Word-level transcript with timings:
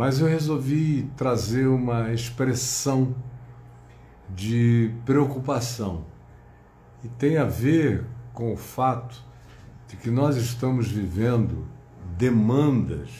mas 0.00 0.18
eu 0.18 0.26
resolvi 0.26 1.10
trazer 1.14 1.66
uma 1.66 2.10
expressão 2.10 3.14
de 4.34 4.94
preocupação. 5.04 6.06
E 7.04 7.08
tem 7.08 7.36
a 7.36 7.44
ver 7.44 8.06
com 8.32 8.50
o 8.50 8.56
fato 8.56 9.22
de 9.86 9.98
que 9.98 10.10
nós 10.10 10.36
estamos 10.38 10.90
vivendo 10.90 11.66
demandas 12.16 13.10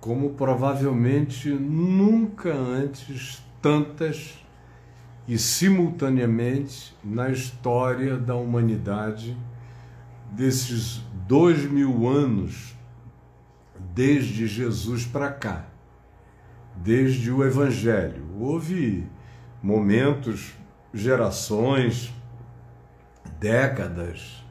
como 0.00 0.30
provavelmente 0.30 1.50
nunca 1.50 2.52
antes 2.52 3.40
tantas 3.62 4.44
e 5.28 5.38
simultaneamente 5.38 6.96
na 7.04 7.30
história 7.30 8.16
da 8.16 8.34
humanidade 8.34 9.38
desses 10.32 11.00
dois 11.28 11.62
mil 11.62 12.08
anos 12.08 12.74
desde 13.94 14.48
Jesus 14.48 15.06
para 15.06 15.30
cá, 15.30 15.75
desde 16.76 17.30
o 17.30 17.44
Evangelho. 17.44 18.24
Houve 18.38 19.06
momentos, 19.62 20.52
gerações, 20.92 22.12
décadas, 23.38 24.44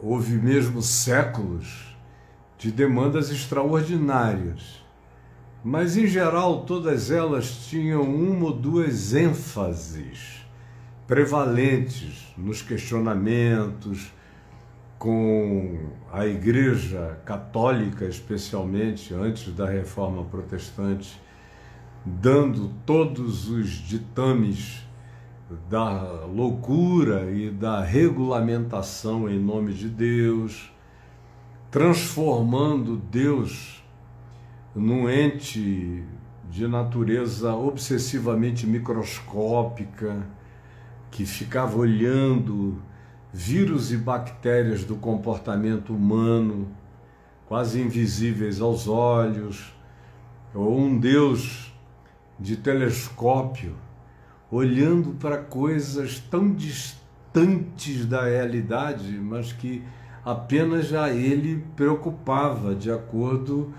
houve 0.00 0.34
mesmo 0.34 0.82
séculos 0.82 1.96
de 2.58 2.70
demandas 2.70 3.30
extraordinárias. 3.30 4.82
Mas, 5.64 5.96
em 5.96 6.06
geral, 6.06 6.64
todas 6.64 7.10
elas 7.10 7.66
tinham 7.68 8.02
uma 8.02 8.46
ou 8.46 8.52
duas 8.52 9.14
ênfases 9.14 10.42
prevalentes 11.06 12.26
nos 12.36 12.62
questionamentos, 12.62 14.12
com 15.02 15.80
a 16.12 16.24
Igreja 16.24 17.18
Católica, 17.24 18.04
especialmente 18.04 19.12
antes 19.12 19.52
da 19.52 19.68
Reforma 19.68 20.22
Protestante, 20.22 21.20
dando 22.06 22.70
todos 22.86 23.48
os 23.48 23.68
ditames 23.68 24.86
da 25.68 26.24
loucura 26.24 27.32
e 27.32 27.50
da 27.50 27.82
regulamentação 27.82 29.28
em 29.28 29.40
nome 29.40 29.72
de 29.72 29.88
Deus, 29.88 30.72
transformando 31.68 32.96
Deus 32.96 33.82
num 34.72 35.10
ente 35.10 36.04
de 36.48 36.68
natureza 36.68 37.52
obsessivamente 37.52 38.68
microscópica, 38.68 40.24
que 41.10 41.26
ficava 41.26 41.76
olhando 41.76 42.80
vírus 43.32 43.90
e 43.90 43.96
bactérias 43.96 44.84
do 44.84 44.96
comportamento 44.96 45.94
humano, 45.94 46.68
quase 47.46 47.80
invisíveis 47.80 48.60
aos 48.60 48.86
olhos, 48.86 49.74
ou 50.54 50.78
um 50.78 50.98
Deus 50.98 51.72
de 52.38 52.56
telescópio, 52.56 53.74
olhando 54.50 55.12
para 55.12 55.38
coisas 55.38 56.18
tão 56.18 56.52
distantes 56.52 58.04
da 58.04 58.24
realidade, 58.24 59.12
mas 59.18 59.52
que 59.52 59.82
apenas 60.24 60.88
já 60.88 61.10
ele 61.10 61.64
preocupava, 61.74 62.74
de 62.74 62.90
acordo 62.90 63.72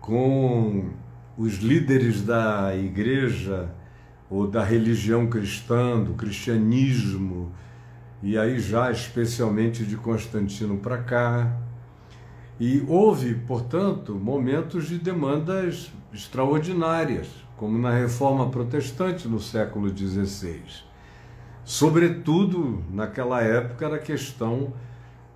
com 0.00 0.90
os 1.36 1.54
líderes 1.56 2.22
da 2.22 2.76
igreja 2.76 3.70
ou 4.30 4.46
da 4.46 4.62
religião 4.62 5.26
cristã, 5.26 6.00
do 6.00 6.14
cristianismo, 6.14 7.52
e 8.22 8.36
aí 8.36 8.60
já 8.60 8.90
especialmente 8.90 9.82
de 9.84 9.96
Constantino 9.96 10.76
para 10.78 10.98
cá. 10.98 11.56
E 12.58 12.84
houve, 12.86 13.34
portanto, 13.34 14.14
momentos 14.14 14.88
de 14.88 14.98
demandas 14.98 15.90
extraordinárias, 16.12 17.28
como 17.56 17.78
na 17.78 17.90
Reforma 17.90 18.50
Protestante 18.50 19.26
no 19.26 19.40
século 19.40 19.88
XVI. 19.96 20.60
Sobretudo, 21.64 22.84
naquela 22.90 23.40
época, 23.40 23.86
era 23.86 23.96
a 23.96 24.00
questão 24.00 24.74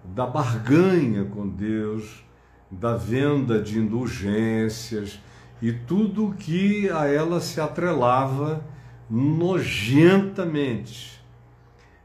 da 0.05 0.27
barganha 0.27 1.25
com 1.25 1.49
Deus, 1.49 2.23
da 2.71 2.95
venda 2.97 3.63
de 3.63 3.79
indulgências 3.79 5.19
e 5.63 5.73
tudo 5.73 6.35
que 6.39 6.91
a 6.91 7.07
ela 7.07 7.41
se 7.41 7.59
atrelava 7.61 8.63
nojentamente 9.09 11.14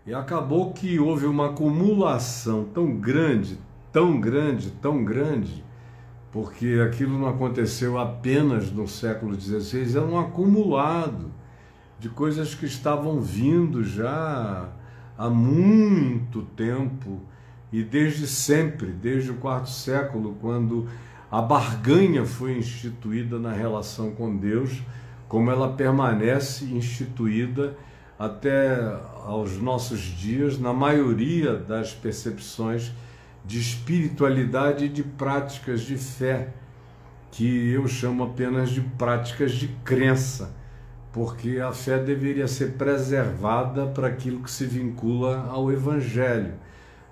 e 0.05 0.13
acabou 0.13 0.71
que 0.73 0.99
houve 0.99 1.25
uma 1.25 1.47
acumulação 1.47 2.65
tão 2.65 2.95
grande, 2.95 3.57
tão 3.91 4.19
grande, 4.19 4.71
tão 4.71 5.03
grande, 5.03 5.63
porque 6.31 6.79
aquilo 6.85 7.17
não 7.17 7.27
aconteceu 7.27 7.97
apenas 7.97 8.71
no 8.71 8.87
século 8.87 9.39
XVI, 9.39 9.97
é 9.97 10.01
um 10.01 10.19
acumulado 10.19 11.31
de 11.99 12.09
coisas 12.09 12.55
que 12.55 12.65
estavam 12.65 13.19
vindo 13.19 13.83
já 13.83 14.69
há 15.17 15.29
muito 15.29 16.43
tempo 16.55 17.19
e 17.71 17.83
desde 17.83 18.25
sempre, 18.25 18.87
desde 18.87 19.31
o 19.31 19.35
quarto 19.35 19.69
século, 19.69 20.37
quando 20.41 20.87
a 21.31 21.41
barganha 21.41 22.25
foi 22.25 22.57
instituída 22.57 23.37
na 23.37 23.51
relação 23.51 24.11
com 24.11 24.35
Deus, 24.35 24.81
como 25.27 25.51
ela 25.51 25.73
permanece 25.73 26.65
instituída 26.65 27.77
até 28.17 28.97
aos 29.29 29.61
nossos 29.61 29.99
dias, 29.99 30.57
na 30.57 30.73
maioria 30.73 31.53
das 31.53 31.93
percepções 31.93 32.91
de 33.45 33.59
espiritualidade 33.59 34.85
e 34.85 34.89
de 34.89 35.03
práticas 35.03 35.81
de 35.81 35.97
fé, 35.97 36.49
que 37.31 37.69
eu 37.69 37.87
chamo 37.87 38.23
apenas 38.23 38.71
de 38.71 38.81
práticas 38.81 39.51
de 39.51 39.67
crença, 39.85 40.51
porque 41.13 41.59
a 41.59 41.71
fé 41.71 41.99
deveria 41.99 42.47
ser 42.47 42.73
preservada 42.73 43.85
para 43.85 44.07
aquilo 44.07 44.41
que 44.41 44.49
se 44.49 44.65
vincula 44.65 45.45
ao 45.47 45.71
Evangelho. 45.71 46.53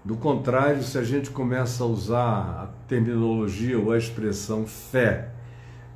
Do 0.04 0.16
contrário, 0.16 0.82
se 0.82 0.98
a 0.98 1.04
gente 1.04 1.30
começa 1.30 1.84
a 1.84 1.88
usar 1.88 2.64
a 2.64 2.70
terminologia 2.88 3.78
ou 3.78 3.92
a 3.92 3.98
expressão 3.98 4.66
fé 4.66 5.30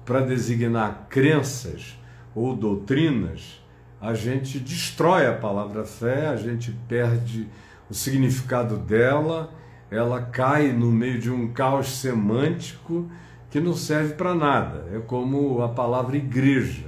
para 0.05 0.21
designar 0.21 1.07
crenças 1.09 1.97
ou 2.35 2.55
doutrinas, 2.55 3.60
a 4.01 4.15
gente 4.15 4.57
destrói 4.59 5.27
a 5.27 5.33
palavra 5.33 5.85
fé, 5.85 6.27
a 6.27 6.35
gente 6.35 6.71
perde 6.87 7.47
o 7.87 7.93
significado 7.93 8.75
dela, 8.77 9.53
ela 9.91 10.19
cai 10.23 10.71
no 10.71 10.91
meio 10.91 11.19
de 11.19 11.29
um 11.29 11.53
caos 11.53 11.99
semântico 11.99 13.07
que 13.51 13.59
não 13.59 13.75
serve 13.75 14.15
para 14.15 14.33
nada. 14.33 14.87
É 14.91 14.99
como 14.99 15.61
a 15.61 15.69
palavra 15.69 16.17
igreja, 16.17 16.87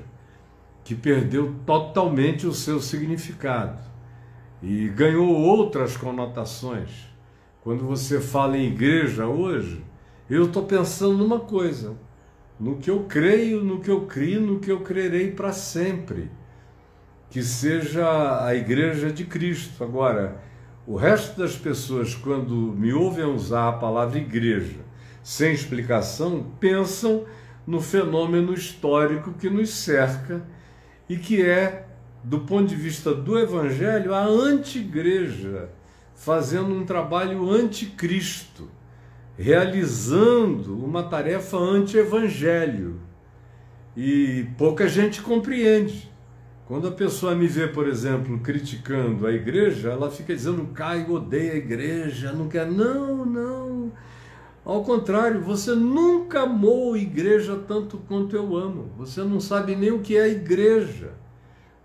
que 0.84 0.96
perdeu 0.96 1.54
totalmente 1.68 2.48
o 2.48 2.54
seu 2.54 2.80
significado 2.80 3.80
e 4.62 4.90
ganhou 4.90 5.30
outras 5.30 5.96
conotações. 5.96 6.90
Quando 7.62 7.86
você 7.86 8.20
fala 8.20 8.58
em 8.58 8.70
igreja 8.70 9.28
hoje, 9.28 9.84
eu 10.28 10.46
estou 10.46 10.64
pensando 10.64 11.18
numa 11.18 11.40
coisa, 11.40 11.96
no 12.60 12.78
que 12.78 12.90
eu 12.90 13.04
creio, 13.04 13.64
no 13.64 13.82
que 13.82 13.92
eu 13.92 14.08
crio, 14.08 14.42
no 14.42 14.60
que 14.60 14.72
eu 14.72 14.80
crerei 14.80 15.32
para 15.32 15.52
sempre 15.52 16.32
que 17.34 17.42
seja 17.42 18.46
a 18.46 18.54
igreja 18.54 19.12
de 19.12 19.26
Cristo. 19.26 19.84
Agora, 19.84 20.38
o 20.86 20.96
resto 20.96 21.36
das 21.42 21.56
pessoas, 21.56 22.14
quando 22.14 22.54
me 22.54 22.94
ouvem 22.94 23.26
usar 23.26 23.70
a 23.70 23.74
palavra 23.74 24.20
igreja 24.20 24.82
sem 25.24 25.52
explicação, 25.52 26.46
pensam 26.60 27.26
no 27.66 27.82
fenômeno 27.82 28.54
histórico 28.54 29.34
que 29.34 29.50
nos 29.50 29.72
cerca 29.72 30.46
e 31.10 31.18
que 31.18 31.42
é, 31.42 31.88
do 32.24 32.42
ponto 32.42 32.68
de 32.68 32.76
vista 32.76 33.12
do 33.16 33.40
Evangelho, 33.40 34.14
a 34.14 34.24
anti-igreja, 34.24 35.70
fazendo 36.14 36.72
um 36.72 36.86
trabalho 36.86 37.50
anticristo, 37.50 38.70
realizando 39.36 40.78
uma 40.86 41.02
tarefa 41.02 41.58
anti-evangelho. 41.58 43.00
E 43.98 44.46
pouca 44.56 44.88
gente 44.88 45.20
compreende. 45.20 46.13
Quando 46.74 46.88
a 46.88 46.92
pessoa 46.92 47.36
me 47.36 47.46
vê, 47.46 47.68
por 47.68 47.88
exemplo, 47.88 48.40
criticando 48.40 49.28
a 49.28 49.32
igreja, 49.32 49.92
ela 49.92 50.10
fica 50.10 50.36
dizendo, 50.36 50.66
Caio 50.74 51.14
odeia 51.14 51.54
a 51.54 51.58
igreja, 51.58 52.32
não 52.32 52.50
quer. 52.50 52.66
Não, 52.66 53.24
não. 53.24 53.92
Ao 54.66 54.84
contrário, 54.84 55.40
você 55.40 55.76
nunca 55.76 56.42
amou 56.42 56.96
a 56.96 56.98
igreja 56.98 57.64
tanto 57.68 58.00
quanto 58.08 58.36
eu 58.36 58.58
amo. 58.58 58.90
Você 58.98 59.22
não 59.22 59.40
sabe 59.40 59.76
nem 59.76 59.92
o 59.92 60.00
que 60.00 60.18
é 60.18 60.24
a 60.24 60.28
igreja. 60.28 61.12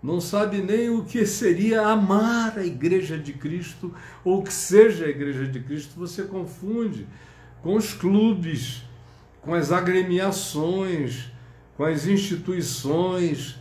Não 0.01 0.19
sabe 0.19 0.59
nem 0.59 0.89
o 0.89 1.05
que 1.05 1.23
seria 1.23 1.85
amar 1.85 2.57
a 2.57 2.65
igreja 2.65 3.15
de 3.15 3.33
Cristo 3.33 3.93
ou 4.25 4.41
que 4.41 4.51
seja 4.51 5.05
a 5.05 5.09
igreja 5.09 5.45
de 5.45 5.59
Cristo. 5.59 5.99
Você 5.99 6.23
confunde 6.23 7.05
com 7.61 7.75
os 7.75 7.93
clubes, 7.93 8.81
com 9.39 9.53
as 9.53 9.71
agremiações, 9.71 11.31
com 11.77 11.83
as 11.83 12.07
instituições 12.07 13.58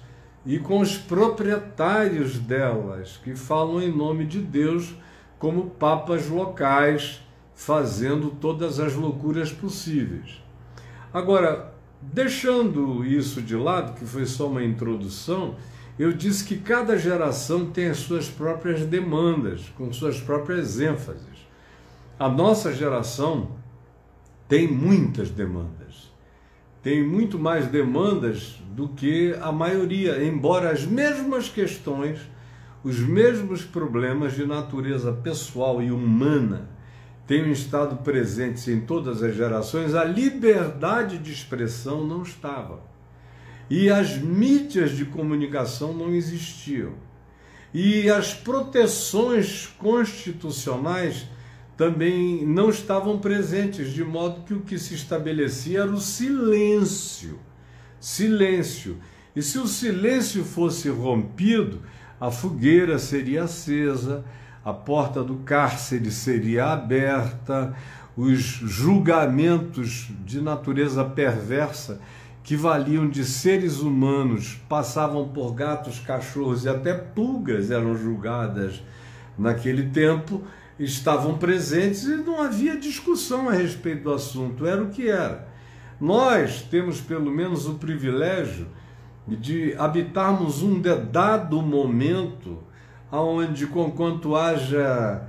e 0.49 0.59
com 0.59 0.81
os 0.81 0.97
proprietários 0.97 2.39
delas, 2.39 3.21
que 3.23 3.37
falam 3.37 3.83
em 3.83 3.95
nome 3.95 4.25
de 4.25 4.41
Deus 4.41 4.95
como 5.39 5.69
papas 5.69 6.27
locais, 6.27 7.21
fazendo 7.55 8.31
todas 8.31 8.81
as 8.81 8.95
loucuras 8.95 9.53
possíveis. 9.53 10.43
Agora, 11.13 11.75
deixando 12.01 13.05
isso 13.05 13.43
de 13.43 13.55
lado, 13.55 13.93
que 13.99 14.07
foi 14.07 14.25
só 14.25 14.49
uma 14.49 14.65
introdução, 14.65 15.55
eu 15.99 16.15
disse 16.15 16.45
que 16.45 16.57
cada 16.57 16.97
geração 16.97 17.67
tem 17.67 17.89
as 17.89 17.99
suas 17.99 18.31
próprias 18.31 18.87
demandas, 18.87 19.71
com 19.77 19.93
suas 19.93 20.19
próprias 20.19 20.81
ênfases. 20.81 21.47
A 22.19 22.27
nossa 22.27 22.73
geração 22.73 23.51
tem 24.49 24.67
muitas 24.67 25.29
demandas. 25.29 25.78
Tem 26.83 27.07
muito 27.07 27.39
mais 27.39 27.67
demandas 27.67 28.61
do 28.71 28.89
que 28.89 29.35
a 29.41 29.51
maioria, 29.51 30.23
embora 30.25 30.71
as 30.71 30.85
mesmas 30.85 31.49
questões, 31.49 32.21
os 32.85 32.99
mesmos 33.01 33.65
problemas 33.65 34.35
de 34.35 34.47
natureza 34.47 35.13
pessoal 35.13 35.83
e 35.83 35.91
humana 35.91 36.69
tenham 37.27 37.51
estado 37.51 37.97
presentes 37.97 38.67
em 38.69 38.81
todas 38.81 39.23
as 39.23 39.35
gerações, 39.35 39.95
a 39.95 40.03
liberdade 40.03 41.19
de 41.19 41.31
expressão 41.31 42.07
não 42.07 42.23
estava. 42.23 42.81
E 43.69 43.91
as 43.91 44.17
mídias 44.17 44.93
de 44.93 45.05
comunicação 45.05 45.93
não 45.93 46.15
existiam. 46.15 46.95
E 47.75 48.09
as 48.09 48.33
proteções 48.33 49.67
constitucionais 49.67 51.27
também 51.79 52.45
não 52.45 52.71
estavam 52.71 53.21
presentes, 53.21 53.93
de 53.93 54.03
modo 54.03 54.43
que 54.43 54.53
o 54.53 54.63
que 54.63 54.77
se 54.77 54.95
estabelecia 54.95 55.83
era 55.83 55.91
o 55.93 56.01
silêncio. 56.01 57.39
Silêncio. 58.01 58.97
E 59.35 59.41
se 59.41 59.61
o 59.61 59.67
silêncio 59.69 60.45
fosse 60.45 60.89
rompido, 60.89 61.81
a 62.21 62.33
fogueira 62.33 62.99
seria 62.99 63.45
acesa, 63.45 64.25
a 64.65 64.73
porta 64.73 65.23
do 65.23 65.37
cárcere 65.37 66.11
seria 66.11 66.73
aberta, 66.73 67.73
os 68.17 68.41
julgamentos 68.41 70.11
de 70.27 70.41
natureza 70.41 71.05
perversa 71.05 72.01
que 72.43 72.57
valiam 72.57 73.09
de 73.09 73.25
seres 73.25 73.79
humanos 73.79 74.61
passavam 74.69 75.29
por 75.29 75.55
gatos, 75.55 76.01
cachorros 76.01 76.65
e 76.65 76.69
até 76.69 76.93
pulgas 76.93 77.71
eram 77.71 77.97
julgadas 77.97 78.83
naquele 79.39 79.91
tempo, 79.91 80.43
estavam 80.79 81.39
presentes 81.39 82.05
e 82.05 82.17
não 82.17 82.41
havia 82.41 82.77
discussão 82.77 83.49
a 83.49 83.53
respeito 83.53 84.05
do 84.05 84.13
assunto, 84.13 84.67
era 84.67 84.83
o 84.83 84.91
que 84.91 85.09
era. 85.09 85.49
Nós 86.01 86.63
temos 86.63 87.01
pelo 87.01 87.31
menos 87.31 87.67
o 87.67 87.75
privilégio 87.75 88.69
de 89.27 89.75
habitarmos 89.77 90.63
um 90.63 90.81
dado 90.81 91.61
momento 91.61 92.59
onde, 93.11 93.67
conquanto 93.67 94.37
haja 94.37 95.29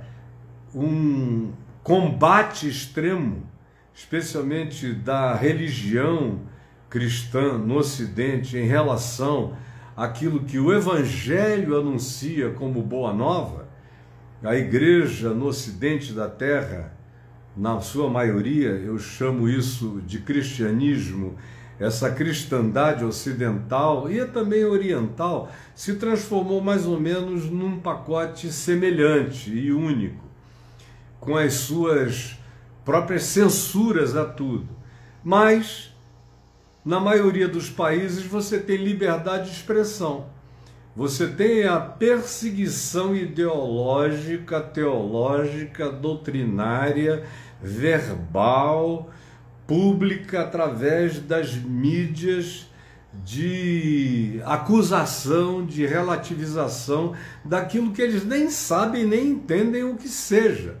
um 0.74 1.50
combate 1.82 2.68
extremo, 2.68 3.42
especialmente 3.94 4.92
da 4.92 5.34
religião 5.34 6.40
cristã 6.88 7.58
no 7.58 7.76
Ocidente 7.76 8.56
em 8.56 8.66
relação 8.66 9.56
àquilo 9.96 10.44
que 10.44 10.58
o 10.58 10.72
Evangelho 10.72 11.78
anuncia 11.78 12.50
como 12.50 12.82
boa 12.82 13.12
nova, 13.12 13.68
a 14.42 14.56
igreja 14.56 15.34
no 15.34 15.46
Ocidente 15.46 16.12
da 16.12 16.28
Terra, 16.28 16.92
na 17.56 17.80
sua 17.80 18.08
maioria, 18.08 18.70
eu 18.70 18.98
chamo 18.98 19.48
isso 19.48 20.00
de 20.06 20.20
cristianismo 20.20 21.36
essa 21.80 22.10
cristandade 22.10 23.02
ocidental 23.02 24.10
e 24.12 24.22
também 24.26 24.66
oriental 24.66 25.50
se 25.74 25.94
transformou 25.94 26.60
mais 26.60 26.86
ou 26.86 27.00
menos 27.00 27.46
num 27.46 27.80
pacote 27.80 28.52
semelhante 28.52 29.50
e 29.50 29.72
único, 29.72 30.22
com 31.18 31.38
as 31.38 31.54
suas 31.54 32.38
próprias 32.84 33.22
censuras 33.22 34.14
a 34.14 34.26
tudo. 34.26 34.68
Mas, 35.24 35.90
na 36.84 37.00
maioria 37.00 37.48
dos 37.48 37.70
países, 37.70 38.24
você 38.24 38.58
tem 38.58 38.76
liberdade 38.76 39.50
de 39.50 39.56
expressão. 39.56 40.26
Você 40.96 41.28
tem 41.28 41.64
a 41.64 41.78
perseguição 41.78 43.14
ideológica, 43.14 44.60
teológica, 44.60 45.88
doutrinária, 45.88 47.24
verbal, 47.62 49.10
pública 49.68 50.42
através 50.42 51.20
das 51.20 51.54
mídias 51.54 52.68
de 53.24 54.40
acusação, 54.44 55.64
de 55.64 55.86
relativização 55.86 57.14
daquilo 57.44 57.92
que 57.92 58.02
eles 58.02 58.24
nem 58.24 58.50
sabem 58.50 59.06
nem 59.06 59.28
entendem 59.30 59.84
o 59.84 59.96
que 59.96 60.08
seja. 60.08 60.76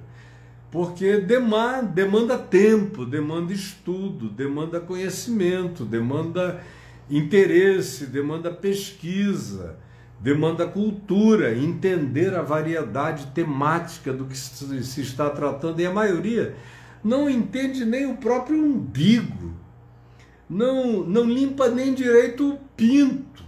Porque 0.72 1.18
demanda, 1.18 1.82
demanda 1.82 2.36
tempo, 2.36 3.04
demanda 3.04 3.52
estudo, 3.52 4.28
demanda 4.28 4.80
conhecimento, 4.80 5.84
demanda 5.84 6.60
interesse, 7.08 8.06
demanda 8.06 8.52
pesquisa, 8.52 9.76
demanda 10.20 10.66
cultura, 10.66 11.56
entender 11.56 12.34
a 12.34 12.42
variedade 12.42 13.28
temática 13.28 14.12
do 14.12 14.26
que 14.26 14.36
se 14.36 15.00
está 15.00 15.30
tratando. 15.30 15.80
E 15.80 15.86
a 15.86 15.92
maioria 15.92 16.54
não 17.02 17.28
entende 17.28 17.84
nem 17.84 18.06
o 18.06 18.18
próprio 18.18 18.62
umbigo, 18.62 19.54
não, 20.48 21.02
não 21.02 21.24
limpa 21.24 21.68
nem 21.68 21.94
direito 21.94 22.50
o 22.50 22.58
pinto, 22.76 23.42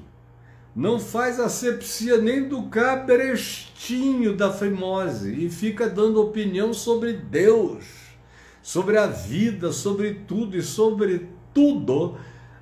não 0.75 0.99
faz 0.99 1.39
asepsia 1.39 2.17
nem 2.17 2.49
do 2.49 2.63
cabrestinho 2.65 4.35
da 4.35 4.51
fimose 4.51 5.45
e 5.45 5.51
fica 5.51 5.91
dando 5.91 6.23
opinião 6.23 6.73
sobre 6.73 7.13
Deus, 7.13 7.85
sobre 8.63 8.97
a 8.97 9.07
vida, 9.07 9.73
sobre 9.73 10.15
tudo 10.27 10.57
e 10.57 10.63
sobre 10.63 11.29
tudo 11.53 12.17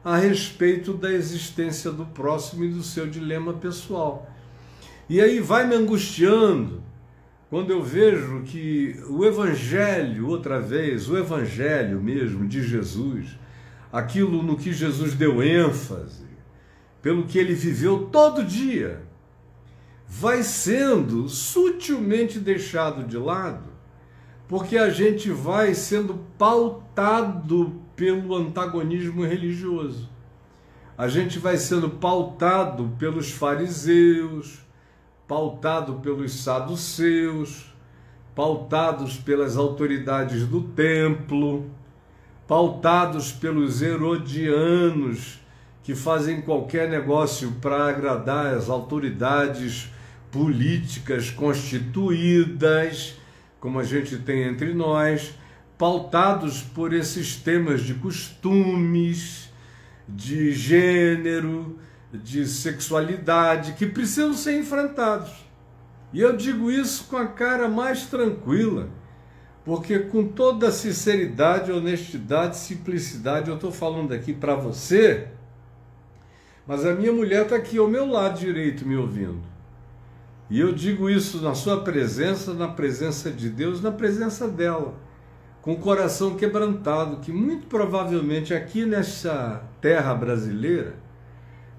a 0.04 0.16
respeito 0.16 0.94
da 0.94 1.12
existência 1.12 1.90
do 1.90 2.06
próximo 2.06 2.64
e 2.64 2.68
do 2.68 2.82
seu 2.82 3.06
dilema 3.06 3.52
pessoal. 3.54 4.30
E 5.08 5.20
aí 5.20 5.40
vai 5.40 5.66
me 5.66 5.74
angustiando, 5.74 6.82
quando 7.50 7.70
eu 7.70 7.82
vejo 7.82 8.42
que 8.42 8.96
o 9.08 9.24
Evangelho, 9.24 10.28
outra 10.28 10.60
vez, 10.60 11.08
o 11.08 11.18
Evangelho 11.18 12.00
mesmo 12.00 12.46
de 12.46 12.62
Jesus, 12.62 13.36
aquilo 13.92 14.42
no 14.42 14.56
que 14.56 14.72
Jesus 14.72 15.14
deu 15.14 15.42
ênfase, 15.42 16.24
pelo 17.02 17.24
que 17.24 17.38
ele 17.38 17.54
viveu 17.54 18.06
todo 18.06 18.44
dia, 18.44 19.02
vai 20.06 20.42
sendo 20.42 21.28
sutilmente 21.28 22.38
deixado 22.38 23.04
de 23.04 23.16
lado, 23.16 23.68
porque 24.48 24.76
a 24.76 24.90
gente 24.90 25.30
vai 25.30 25.74
sendo 25.74 26.20
pautado 26.38 27.79
pelo 28.00 28.34
antagonismo 28.34 29.26
religioso. 29.26 30.08
A 30.96 31.06
gente 31.06 31.38
vai 31.38 31.58
sendo 31.58 31.90
pautado 31.90 32.96
pelos 32.98 33.30
fariseus, 33.30 34.58
pautado 35.28 35.96
pelos 35.96 36.32
saduceus, 36.32 37.66
pautados 38.34 39.18
pelas 39.18 39.58
autoridades 39.58 40.46
do 40.46 40.62
templo, 40.62 41.70
pautados 42.48 43.32
pelos 43.32 43.82
herodianos 43.82 45.38
que 45.82 45.94
fazem 45.94 46.40
qualquer 46.40 46.88
negócio 46.88 47.52
para 47.60 47.86
agradar 47.86 48.54
as 48.54 48.70
autoridades 48.70 49.90
políticas 50.32 51.30
constituídas, 51.30 53.14
como 53.60 53.78
a 53.78 53.84
gente 53.84 54.16
tem 54.16 54.44
entre 54.44 54.72
nós, 54.72 55.34
pautados 55.80 56.60
por 56.60 56.92
esses 56.92 57.36
temas 57.36 57.80
de 57.80 57.94
costumes, 57.94 59.50
de 60.06 60.52
gênero, 60.52 61.78
de 62.12 62.46
sexualidade 62.46 63.72
que 63.72 63.86
precisam 63.86 64.34
ser 64.34 64.58
enfrentados. 64.58 65.32
E 66.12 66.20
eu 66.20 66.36
digo 66.36 66.70
isso 66.70 67.04
com 67.04 67.16
a 67.16 67.26
cara 67.26 67.66
mais 67.66 68.04
tranquila, 68.04 68.90
porque 69.64 70.00
com 70.00 70.28
toda 70.28 70.70
sinceridade, 70.70 71.72
honestidade, 71.72 72.58
simplicidade, 72.58 73.48
eu 73.48 73.54
estou 73.54 73.72
falando 73.72 74.12
aqui 74.12 74.34
para 74.34 74.54
você, 74.54 75.28
mas 76.66 76.84
a 76.84 76.94
minha 76.94 77.12
mulher 77.12 77.44
está 77.44 77.56
aqui 77.56 77.78
ao 77.78 77.88
meu 77.88 78.04
lado 78.04 78.38
direito 78.38 78.86
me 78.86 78.96
ouvindo. 78.96 79.40
E 80.50 80.60
eu 80.60 80.74
digo 80.74 81.08
isso 81.08 81.40
na 81.40 81.54
sua 81.54 81.82
presença, 81.82 82.52
na 82.52 82.68
presença 82.68 83.30
de 83.30 83.48
Deus, 83.48 83.80
na 83.80 83.90
presença 83.90 84.46
dela, 84.46 85.08
com 85.62 85.72
o 85.72 85.78
coração 85.78 86.36
quebrantado, 86.36 87.18
que 87.18 87.32
muito 87.32 87.66
provavelmente 87.66 88.54
aqui 88.54 88.84
nessa 88.84 89.62
terra 89.80 90.14
brasileira, 90.14 90.94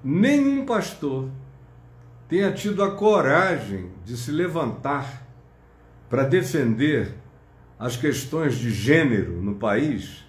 nenhum 0.04 0.66
pastor 0.66 1.30
tenha 2.28 2.52
tido 2.52 2.84
a 2.84 2.92
coragem 2.92 3.92
de 4.06 4.16
se 4.16 4.32
levantar 4.32 5.26
para 6.10 6.24
defender 6.24 7.16
as 7.80 7.98
questões 7.98 8.56
de 8.56 8.70
gênero 8.70 9.42
no 9.42 9.56
país 9.56 10.24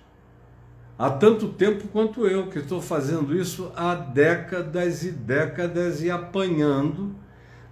há 1.03 1.11
tanto 1.11 1.49
tempo 1.49 1.89
quanto 1.89 2.29
eu, 2.29 2.47
que 2.47 2.61
estou 2.61 2.81
fazendo 2.81 3.37
isso 3.37 3.73
há 3.75 3.93
décadas 3.93 5.03
e 5.03 5.11
décadas 5.11 6.01
e 6.01 6.09
apanhando, 6.09 7.13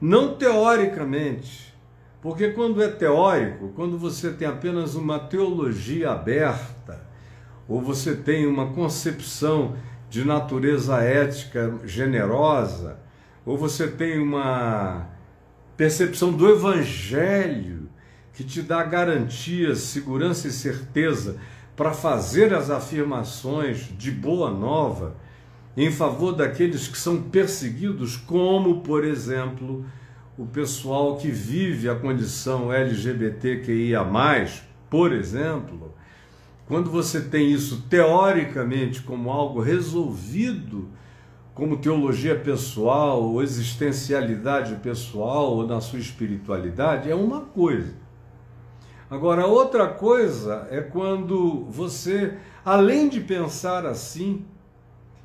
não 0.00 0.34
teoricamente, 0.34 1.69
porque 2.22 2.50
quando 2.50 2.82
é 2.82 2.88
teórico, 2.88 3.72
quando 3.74 3.98
você 3.98 4.30
tem 4.30 4.46
apenas 4.46 4.94
uma 4.94 5.18
teologia 5.18 6.10
aberta, 6.10 7.00
ou 7.66 7.80
você 7.80 8.14
tem 8.14 8.46
uma 8.46 8.72
concepção 8.72 9.76
de 10.10 10.24
natureza 10.24 10.98
ética 10.98 11.78
generosa, 11.84 12.98
ou 13.46 13.56
você 13.56 13.88
tem 13.88 14.20
uma 14.20 15.08
percepção 15.76 16.32
do 16.32 16.48
Evangelho 16.48 17.88
que 18.34 18.44
te 18.44 18.60
dá 18.60 18.82
garantias, 18.82 19.78
segurança 19.78 20.48
e 20.48 20.50
certeza 20.50 21.36
para 21.74 21.92
fazer 21.92 22.52
as 22.52 22.68
afirmações 22.68 23.88
de 23.96 24.10
boa 24.10 24.50
nova 24.50 25.16
em 25.76 25.90
favor 25.90 26.32
daqueles 26.32 26.88
que 26.88 26.98
são 26.98 27.22
perseguidos, 27.22 28.16
como, 28.16 28.82
por 28.82 29.04
exemplo, 29.04 29.86
o 30.40 30.46
pessoal 30.46 31.18
que 31.18 31.30
vive 31.30 31.86
a 31.86 31.94
condição 31.94 32.72
LGBTQIA, 32.72 34.00
por 34.88 35.12
exemplo, 35.12 35.94
quando 36.66 36.90
você 36.90 37.20
tem 37.20 37.52
isso 37.52 37.84
teoricamente 37.90 39.02
como 39.02 39.30
algo 39.30 39.60
resolvido, 39.60 40.88
como 41.52 41.76
teologia 41.76 42.34
pessoal, 42.34 43.22
ou 43.22 43.42
existencialidade 43.42 44.76
pessoal, 44.76 45.56
ou 45.56 45.66
na 45.66 45.78
sua 45.78 45.98
espiritualidade, 45.98 47.10
é 47.10 47.14
uma 47.14 47.42
coisa. 47.42 47.92
Agora, 49.10 49.46
outra 49.46 49.88
coisa 49.88 50.66
é 50.70 50.80
quando 50.80 51.66
você, 51.66 52.38
além 52.64 53.10
de 53.10 53.20
pensar 53.20 53.84
assim, 53.84 54.46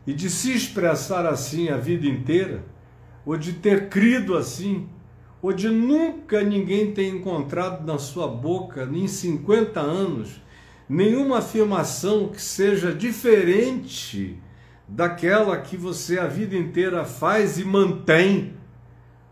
e 0.06 0.14
de 0.14 0.30
se 0.30 0.52
expressar 0.52 1.26
assim 1.26 1.70
a 1.70 1.78
vida 1.78 2.06
inteira, 2.06 2.66
ou 3.26 3.38
de 3.38 3.54
ter 3.54 3.88
crido 3.88 4.36
assim, 4.36 4.90
ou 5.46 5.54
de 5.54 5.70
nunca 5.70 6.42
ninguém 6.42 6.92
ter 6.92 7.08
encontrado 7.08 7.86
na 7.86 8.00
sua 8.00 8.28
boca, 8.28 8.90
em 8.92 9.08
50 9.08 9.80
anos, 9.80 10.42
nenhuma 10.90 11.38
afirmação 11.38 12.30
que 12.30 12.42
seja 12.42 12.92
diferente 12.92 14.40
daquela 14.88 15.56
que 15.62 15.78
você 15.78 16.18
a 16.18 16.25
vida 16.25 16.56
inteira 16.56 17.06
faz 17.06 17.60
e 17.60 17.64
mantém 17.64 18.56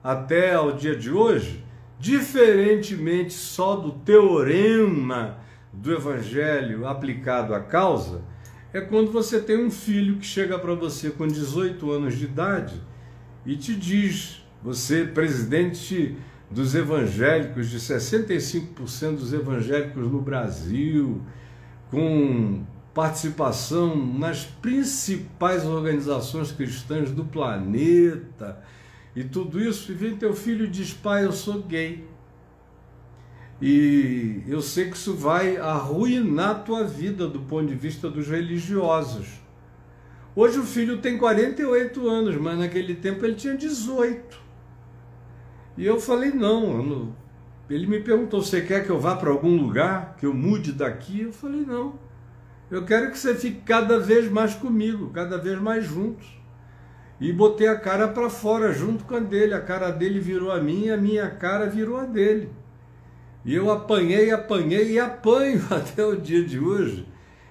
até 0.04 0.54
ao 0.54 0.74
dia 0.74 0.96
de 0.96 1.10
hoje, 1.10 1.66
diferentemente 2.00 3.34
só 3.34 3.76
do 3.76 3.94
teorema 3.94 5.40
do 5.74 5.92
evangelho 5.92 6.86
aplicado 6.86 7.56
à 7.56 7.60
causa, 7.60 8.22
é 8.72 8.80
quando 8.80 9.12
você 9.12 9.42
tem 9.42 9.66
um 9.66 9.72
filho 9.72 10.18
que 10.18 10.28
chega 10.28 10.60
para 10.60 10.76
você 10.76 11.10
com 11.10 11.26
18 11.26 11.90
anos 11.90 12.16
de 12.16 12.26
idade 12.26 12.80
e 13.48 13.58
te 13.58 13.76
diz, 13.76 14.43
você 14.64 15.04
presidente 15.06 16.16
dos 16.50 16.74
evangélicos, 16.76 17.70
de 17.70 17.80
65% 17.80 19.16
dos 19.18 19.34
evangélicos 19.34 20.10
no 20.10 20.22
Brasil, 20.22 21.22
com 21.90 22.64
participação 22.94 23.96
nas 23.96 24.46
principais 24.46 25.66
organizações 25.66 26.52
cristãs 26.52 27.12
do 27.12 27.26
planeta 27.26 28.64
e 29.16 29.24
tudo 29.24 29.60
isso, 29.60 29.92
e 29.92 29.96
vem 29.96 30.16
teu 30.16 30.34
filho 30.34 30.66
e 30.66 30.70
diz: 30.70 30.94
pai, 30.94 31.26
eu 31.26 31.32
sou 31.32 31.62
gay. 31.64 32.08
E 33.62 34.44
eu 34.48 34.62
sei 34.62 34.90
que 34.90 34.98
isso 34.98 35.14
vai 35.14 35.58
arruinar 35.58 36.50
a 36.50 36.56
tua 36.56 36.84
vida 36.84 37.28
do 37.28 37.40
ponto 37.40 37.68
de 37.68 37.76
vista 37.76 38.10
dos 38.10 38.28
religiosos. 38.28 39.28
Hoje 40.36 40.60
o 40.60 40.64
filho 40.64 40.98
tem 40.98 41.18
48 41.18 42.10
anos, 42.10 42.36
mas 42.38 42.58
naquele 42.58 42.96
tempo 42.96 43.24
ele 43.24 43.36
tinha 43.36 43.56
18. 43.56 44.43
E 45.78 45.86
eu 45.86 46.00
falei: 46.00 46.32
não. 46.32 47.14
Ele 47.70 47.88
me 47.88 48.00
perguntou: 48.00 48.42
você 48.42 48.62
quer 48.62 48.86
que 48.86 48.90
eu 48.90 49.00
vá 49.00 49.16
para 49.16 49.30
algum 49.30 49.58
lugar, 49.60 50.16
que 50.20 50.26
eu 50.26 50.34
mude 50.34 50.72
daqui? 50.72 51.22
Eu 51.22 51.34
falei: 51.34 51.62
não. 51.62 52.00
Eu 52.70 52.86
quero 52.86 53.12
que 53.12 53.18
você 53.18 53.36
fique 53.36 53.62
cada 53.62 54.00
vez 54.00 54.32
mais 54.32 54.56
comigo, 54.56 55.10
cada 55.12 55.38
vez 55.38 55.60
mais 55.60 55.86
juntos. 55.86 56.28
E 57.20 57.32
botei 57.32 57.68
a 57.68 57.80
cara 57.80 58.08
para 58.08 58.30
fora 58.30 58.74
junto 58.74 59.06
com 59.06 59.16
a 59.16 59.20
dele. 59.20 59.54
A 59.54 59.62
cara 59.62 59.92
dele 59.92 60.20
virou 60.20 60.52
a 60.52 60.60
minha, 60.60 60.96
a 60.96 60.98
minha 60.98 61.30
cara 61.30 61.68
virou 61.68 61.98
a 61.98 62.06
dele. 62.06 62.50
E 63.46 63.54
eu 63.54 63.70
apanhei, 63.72 64.32
apanhei 64.32 64.94
e 64.94 65.00
apanho 65.00 65.62
até 65.70 66.04
o 66.04 66.16
dia 66.16 66.44
de 66.44 66.60
hoje 66.60 67.06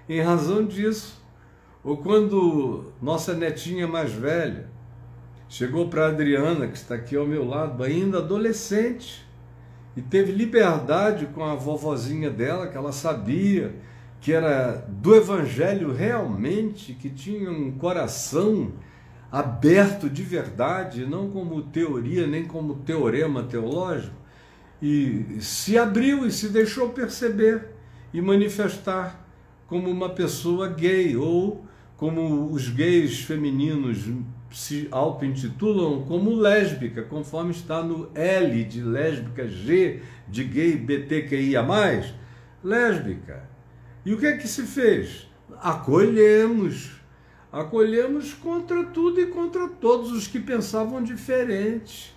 em 0.09 0.21
razão 0.21 0.65
disso. 0.65 1.23
Ou 1.85 1.97
quando 1.97 2.93
nossa 3.01 3.35
netinha 3.35 3.87
mais 3.87 4.13
velha 4.13 4.72
chegou 5.53 5.87
para 5.89 6.07
Adriana, 6.09 6.67
que 6.67 6.79
está 6.79 6.95
aqui 6.95 7.15
ao 7.15 7.27
meu 7.27 7.47
lado, 7.47 7.85
ainda 7.85 8.19
adolescente, 8.19 9.23
e 9.95 10.01
teve 10.01 10.33
liberdade 10.33 11.27
com 11.27 11.45
a 11.45 11.55
vovozinha 11.55 12.31
dela, 12.31 12.69
que 12.69 12.77
ela 12.77 12.91
sabia 12.91 13.75
que 14.19 14.33
era 14.33 14.83
do 14.89 15.15
Evangelho 15.15 15.93
realmente, 15.93 16.95
que 16.95 17.11
tinha 17.11 17.51
um 17.51 17.71
coração 17.73 18.73
aberto 19.31 20.09
de 20.09 20.23
verdade, 20.23 21.05
não 21.05 21.29
como 21.29 21.61
teoria 21.65 22.27
nem 22.27 22.47
como 22.47 22.77
teorema 22.77 23.43
teológico 23.43 24.17
e 24.81 25.37
se 25.39 25.77
abriu 25.77 26.27
e 26.27 26.33
se 26.33 26.49
deixou 26.49 26.89
perceber 26.91 27.69
e 28.13 28.23
manifestar 28.23 29.29
como 29.67 29.91
uma 29.91 30.09
pessoa 30.09 30.69
gay 30.69 31.15
ou 31.15 31.67
como 31.97 32.47
os 32.53 32.69
gays 32.69 33.21
femininos 33.21 34.09
se 34.53 34.89
auto-intitulam 34.91 36.05
como 36.07 36.35
lésbica, 36.35 37.03
conforme 37.03 37.51
está 37.51 37.83
no 37.83 38.11
L 38.15 38.65
de 38.65 38.83
lésbica, 38.83 39.49
G 39.49 40.03
de 40.29 40.45
gay, 40.45 40.77
BTQIA+, 40.77 41.65
lésbica. 42.63 43.49
E 44.05 44.13
o 44.13 44.19
que 44.19 44.27
é 44.27 44.37
que 44.37 44.49
se 44.49 44.63
fez? 44.63 45.29
Acolhemos. 45.61 47.01
Acolhemos 47.51 48.33
contra 48.33 48.85
tudo 48.85 49.21
e 49.21 49.27
contra 49.27 49.69
todos 49.69 50.11
os 50.11 50.27
que 50.27 50.41
pensavam 50.41 51.03
diferente 51.03 52.15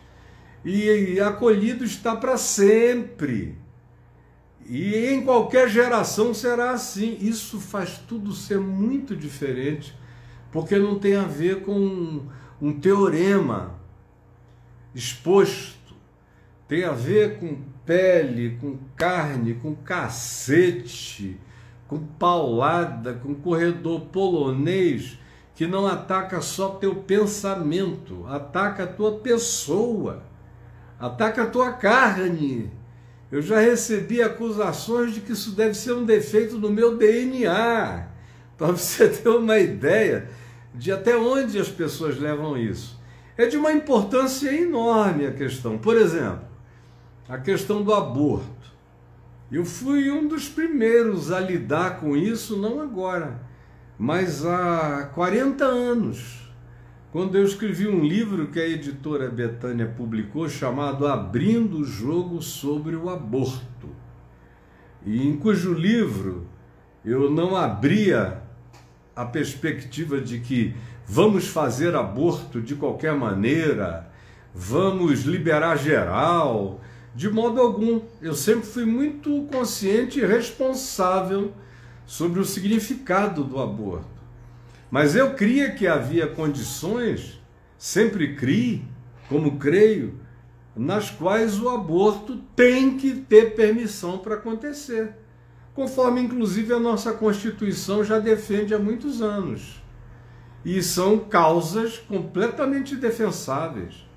e 0.65 1.19
acolhido 1.19 1.85
está 1.85 2.15
para 2.15 2.37
sempre. 2.37 3.55
E 4.67 4.95
em 4.95 5.23
qualquer 5.23 5.69
geração 5.69 6.33
será 6.33 6.71
assim. 6.71 7.17
Isso 7.21 7.59
faz 7.59 7.99
tudo 8.07 8.33
ser 8.33 8.59
muito 8.59 9.15
diferente, 9.15 9.95
porque 10.55 10.79
não 10.79 10.97
tem 10.97 11.17
a 11.17 11.23
ver 11.23 11.63
com 11.63 12.21
um 12.61 12.79
teorema 12.79 13.75
exposto, 14.93 15.93
tem 16.65 16.85
a 16.85 16.93
ver 16.93 17.39
com 17.39 17.57
pele, 17.85 18.57
com 18.61 18.77
carne, 18.95 19.55
com 19.55 19.75
cacete, 19.75 21.37
com 21.89 21.99
paulada, 21.99 23.15
com 23.15 23.35
corredor 23.35 24.05
polonês 24.13 25.19
que 25.53 25.67
não 25.67 25.85
ataca 25.85 26.39
só 26.39 26.69
teu 26.69 26.95
pensamento, 26.95 28.25
ataca 28.25 28.85
a 28.85 28.87
tua 28.87 29.19
pessoa 29.19 30.23
ataca 30.97 31.43
a 31.43 31.47
tua 31.47 31.73
carne. 31.73 32.71
Eu 33.29 33.41
já 33.41 33.59
recebi 33.59 34.21
acusações 34.21 35.13
de 35.13 35.19
que 35.19 35.33
isso 35.33 35.51
deve 35.51 35.73
ser 35.73 35.91
um 35.91 36.05
defeito 36.05 36.57
no 36.57 36.69
meu 36.69 36.97
DNA. 36.97 38.07
Para 38.57 38.71
você 38.71 39.09
ter 39.09 39.27
uma 39.27 39.59
ideia 39.59 40.29
de 40.77 40.91
até 40.91 41.17
onde 41.17 41.59
as 41.59 41.69
pessoas 41.69 42.19
levam 42.19 42.57
isso. 42.57 42.99
É 43.37 43.45
de 43.45 43.57
uma 43.57 43.71
importância 43.71 44.49
enorme 44.53 45.25
a 45.25 45.31
questão. 45.31 45.77
Por 45.77 45.97
exemplo, 45.97 46.45
a 47.27 47.37
questão 47.37 47.83
do 47.83 47.93
aborto. 47.93 48.73
Eu 49.51 49.65
fui 49.65 50.09
um 50.09 50.27
dos 50.27 50.49
primeiros 50.49 51.31
a 51.31 51.39
lidar 51.39 51.99
com 51.99 52.15
isso, 52.15 52.57
não 52.57 52.81
agora, 52.81 53.39
mas 53.97 54.45
há 54.45 55.09
40 55.13 55.63
anos 55.63 56.45
quando 57.15 57.37
eu 57.37 57.45
escrevi 57.45 57.87
um 57.87 58.03
livro 58.03 58.47
que 58.47 58.59
a 58.59 58.67
editora 58.67 59.29
Betânia 59.29 59.85
publicou 59.85 60.49
chamado 60.49 61.07
Abrindo 61.07 61.77
o 61.77 61.85
Jogo 61.85 62.41
sobre 62.41 62.93
o 62.93 63.09
Aborto, 63.09 63.87
e 65.05 65.25
em 65.25 65.37
cujo 65.37 65.73
livro 65.73 66.45
eu 67.05 67.31
não 67.31 67.55
abria 67.55 68.41
a 69.15 69.25
perspectiva 69.25 70.19
de 70.19 70.39
que 70.39 70.75
vamos 71.07 71.47
fazer 71.47 71.95
aborto 71.95 72.61
de 72.61 72.75
qualquer 72.75 73.15
maneira, 73.15 74.09
vamos 74.53 75.21
liberar 75.21 75.77
geral, 75.77 76.81
de 77.15 77.29
modo 77.29 77.61
algum. 77.61 78.01
Eu 78.21 78.33
sempre 78.33 78.67
fui 78.67 78.85
muito 78.85 79.47
consciente 79.51 80.19
e 80.19 80.25
responsável 80.25 81.53
sobre 82.05 82.39
o 82.39 82.45
significado 82.45 83.43
do 83.43 83.59
aborto. 83.59 84.15
Mas 84.91 85.15
eu 85.15 85.33
cria 85.33 85.71
que 85.71 85.87
havia 85.87 86.27
condições, 86.27 87.41
sempre 87.77 88.35
criei, 88.35 88.83
como 89.27 89.57
creio, 89.57 90.19
nas 90.75 91.09
quais 91.09 91.59
o 91.59 91.69
aborto 91.69 92.37
tem 92.55 92.97
que 92.97 93.13
ter 93.13 93.55
permissão 93.55 94.17
para 94.17 94.35
acontecer, 94.35 95.15
conforme 95.75 96.21
inclusive 96.21 96.73
a 96.73 96.79
nossa 96.79 97.13
Constituição 97.13 98.03
já 98.03 98.17
defende 98.17 98.73
há 98.73 98.79
muitos 98.79 99.21
anos. 99.21 99.83
E 100.63 100.81
são 100.81 101.19
causas 101.19 101.99
completamente 101.99 102.95
defensáveis. 102.95 104.07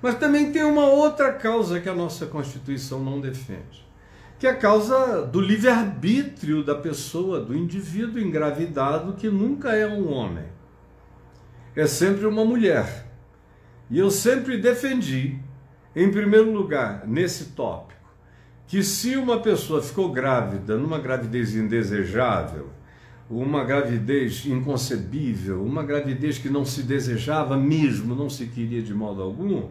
Mas 0.00 0.16
também 0.18 0.50
tem 0.52 0.62
uma 0.62 0.86
outra 0.86 1.32
causa 1.32 1.80
que 1.80 1.88
a 1.88 1.94
nossa 1.94 2.24
Constituição 2.24 3.04
não 3.04 3.20
defende 3.20 3.88
que 4.38 4.46
é 4.46 4.50
a 4.50 4.56
causa 4.56 5.22
do 5.26 5.40
livre-arbítrio 5.40 6.62
da 6.62 6.74
pessoa, 6.74 7.40
do 7.40 7.56
indivíduo 7.56 8.20
engravidado 8.20 9.14
que 9.14 9.28
nunca 9.28 9.72
é 9.74 9.86
um 9.86 10.12
homem. 10.12 10.44
é 11.74 11.86
sempre 11.86 12.26
uma 12.26 12.44
mulher. 12.44 13.06
E 13.90 13.98
eu 13.98 14.10
sempre 14.10 14.58
defendi, 14.58 15.38
em 15.94 16.10
primeiro 16.10 16.52
lugar, 16.52 17.06
nesse 17.06 17.46
tópico, 17.46 17.97
que 18.68 18.82
se 18.82 19.16
uma 19.16 19.40
pessoa 19.40 19.82
ficou 19.82 20.12
grávida 20.12 20.76
numa 20.76 20.98
gravidez 20.98 21.56
indesejável, 21.56 22.68
uma 23.30 23.64
gravidez 23.64 24.44
inconcebível, 24.44 25.64
uma 25.64 25.82
gravidez 25.82 26.36
que 26.36 26.50
não 26.50 26.66
se 26.66 26.82
desejava 26.82 27.56
mesmo, 27.56 28.14
não 28.14 28.28
se 28.28 28.46
queria 28.46 28.82
de 28.82 28.92
modo 28.92 29.22
algum, 29.22 29.68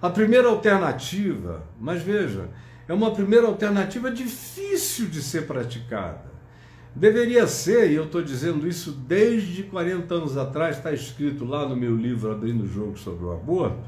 a 0.00 0.08
primeira 0.08 0.48
alternativa, 0.48 1.62
mas 1.78 2.02
veja, 2.02 2.48
é 2.88 2.94
uma 2.94 3.10
primeira 3.10 3.46
alternativa 3.46 4.10
difícil 4.10 5.06
de 5.06 5.22
ser 5.22 5.46
praticada. 5.46 6.30
Deveria 6.96 7.46
ser, 7.46 7.90
e 7.90 7.94
eu 7.94 8.04
estou 8.04 8.22
dizendo 8.22 8.66
isso 8.66 8.90
desde 8.92 9.64
40 9.64 10.14
anos 10.14 10.38
atrás, 10.38 10.78
está 10.78 10.92
escrito 10.92 11.44
lá 11.44 11.68
no 11.68 11.76
meu 11.76 11.94
livro 11.94 12.32
Abrindo 12.32 12.64
o 12.64 12.66
Jogo 12.66 12.98
sobre 12.98 13.26
o 13.26 13.32
Aborto. 13.32 13.86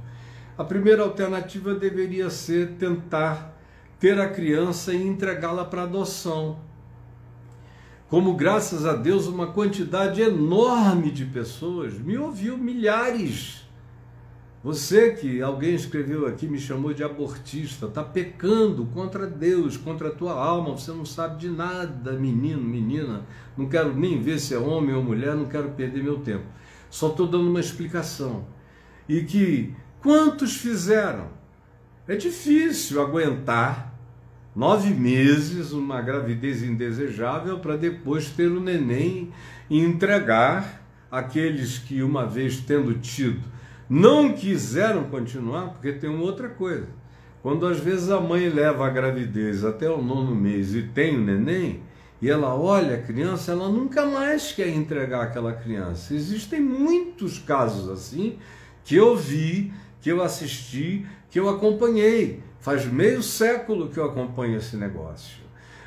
A 0.56 0.62
primeira 0.62 1.02
alternativa 1.02 1.74
deveria 1.74 2.28
ser 2.28 2.72
tentar 2.78 3.51
ter 4.02 4.20
a 4.20 4.28
criança 4.28 4.92
e 4.92 5.00
entregá-la 5.00 5.64
para 5.64 5.84
adoção. 5.84 6.58
Como, 8.10 8.34
graças 8.34 8.84
a 8.84 8.94
Deus, 8.94 9.26
uma 9.26 9.46
quantidade 9.46 10.20
enorme 10.20 11.10
de 11.10 11.24
pessoas 11.24 11.94
me 11.98 12.18
ouviu, 12.18 12.58
milhares 12.58 13.62
você 14.62 15.10
que 15.10 15.42
alguém 15.42 15.74
escreveu 15.74 16.24
aqui, 16.24 16.46
me 16.46 16.58
chamou 16.58 16.94
de 16.94 17.02
abortista, 17.02 17.86
está 17.86 18.04
pecando 18.04 18.86
contra 18.86 19.26
Deus, 19.26 19.76
contra 19.76 20.06
a 20.06 20.12
tua 20.12 20.34
alma, 20.34 20.70
você 20.70 20.92
não 20.92 21.04
sabe 21.04 21.40
de 21.40 21.48
nada, 21.48 22.12
menino, 22.12 22.62
menina, 22.62 23.26
não 23.56 23.68
quero 23.68 23.92
nem 23.92 24.22
ver 24.22 24.38
se 24.38 24.54
é 24.54 24.58
homem 24.58 24.94
ou 24.94 25.02
mulher, 25.02 25.34
não 25.34 25.46
quero 25.46 25.70
perder 25.70 26.04
meu 26.04 26.20
tempo. 26.20 26.44
Só 26.88 27.08
estou 27.08 27.26
dando 27.26 27.50
uma 27.50 27.58
explicação. 27.58 28.46
E 29.08 29.22
que 29.22 29.74
quantos 30.00 30.56
fizeram? 30.56 31.26
É 32.06 32.14
difícil 32.14 33.02
aguentar 33.02 33.91
nove 34.54 34.90
meses 34.90 35.72
uma 35.72 36.00
gravidez 36.00 36.62
indesejável 36.62 37.58
para 37.58 37.76
depois 37.76 38.28
ter 38.30 38.50
o 38.50 38.60
neném 38.60 39.30
e 39.68 39.78
entregar 39.78 40.82
aqueles 41.10 41.78
que, 41.78 42.02
uma 42.02 42.26
vez 42.26 42.58
tendo 42.60 42.94
tido 42.94 43.52
não 43.94 44.32
quiseram 44.32 45.04
continuar, 45.04 45.68
porque 45.68 45.92
tem 45.92 46.08
uma 46.08 46.22
outra 46.22 46.48
coisa. 46.48 46.88
Quando 47.42 47.66
às 47.66 47.78
vezes 47.78 48.10
a 48.10 48.18
mãe 48.18 48.48
leva 48.48 48.86
a 48.86 48.90
gravidez 48.90 49.66
até 49.66 49.90
o 49.90 50.00
nono 50.00 50.34
mês 50.34 50.74
e 50.74 50.82
tem 50.82 51.18
o 51.18 51.20
neném, 51.20 51.82
e 52.20 52.30
ela 52.30 52.54
olha 52.54 52.94
a 52.94 53.02
criança, 53.02 53.52
ela 53.52 53.68
nunca 53.68 54.06
mais 54.06 54.50
quer 54.52 54.68
entregar 54.68 55.24
aquela 55.24 55.52
criança. 55.52 56.14
Existem 56.14 56.58
muitos 56.58 57.38
casos 57.38 57.90
assim 57.90 58.38
que 58.82 58.96
eu 58.96 59.14
vi, 59.14 59.70
que 60.00 60.10
eu 60.10 60.22
assisti, 60.22 61.04
que 61.30 61.38
eu 61.38 61.50
acompanhei. 61.50 62.42
Faz 62.62 62.86
meio 62.86 63.24
século 63.24 63.88
que 63.88 63.98
eu 63.98 64.04
acompanho 64.04 64.56
esse 64.56 64.76
negócio. 64.76 65.42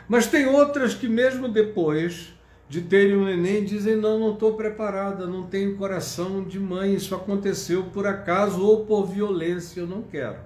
Mas 0.09 0.27
tem 0.27 0.45
outras 0.45 0.93
que, 0.93 1.07
mesmo 1.07 1.47
depois, 1.47 2.33
de 2.67 2.81
terem 2.81 3.15
um 3.15 3.23
neném 3.23 3.63
dizem: 3.63 3.95
não, 3.95 4.19
não 4.19 4.33
estou 4.33 4.55
preparada, 4.55 5.25
não 5.25 5.43
tenho 5.43 5.77
coração 5.77 6.43
de 6.43 6.59
mãe, 6.59 6.93
isso 6.93 7.15
aconteceu 7.15 7.85
por 7.85 8.05
acaso 8.05 8.61
ou 8.61 8.85
por 8.85 9.05
violência, 9.07 9.79
eu 9.79 9.87
não 9.87 10.01
quero. 10.01 10.39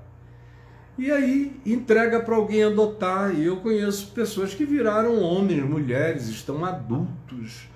E 1.00 1.12
aí 1.12 1.59
entrega 1.65 2.19
para 2.19 2.36
alguém 2.36 2.63
adotar. 2.63 3.33
E 3.33 3.45
eu 3.45 3.57
conheço 3.57 4.12
pessoas 4.12 4.53
que 4.53 4.65
viraram 4.65 5.19
homens, 5.19 5.63
mulheres, 5.63 6.27
estão 6.27 6.63
adultos, 6.63 7.67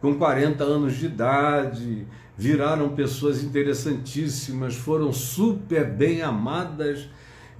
com 0.00 0.16
40 0.16 0.64
anos 0.64 0.96
de 0.96 1.06
idade, 1.06 2.08
viraram 2.36 2.88
pessoas 2.88 3.44
interessantíssimas, 3.44 4.74
foram 4.74 5.12
super 5.12 5.84
bem 5.84 6.22
amadas 6.22 7.08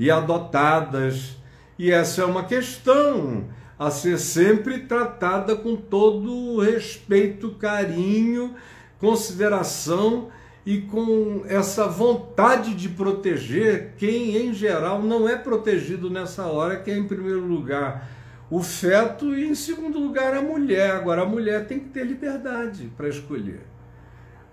e 0.00 0.10
adotadas. 0.10 1.36
E 1.78 1.90
essa 1.92 2.22
é 2.22 2.24
uma 2.24 2.44
questão 2.44 3.44
a 3.78 3.90
ser 3.90 4.18
sempre 4.18 4.80
tratada 4.80 5.54
com 5.54 5.76
todo 5.76 6.60
respeito, 6.60 7.50
carinho, 7.50 8.54
consideração 8.98 10.28
e 10.64 10.78
com 10.82 11.42
essa 11.46 11.86
vontade 11.86 12.74
de 12.74 12.88
proteger 12.88 13.94
quem, 13.96 14.36
em 14.36 14.54
geral, 14.54 15.02
não 15.02 15.28
é 15.28 15.36
protegido 15.36 16.10
nessa 16.10 16.46
hora, 16.46 16.76
que 16.76 16.90
é, 16.90 16.96
em 16.96 17.06
primeiro 17.06 17.46
lugar, 17.46 18.08
o 18.50 18.62
feto 18.62 19.34
e, 19.34 19.46
em 19.46 19.54
segundo 19.54 19.98
lugar, 19.98 20.34
a 20.34 20.42
mulher. 20.42 20.92
Agora, 20.92 21.22
a 21.22 21.26
mulher 21.26 21.66
tem 21.66 21.78
que 21.78 21.88
ter 21.90 22.04
liberdade 22.04 22.90
para 22.96 23.08
escolher. 23.08 23.60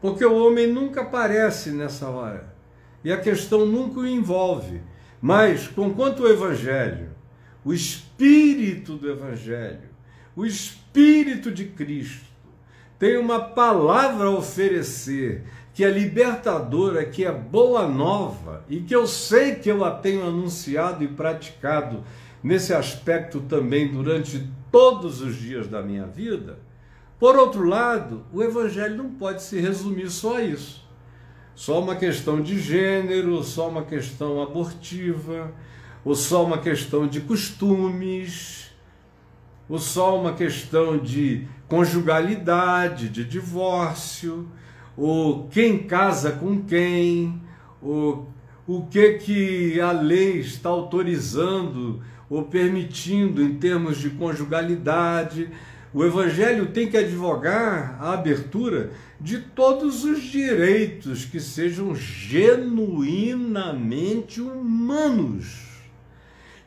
Porque 0.02 0.26
o 0.26 0.36
homem 0.36 0.68
nunca 0.68 1.02
aparece 1.02 1.72
nessa 1.72 2.08
hora. 2.08 2.54
E 3.04 3.12
a 3.12 3.18
questão 3.18 3.66
nunca 3.66 4.00
o 4.00 4.08
envolve. 4.08 4.82
Mas, 5.22 5.68
conquanto 5.68 6.24
o 6.24 6.28
Evangelho 6.28 7.18
o 7.68 7.74
Espírito 7.74 8.96
do 8.96 9.12
Evangelho, 9.12 9.90
o 10.34 10.46
Espírito 10.46 11.52
de 11.52 11.66
Cristo, 11.66 12.26
tem 12.98 13.18
uma 13.18 13.42
palavra 13.42 14.28
a 14.28 14.32
oferecer 14.32 15.44
que 15.74 15.84
é 15.84 15.92
libertadora, 15.92 17.04
que 17.04 17.26
é 17.26 17.32
boa 17.32 17.86
nova 17.86 18.64
e 18.70 18.80
que 18.80 18.96
eu 18.96 19.06
sei 19.06 19.56
que 19.56 19.70
eu 19.70 19.84
a 19.84 19.92
tenho 19.92 20.26
anunciado 20.26 21.04
e 21.04 21.10
praticado 21.10 22.06
nesse 22.42 22.74
aspecto 22.74 23.42
também 23.42 23.92
durante 23.92 24.50
todos 24.72 25.20
os 25.20 25.36
dias 25.36 25.68
da 25.68 25.82
minha 25.82 26.06
vida. 26.06 26.60
Por 27.20 27.36
outro 27.36 27.66
lado, 27.66 28.24
o 28.32 28.42
Evangelho 28.42 28.96
não 28.96 29.10
pode 29.10 29.44
se 29.44 29.60
resumir 29.60 30.10
só 30.10 30.38
a 30.38 30.42
isso. 30.42 30.87
Só 31.58 31.82
uma 31.82 31.96
questão 31.96 32.40
de 32.40 32.60
gênero, 32.60 33.44
só 33.44 33.68
uma 33.68 33.82
questão 33.82 34.44
abortiva, 34.44 35.52
ou 36.06 36.14
só 36.14 36.46
uma 36.46 36.60
questão 36.60 37.08
de 37.08 37.20
costumes, 37.22 38.70
ou 39.68 39.80
só 39.80 40.22
uma 40.22 40.34
questão 40.34 41.00
de 41.00 41.48
conjugalidade, 41.68 43.10
de 43.10 43.24
divórcio, 43.24 44.48
ou 44.96 45.48
quem 45.48 45.80
casa 45.80 46.32
com 46.32 46.62
quem, 46.62 47.42
ou 47.82 48.30
o 48.68 48.84
que 48.84 49.14
que 49.14 49.82
a 49.82 49.92
lei 49.92 50.38
está 50.38 50.70
autorizando 50.70 52.04
ou 52.30 52.44
permitindo 52.44 53.42
em 53.42 53.56
termos 53.56 53.98
de 53.98 54.12
conjugalidade. 54.12 55.50
O 55.92 56.06
Evangelho 56.06 56.68
tem 56.68 56.88
que 56.88 56.98
advogar 56.98 57.98
a 58.00 58.14
abertura 58.14 58.92
de 59.20 59.40
todos 59.40 60.04
os 60.04 60.22
direitos 60.22 61.26
que 61.26 61.40
sejam 61.40 61.96
genuinamente 61.96 64.40
humanos 64.40 65.66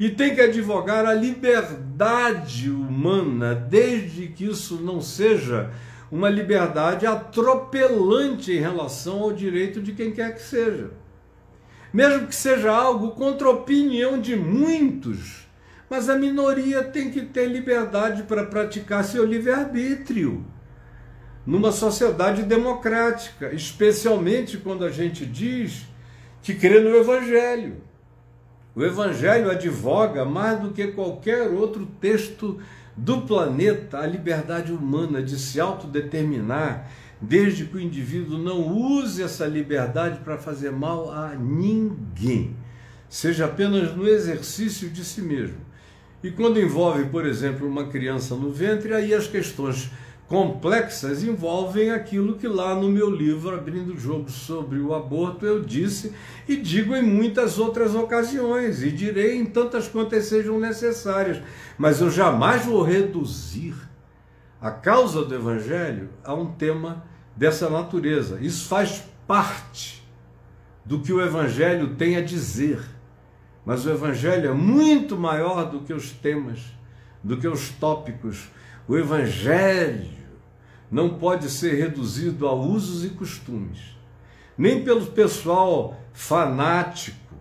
e 0.01 0.09
tem 0.09 0.35
que 0.35 0.41
advogar 0.41 1.05
a 1.05 1.13
liberdade 1.13 2.71
humana, 2.71 3.55
desde 3.55 4.29
que 4.29 4.47
isso 4.47 4.77
não 4.77 5.01
seja 5.01 5.71
uma 6.11 6.31
liberdade 6.31 7.07
atropelante 7.07 8.51
em 8.51 8.59
relação 8.59 9.21
ao 9.21 9.33
direito 9.33 9.81
de 9.81 9.93
quem 9.93 10.11
quer 10.11 10.35
que 10.35 10.43
seja. 10.43 10.91
Mesmo 11.93 12.27
que 12.27 12.35
seja 12.35 12.73
algo 12.73 13.11
contra 13.11 13.47
a 13.47 13.53
opinião 13.53 14.19
de 14.19 14.35
muitos, 14.35 15.47
mas 15.89 16.09
a 16.09 16.17
minoria 16.17 16.83
tem 16.83 17.11
que 17.11 17.21
ter 17.21 17.47
liberdade 17.47 18.23
para 18.23 18.47
praticar 18.47 19.05
seu 19.05 19.25
livre-arbítrio 19.25 20.47
numa 21.47 21.73
sociedade 21.73 22.43
democrática, 22.43 23.53
especialmente 23.55 24.59
quando 24.59 24.85
a 24.85 24.91
gente 24.91 25.25
diz 25.25 25.87
que 26.43 26.55
crê 26.55 26.81
no 26.81 26.97
Evangelho. 26.97 27.77
O 28.75 28.85
Evangelho 28.85 29.51
advoga 29.51 30.25
mais 30.25 30.61
do 30.61 30.71
que 30.71 30.89
qualquer 30.89 31.49
outro 31.49 31.87
texto 32.01 32.61
do 32.97 33.23
planeta 33.23 33.99
a 33.99 34.07
liberdade 34.07 34.73
humana 34.73 35.23
de 35.23 35.39
se 35.39 35.61
autodeterminar, 35.61 36.89
desde 37.21 37.65
que 37.65 37.77
o 37.77 37.81
indivíduo 37.81 38.39
não 38.39 38.69
use 38.69 39.23
essa 39.23 39.47
liberdade 39.47 40.21
para 40.21 40.39
fazer 40.39 40.71
mal 40.71 41.11
a 41.11 41.35
ninguém, 41.35 42.57
seja 43.09 43.47
apenas 43.47 43.95
no 43.95 44.07
exercício 44.07 44.89
de 44.89 45.05
si 45.05 45.21
mesmo. 45.21 45.59
E 46.23 46.31
quando 46.31 46.61
envolve, 46.61 47.07
por 47.07 47.27
exemplo, 47.27 47.67
uma 47.67 47.89
criança 47.89 48.35
no 48.35 48.51
ventre, 48.51 48.95
aí 48.95 49.15
as 49.15 49.27
questões 49.27 49.91
complexas 50.31 51.25
envolvem 51.25 51.91
aquilo 51.91 52.37
que 52.37 52.47
lá 52.47 52.73
no 52.77 52.89
meu 52.89 53.11
livro 53.11 53.53
Abrindo 53.53 53.95
o 53.95 53.99
Jogo 53.99 54.31
sobre 54.31 54.79
o 54.79 54.95
Aborto 54.95 55.45
eu 55.45 55.61
disse 55.61 56.15
e 56.47 56.57
digo 56.57 56.95
em 56.95 57.03
muitas 57.03 57.59
outras 57.59 57.97
ocasiões 57.97 58.81
e 58.81 58.93
direi 58.93 59.37
em 59.37 59.45
tantas 59.45 59.89
quantas 59.89 60.27
sejam 60.27 60.61
necessárias, 60.61 61.43
mas 61.77 62.01
eu 62.01 62.09
jamais 62.09 62.65
vou 62.65 62.81
reduzir 62.85 63.75
a 64.61 64.71
causa 64.71 65.25
do 65.25 65.35
Evangelho 65.35 66.11
a 66.23 66.33
um 66.33 66.53
tema 66.53 67.05
dessa 67.35 67.69
natureza. 67.69 68.39
Isso 68.41 68.69
faz 68.69 69.03
parte 69.27 70.01
do 70.85 71.01
que 71.01 71.13
o 71.13 71.21
Evangelho 71.21 71.97
tem 71.97 72.15
a 72.15 72.23
dizer, 72.23 72.81
mas 73.67 73.85
o 73.85 73.91
Evangelho 73.91 74.51
é 74.51 74.55
muito 74.55 75.19
maior 75.19 75.69
do 75.69 75.81
que 75.81 75.93
os 75.93 76.13
temas, 76.13 76.61
do 77.21 77.37
que 77.37 77.49
os 77.49 77.71
tópicos. 77.71 78.49
O 78.87 78.97
Evangelho 78.97 80.20
não 80.91 81.19
pode 81.19 81.49
ser 81.49 81.75
reduzido 81.75 82.47
a 82.49 82.55
usos 82.55 83.05
e 83.05 83.11
costumes. 83.11 83.79
nem 84.59 84.85
pelo 84.85 85.07
pessoal 85.07 85.99
fanático 86.13 87.35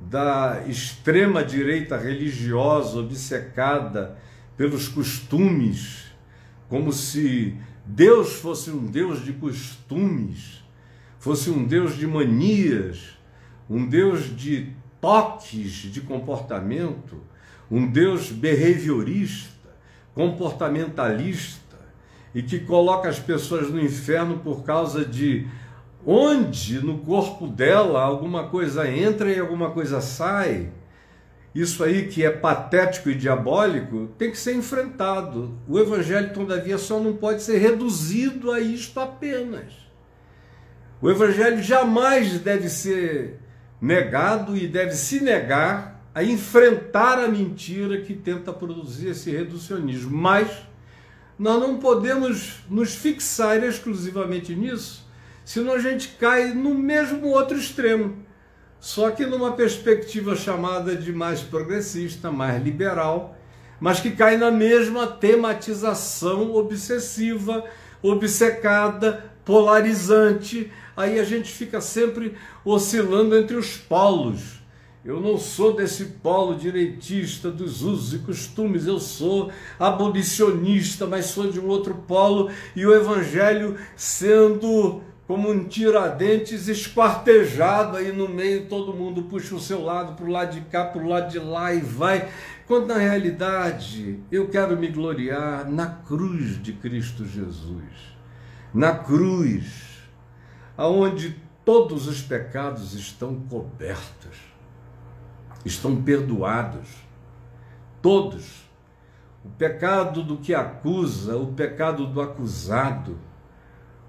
da 0.00 0.64
extrema 0.66 1.44
direita 1.44 1.98
religiosa 1.98 2.98
obcecada 3.00 4.16
pelos 4.56 4.88
costumes, 4.88 6.04
como 6.68 6.92
se 6.92 7.58
Deus 7.84 8.34
fosse 8.34 8.70
um 8.70 8.86
Deus 8.86 9.22
de 9.22 9.32
costumes, 9.34 10.64
fosse 11.18 11.50
um 11.50 11.64
Deus 11.64 11.96
de 11.96 12.06
manias, 12.06 13.18
um 13.68 13.86
Deus 13.86 14.34
de 14.34 14.72
toques 15.00 15.92
de 15.92 16.00
comportamento, 16.00 17.20
um 17.70 17.86
Deus 17.86 18.30
behaviorista, 18.30 19.70
comportamentalista 20.14 21.61
e 22.34 22.42
que 22.42 22.60
coloca 22.60 23.08
as 23.08 23.18
pessoas 23.18 23.70
no 23.70 23.80
inferno 23.80 24.38
por 24.38 24.64
causa 24.64 25.04
de 25.04 25.46
onde 26.06 26.84
no 26.84 26.98
corpo 26.98 27.46
dela 27.46 28.02
alguma 28.02 28.48
coisa 28.48 28.90
entra 28.90 29.30
e 29.30 29.38
alguma 29.38 29.70
coisa 29.70 30.00
sai. 30.00 30.70
Isso 31.54 31.84
aí 31.84 32.08
que 32.08 32.24
é 32.24 32.30
patético 32.30 33.10
e 33.10 33.14
diabólico 33.14 34.08
tem 34.16 34.30
que 34.30 34.38
ser 34.38 34.54
enfrentado. 34.54 35.54
O 35.68 35.78
evangelho, 35.78 36.32
todavia, 36.32 36.78
só 36.78 36.98
não 36.98 37.14
pode 37.14 37.42
ser 37.42 37.58
reduzido 37.58 38.50
a 38.50 38.58
isto 38.58 38.98
apenas. 38.98 39.82
O 41.00 41.10
evangelho 41.10 41.62
jamais 41.62 42.38
deve 42.38 42.70
ser 42.70 43.38
negado 43.80 44.56
e 44.56 44.66
deve 44.66 44.92
se 44.92 45.20
negar 45.20 46.00
a 46.14 46.22
enfrentar 46.22 47.18
a 47.18 47.28
mentira 47.28 48.00
que 48.00 48.14
tenta 48.14 48.52
produzir 48.52 49.08
esse 49.08 49.30
reducionismo. 49.30 50.16
Mas 50.16 50.48
nós 51.38 51.60
não 51.60 51.78
podemos 51.78 52.60
nos 52.68 52.94
fixar 52.94 53.62
exclusivamente 53.62 54.54
nisso, 54.54 55.06
senão 55.44 55.74
a 55.74 55.78
gente 55.78 56.16
cai 56.18 56.54
no 56.54 56.74
mesmo 56.74 57.28
outro 57.28 57.56
extremo, 57.56 58.16
só 58.78 59.10
que 59.10 59.26
numa 59.26 59.52
perspectiva 59.52 60.34
chamada 60.34 60.96
de 60.96 61.12
mais 61.12 61.40
progressista, 61.40 62.30
mais 62.30 62.62
liberal, 62.62 63.36
mas 63.80 64.00
que 64.00 64.12
cai 64.12 64.36
na 64.36 64.50
mesma 64.50 65.06
tematização 65.06 66.54
obsessiva, 66.54 67.64
obcecada, 68.00 69.32
polarizante. 69.44 70.72
Aí 70.96 71.18
a 71.18 71.24
gente 71.24 71.50
fica 71.50 71.80
sempre 71.80 72.36
oscilando 72.64 73.36
entre 73.36 73.56
os 73.56 73.76
polos 73.76 74.61
eu 75.04 75.20
não 75.20 75.36
sou 75.36 75.74
desse 75.74 76.04
polo 76.04 76.54
direitista 76.54 77.50
dos 77.50 77.82
usos 77.82 78.14
e 78.14 78.18
costumes, 78.20 78.86
eu 78.86 79.00
sou 79.00 79.50
abolicionista, 79.78 81.06
mas 81.06 81.26
sou 81.26 81.50
de 81.50 81.58
um 81.58 81.66
outro 81.66 81.94
polo 82.06 82.50
e 82.76 82.86
o 82.86 82.94
evangelho 82.94 83.76
sendo 83.96 85.02
como 85.26 85.50
um 85.50 85.64
tiradentes 85.64 86.68
esquartejado 86.68 87.96
aí 87.96 88.12
no 88.12 88.28
meio, 88.28 88.66
todo 88.66 88.94
mundo 88.94 89.24
puxa 89.24 89.56
o 89.56 89.60
seu 89.60 89.82
lado, 89.82 90.14
para 90.14 90.24
o 90.24 90.30
lado 90.30 90.52
de 90.52 90.60
cá, 90.62 90.84
para 90.84 91.02
o 91.02 91.08
lado 91.08 91.30
de 91.32 91.38
lá 91.38 91.74
e 91.74 91.80
vai. 91.80 92.28
Quando 92.66 92.86
na 92.86 92.98
realidade 92.98 94.20
eu 94.30 94.48
quero 94.48 94.76
me 94.76 94.86
gloriar 94.86 95.68
na 95.68 95.86
cruz 95.86 96.62
de 96.62 96.74
Cristo 96.74 97.26
Jesus, 97.26 97.82
na 98.72 98.94
cruz, 98.94 99.64
aonde 100.76 101.36
todos 101.64 102.06
os 102.06 102.22
pecados 102.22 102.94
estão 102.94 103.34
cobertos 103.48 104.51
estão 105.64 106.02
perdoados. 106.02 106.88
Todos. 108.00 108.62
O 109.44 109.48
pecado 109.48 110.22
do 110.22 110.36
que 110.36 110.54
acusa, 110.54 111.36
o 111.36 111.52
pecado 111.52 112.06
do 112.06 112.20
acusado, 112.20 113.18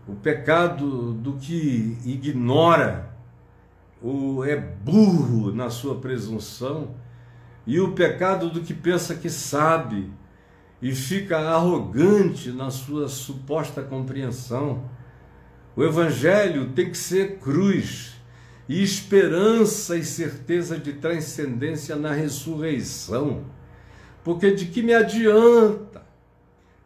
o 0.08 0.16
pecado 0.16 1.14
do 1.14 1.34
que 1.34 1.98
ignora, 2.06 3.14
ou 4.02 4.46
é 4.46 4.56
burro 4.56 5.52
na 5.52 5.70
sua 5.70 5.96
presunção, 5.96 6.96
e 7.66 7.80
o 7.80 7.94
pecado 7.94 8.50
do 8.50 8.62
que 8.62 8.74
pensa 8.74 9.16
que 9.16 9.30
sabe 9.30 10.12
e 10.82 10.94
fica 10.94 11.40
arrogante 11.40 12.52
na 12.52 12.70
sua 12.70 13.08
suposta 13.08 13.82
compreensão. 13.82 14.84
O 15.76 15.84
Evangelho 15.84 16.72
tem 16.72 16.92
que 16.92 16.98
ser 16.98 17.40
cruz, 17.40 18.13
e 18.68 18.82
esperança 18.82 19.98
e 19.98 20.04
certeza 20.04 20.78
de 20.78 20.94
transcendência 20.94 21.96
na 21.96 22.12
ressurreição. 22.12 23.44
Porque 24.24 24.52
de 24.52 24.66
que 24.68 24.82
me 24.82 24.94
adianta 24.94 26.02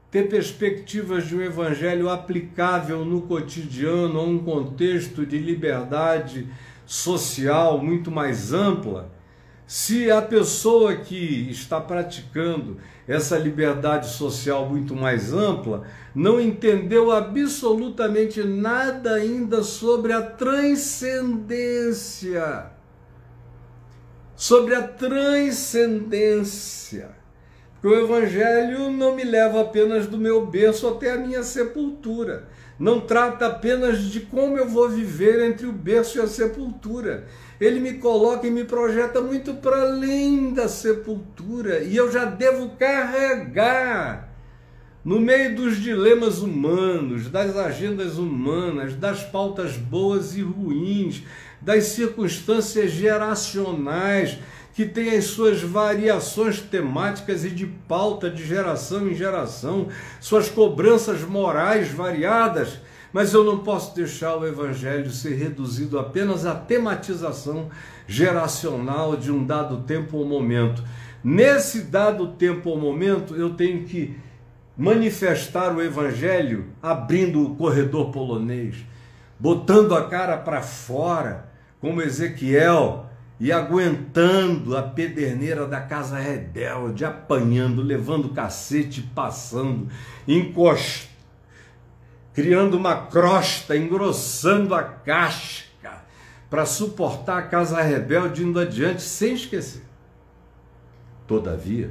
ter 0.10 0.30
perspectivas 0.30 1.28
de 1.28 1.36
um 1.36 1.42
evangelho 1.42 2.10
aplicável 2.10 3.06
no 3.06 3.22
cotidiano 3.22 4.20
a 4.20 4.24
um 4.24 4.40
contexto 4.40 5.26
de 5.26 5.38
liberdade 5.38 6.48
social 6.86 7.78
muito 7.84 8.10
mais 8.10 8.54
ampla, 8.54 9.12
se 9.67 10.10
a 10.10 10.19
pessoa 10.21 10.95
que 10.95 11.51
está 11.51 11.82
praticando 11.82 12.77
essa 13.06 13.38
liberdade 13.38 14.08
social 14.08 14.69
muito 14.69 14.95
mais 14.95 15.34
ampla 15.34 15.84
não 16.15 16.39
entendeu 16.39 17.12
absolutamente 17.12 18.41
nada 18.45 19.15
ainda 19.15 19.62
sobre 19.62 20.13
a 20.13 20.21
transcendência. 20.21 22.71
Sobre 24.38 24.73
a 24.73 24.88
transcendência. 24.88 27.10
Porque 27.82 27.88
o 27.88 27.99
Evangelho 27.99 28.89
não 28.89 29.13
me 29.15 29.25
leva 29.25 29.60
apenas 29.62 30.08
do 30.08 30.17
meu 30.17 30.45
berço 30.45 30.88
até 30.88 31.12
a 31.12 31.17
minha 31.17 31.43
sepultura. 31.43 32.47
Não 32.80 33.01
trata 33.01 33.47
apenas 33.47 34.01
de 34.03 34.21
como 34.21 34.58
eu 34.58 34.69
vou 34.69 34.88
viver 34.88 35.41
entre 35.41 35.67
o 35.67 35.73
berço 35.73 36.19
e 36.19 36.21
a 36.21 36.27
sepultura 36.27 37.25
ele 37.60 37.80
me 37.80 37.93
coloca 37.96 38.46
e 38.46 38.52
me 38.52 38.63
projeta 38.63 39.22
muito 39.22 39.56
para 39.56 39.82
além 39.82 40.54
da 40.54 40.67
sepultura, 40.67 41.84
e 41.84 41.96
eu 41.96 42.12
já 42.12 42.26
devo 42.26 42.70
carregar 42.78 44.30
no 45.04 45.20
meio 45.20 45.56
dos 45.56 45.78
dilemas 45.78 46.39
humanos, 46.39 47.30
das 47.30 47.56
agendas 47.56 48.17
humanas, 48.17 48.93
das 48.93 49.24
pautas 49.24 49.78
boas 49.78 50.36
e 50.36 50.41
ruins, 50.41 51.24
das 51.62 51.86
circunstâncias 51.86 52.91
geracionais 52.91 54.38
que 54.74 54.86
têm 54.86 55.17
as 55.17 55.26
suas 55.26 55.62
variações 55.62 56.62
temáticas 56.62 57.43
e 57.43 57.50
de 57.50 57.65
pauta 57.65 58.30
de 58.30 58.46
geração 58.46 59.10
em 59.10 59.15
geração, 59.15 59.88
suas 60.20 60.50
cobranças 60.50 61.22
morais 61.22 61.89
variadas 61.89 62.80
mas 63.12 63.34
eu 63.34 63.43
não 63.43 63.60
posso 63.60 63.96
deixar 63.96 64.36
o 64.36 64.46
evangelho 64.46 65.10
ser 65.10 65.36
reduzido 65.36 65.98
apenas 65.98 66.46
à 66.46 66.54
tematização 66.54 67.70
geracional 68.08 69.15
de 69.15 69.32
um 69.32 69.46
dado 69.46 69.84
tempo 69.84 70.17
ou 70.17 70.26
momento. 70.26 70.84
Nesse 71.24 71.82
dado 71.82 72.28
tempo 72.34 72.70
ou 72.70 72.78
momento, 72.80 73.36
eu 73.36 73.52
tenho 73.52 73.84
que 73.86 74.15
manifestar 74.78 75.76
o 75.76 75.82
evangelho 75.82 76.67
abrindo 76.82 77.43
o 77.43 77.56
corredor 77.56 78.12
polonês, 78.12 78.76
botando 79.39 79.96
a 79.96 80.08
cara 80.08 80.38
para 80.38 80.62
fora, 80.62 81.50
como 81.82 82.02
Ezequiel, 82.02 83.06
e 83.39 83.52
aguentando 83.52 84.76
a 84.76 84.82
pederneira 84.82 85.67
da 85.67 85.80
casa 85.80 86.17
rebelde, 86.17 87.06
apanhando, 87.06 87.84
levando 87.84 88.30
cacete, 88.30 89.02
passando, 89.13 89.88
encostando 90.28 91.16
criando 92.38 92.78
uma 92.78 93.08
crosta, 93.08 93.76
engrossando 93.76 94.76
a 94.76 94.84
casca 94.84 96.04
para 96.47 96.67
suportar 96.67 97.39
a 97.39 97.41
casa 97.41 97.82
rebelde 97.82 98.43
indo 98.43 98.60
adiante 98.60 99.02
sem 99.02 99.34
esquecer. 99.34 99.82
Todavia, 101.26 101.89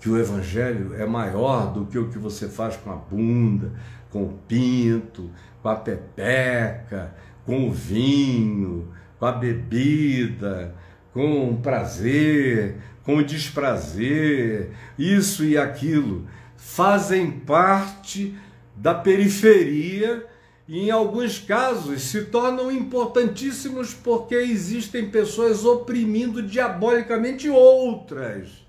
que 0.00 0.10
o 0.10 0.18
evangelho 0.18 0.96
é 1.00 1.06
maior 1.06 1.72
do 1.72 1.86
que 1.86 1.96
o 1.96 2.08
que 2.10 2.18
você 2.18 2.48
faz 2.48 2.76
com 2.76 2.90
a 2.90 2.96
bunda, 2.96 3.70
com 4.10 4.24
o 4.24 4.38
pinto, 4.48 5.30
com 5.62 5.68
a 5.68 5.76
pepeca, 5.76 7.14
com 7.46 7.68
o 7.68 7.72
vinho, 7.72 8.92
com 9.20 9.26
a 9.26 9.30
bebida, 9.30 10.74
com 11.12 11.50
o 11.50 11.58
prazer, 11.58 12.78
com 13.04 13.18
o 13.18 13.24
desprazer, 13.24 14.72
isso 14.98 15.44
e 15.44 15.56
aquilo, 15.56 16.26
fazem 16.56 17.30
parte 17.30 18.36
da 18.76 18.94
periferia 18.94 20.26
e, 20.66 20.80
em 20.80 20.90
alguns 20.90 21.38
casos, 21.38 22.02
se 22.02 22.24
tornam 22.26 22.70
importantíssimos 22.70 23.92
porque 23.94 24.34
existem 24.34 25.10
pessoas 25.10 25.64
oprimindo 25.64 26.42
diabolicamente 26.42 27.48
outras. 27.48 28.64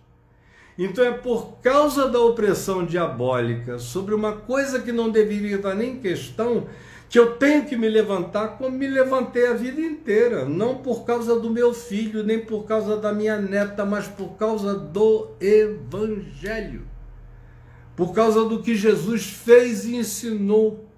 Então 0.78 1.06
é 1.06 1.12
por 1.12 1.58
causa 1.62 2.10
da 2.10 2.20
opressão 2.20 2.86
diabólica 2.86 3.80
sobre 3.80 4.14
uma 4.14 4.34
coisa 4.34 4.82
que 4.82 4.92
não 4.92 5.10
deveria 5.10 5.56
estar 5.56 5.74
nem 5.74 5.92
em 5.92 6.00
questão 6.00 6.68
que 7.08 7.18
eu 7.18 7.38
tenho 7.38 7.66
que 7.66 7.78
me 7.78 7.88
levantar 7.88 8.58
como 8.58 8.78
me 8.78 8.88
levantei 8.88 9.48
a 9.48 9.54
vida 9.54 9.80
inteira, 9.80 10.44
não 10.44 10.80
por 10.80 11.06
causa 11.06 11.40
do 11.40 11.50
meu 11.50 11.74
filho, 11.74 12.24
nem 12.24 12.40
por 12.40 12.66
causa 12.66 12.98
da 12.98 13.14
minha 13.14 13.38
neta, 13.38 13.86
mas 13.86 14.06
por 14.06 14.36
causa 14.36 14.74
do 14.76 15.30
evangelho 15.40 16.95
por 17.96 18.14
causa 18.14 18.44
do 18.44 18.62
que 18.62 18.76
Jesus 18.76 19.26
fez 19.26 19.86
e 19.86 19.96
ensinou, 19.96 20.90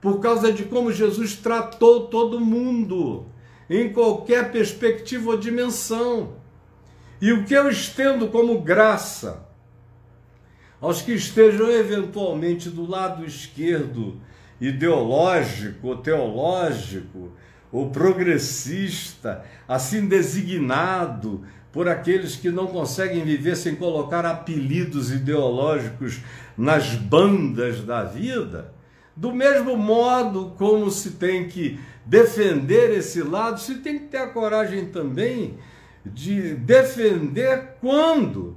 por 0.00 0.20
causa 0.20 0.52
de 0.52 0.64
como 0.64 0.92
Jesus 0.92 1.34
tratou 1.36 2.08
todo 2.08 2.40
mundo, 2.40 3.26
em 3.70 3.92
qualquer 3.92 4.50
perspectiva 4.50 5.30
ou 5.30 5.38
dimensão. 5.38 6.34
E 7.20 7.32
o 7.32 7.44
que 7.44 7.54
eu 7.54 7.68
estendo 7.70 8.28
como 8.28 8.60
graça 8.60 9.48
aos 10.80 11.00
que 11.00 11.12
estejam 11.12 11.70
eventualmente 11.70 12.68
do 12.68 12.86
lado 12.86 13.24
esquerdo, 13.24 14.20
ideológico 14.60 15.88
ou 15.88 15.96
teológico, 15.96 17.32
ou 17.72 17.90
progressista, 17.90 19.44
assim 19.66 20.06
designado 20.06 21.42
por 21.74 21.88
aqueles 21.88 22.36
que 22.36 22.50
não 22.50 22.68
conseguem 22.68 23.24
viver 23.24 23.56
sem 23.56 23.74
colocar 23.74 24.24
apelidos 24.24 25.10
ideológicos 25.10 26.20
nas 26.56 26.94
bandas 26.94 27.82
da 27.82 28.04
vida, 28.04 28.72
do 29.16 29.32
mesmo 29.32 29.76
modo 29.76 30.54
como 30.56 30.88
se 30.88 31.10
tem 31.12 31.48
que 31.48 31.80
defender 32.06 32.96
esse 32.96 33.24
lado, 33.24 33.60
se 33.60 33.78
tem 33.78 33.98
que 33.98 34.06
ter 34.06 34.18
a 34.18 34.28
coragem 34.28 34.86
também 34.86 35.58
de 36.06 36.54
defender 36.54 37.74
quando, 37.80 38.56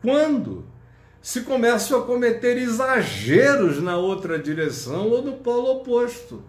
quando 0.00 0.64
se 1.20 1.42
começam 1.42 2.00
a 2.00 2.06
cometer 2.06 2.56
exageros 2.56 3.82
na 3.82 3.98
outra 3.98 4.38
direção 4.38 5.06
ou 5.10 5.20
no 5.20 5.32
polo 5.32 5.72
oposto. 5.72 6.42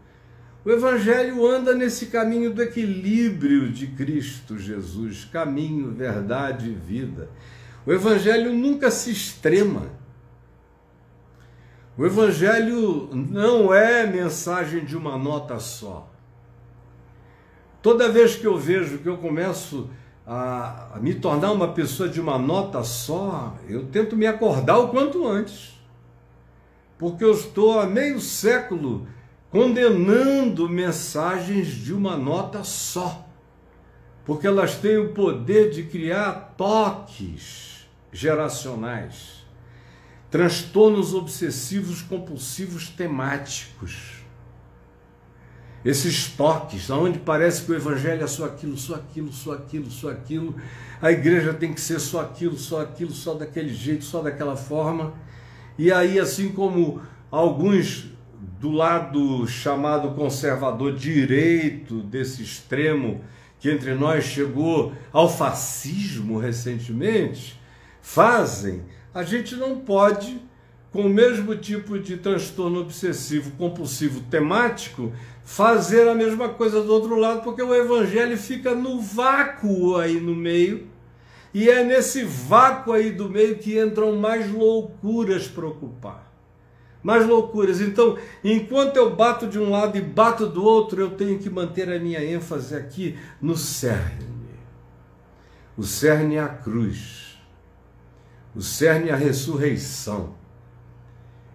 O 0.69 0.71
Evangelho 0.71 1.47
anda 1.47 1.73
nesse 1.73 2.05
caminho 2.05 2.53
do 2.53 2.61
equilíbrio 2.61 3.71
de 3.71 3.87
Cristo 3.87 4.55
Jesus, 4.55 5.25
caminho, 5.25 5.89
verdade 5.89 6.69
e 6.69 6.75
vida. 6.75 7.27
O 7.87 7.91
Evangelho 7.91 8.53
nunca 8.53 8.91
se 8.91 9.09
extrema. 9.09 9.87
O 11.97 12.05
Evangelho 12.05 13.09
não 13.11 13.73
é 13.73 14.05
mensagem 14.05 14.85
de 14.85 14.95
uma 14.95 15.17
nota 15.17 15.57
só. 15.57 16.07
Toda 17.81 18.07
vez 18.07 18.35
que 18.35 18.45
eu 18.45 18.55
vejo 18.55 18.99
que 18.99 19.09
eu 19.09 19.17
começo 19.17 19.89
a, 20.23 20.99
me 21.01 21.15
tornar 21.15 21.51
uma 21.51 21.69
pessoa 21.69 22.07
de 22.07 22.21
uma 22.21 22.37
nota 22.37 22.83
só, 22.83 23.57
eu 23.67 23.87
tento 23.87 24.15
me 24.15 24.27
acordar 24.27 24.77
o 24.77 24.89
quanto 24.89 25.27
antes. 25.27 25.81
Porque 26.95 27.23
eu 27.23 27.31
estou 27.31 27.79
há 27.79 27.87
meio 27.87 28.21
século 28.21 29.07
condenando 29.51 30.69
mensagens 30.69 31.67
de 31.67 31.93
uma 31.93 32.15
nota 32.15 32.63
só. 32.63 33.27
Porque 34.25 34.45
elas 34.45 34.75
têm 34.75 34.97
o 34.97 35.13
poder 35.13 35.71
de 35.71 35.83
criar 35.83 36.53
toques 36.55 37.87
geracionais 38.11 39.39
transtornos 40.29 41.13
obsessivos 41.13 42.01
compulsivos 42.01 42.89
temáticos. 42.89 44.19
Esses 45.83 46.27
toques, 46.27 46.89
onde 46.89 47.19
parece 47.19 47.63
que 47.63 47.71
o 47.71 47.75
evangelho 47.75 48.23
é 48.23 48.27
só 48.27 48.45
aquilo, 48.45 48.77
só 48.77 48.95
aquilo, 48.95 49.31
só 49.31 49.53
aquilo, 49.53 49.89
só 49.89 50.11
aquilo, 50.11 50.55
a 51.01 51.11
igreja 51.11 51.53
tem 51.53 51.73
que 51.73 51.79
ser 51.79 51.99
só 51.99 52.21
aquilo, 52.21 52.57
só 52.57 52.81
aquilo, 52.81 53.11
só 53.11 53.33
daquele 53.33 53.73
jeito, 53.73 54.03
só 54.03 54.21
daquela 54.21 54.57
forma. 54.57 55.13
E 55.77 55.91
aí, 55.91 56.19
assim 56.19 56.51
como 56.51 57.01
alguns 57.31 58.09
do 58.59 58.71
lado 58.71 59.45
chamado 59.47 60.11
conservador 60.11 60.95
direito 60.95 62.01
desse 62.01 62.41
extremo 62.41 63.21
que 63.59 63.69
entre 63.69 63.93
nós 63.93 64.23
chegou 64.23 64.93
ao 65.11 65.29
fascismo 65.29 66.39
recentemente, 66.39 67.59
fazem 68.01 68.83
a 69.13 69.23
gente 69.23 69.55
não 69.55 69.79
pode, 69.79 70.39
com 70.91 71.01
o 71.01 71.09
mesmo 71.09 71.55
tipo 71.55 71.97
de 71.97 72.17
transtorno 72.17 72.81
obsessivo 72.81 73.51
compulsivo 73.57 74.21
temático, 74.21 75.11
fazer 75.43 76.07
a 76.07 76.15
mesma 76.15 76.49
coisa 76.49 76.81
do 76.83 76.93
outro 76.93 77.15
lado, 77.15 77.41
porque 77.41 77.61
o 77.61 77.73
evangelho 77.73 78.37
fica 78.37 78.75
no 78.75 79.01
vácuo 79.01 79.97
aí 79.97 80.19
no 80.19 80.35
meio. 80.35 80.87
E 81.51 81.67
é 81.67 81.83
nesse 81.83 82.23
vácuo 82.23 82.93
aí 82.93 83.11
do 83.11 83.27
meio 83.27 83.57
que 83.57 83.79
entram 83.79 84.15
mais 84.15 84.51
loucuras 84.51 85.47
para 85.47 85.65
ocupar. 85.65 86.28
Mais 87.01 87.25
loucuras. 87.25 87.79
Então, 87.79 88.17
enquanto 88.43 88.97
eu 88.97 89.15
bato 89.15 89.47
de 89.47 89.57
um 89.57 89.69
lado 89.69 89.97
e 89.97 90.01
bato 90.01 90.47
do 90.47 90.63
outro, 90.63 91.01
eu 91.01 91.11
tenho 91.11 91.39
que 91.39 91.49
manter 91.49 91.89
a 91.89 91.99
minha 91.99 92.23
ênfase 92.23 92.75
aqui 92.75 93.17
no 93.41 93.55
cerne. 93.55 94.27
O 95.77 95.83
cerne 95.83 96.35
é 96.35 96.39
a 96.39 96.49
cruz 96.49 97.29
o 98.55 98.61
cerne 98.61 99.09
é 99.09 99.13
a 99.13 99.15
ressurreição. 99.15 100.35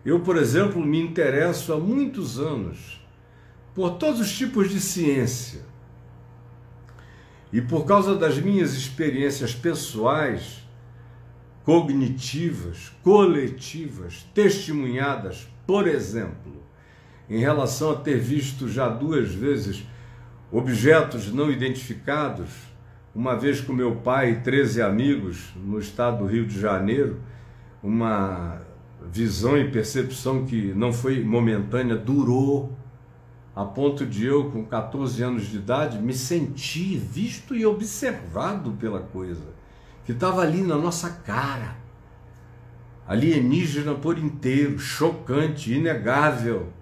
Eu, 0.05 0.21
por 0.21 0.37
exemplo, 0.37 0.85
me 0.85 1.01
interesso 1.01 1.73
há 1.73 1.79
muitos 1.79 2.39
anos 2.39 3.05
por 3.75 3.99
todos 3.99 4.21
os 4.21 4.33
tipos 4.33 4.71
de 4.71 4.81
ciência. 4.81 5.63
E 7.53 7.61
por 7.61 7.85
causa 7.85 8.15
das 8.15 8.39
minhas 8.39 8.75
experiências 8.75 9.55
pessoais, 9.55 10.64
cognitivas, 11.65 12.93
coletivas, 13.03 14.27
testemunhadas, 14.35 15.49
por 15.67 15.89
exemplo, 15.89 16.63
em 17.29 17.39
relação 17.39 17.93
a 17.93 17.97
ter 17.97 18.19
visto 18.19 18.69
já 18.69 18.89
duas 18.89 19.33
vezes 19.33 19.85
objetos 20.53 21.33
não 21.33 21.51
identificados 21.51 22.51
uma 23.15 23.37
vez 23.37 23.61
com 23.61 23.73
meu 23.73 23.97
pai 23.97 24.33
e 24.33 24.41
13 24.41 24.83
amigos 24.83 25.53
no 25.57 25.79
estado 25.79 26.19
do 26.19 26.27
Rio 26.27 26.45
de 26.45 26.61
Janeiro, 26.61 27.21
uma 27.83 28.61
visão 29.11 29.57
e 29.57 29.71
percepção 29.71 30.45
que 30.45 30.73
não 30.75 30.93
foi 30.93 31.23
momentânea, 31.23 31.97
durou, 31.97 32.77
a 33.55 33.65
ponto 33.65 34.05
de 34.05 34.27
eu, 34.27 34.51
com 34.51 34.65
14 34.65 35.23
anos 35.23 35.47
de 35.47 35.59
idade, 35.59 35.99
me 35.99 36.13
sentir 36.13 36.99
visto 36.99 37.55
e 37.55 37.65
observado 37.65 38.73
pela 38.73 38.99
coisa, 38.99 39.45
que 40.05 40.13
estava 40.13 40.43
ali 40.43 40.63
na 40.63 40.77
nossa 40.77 41.11
cara. 41.11 41.77
Alienígena 43.07 43.95
por 43.95 44.19
inteiro, 44.19 44.79
chocante, 44.79 45.73
inegável, 45.73 46.73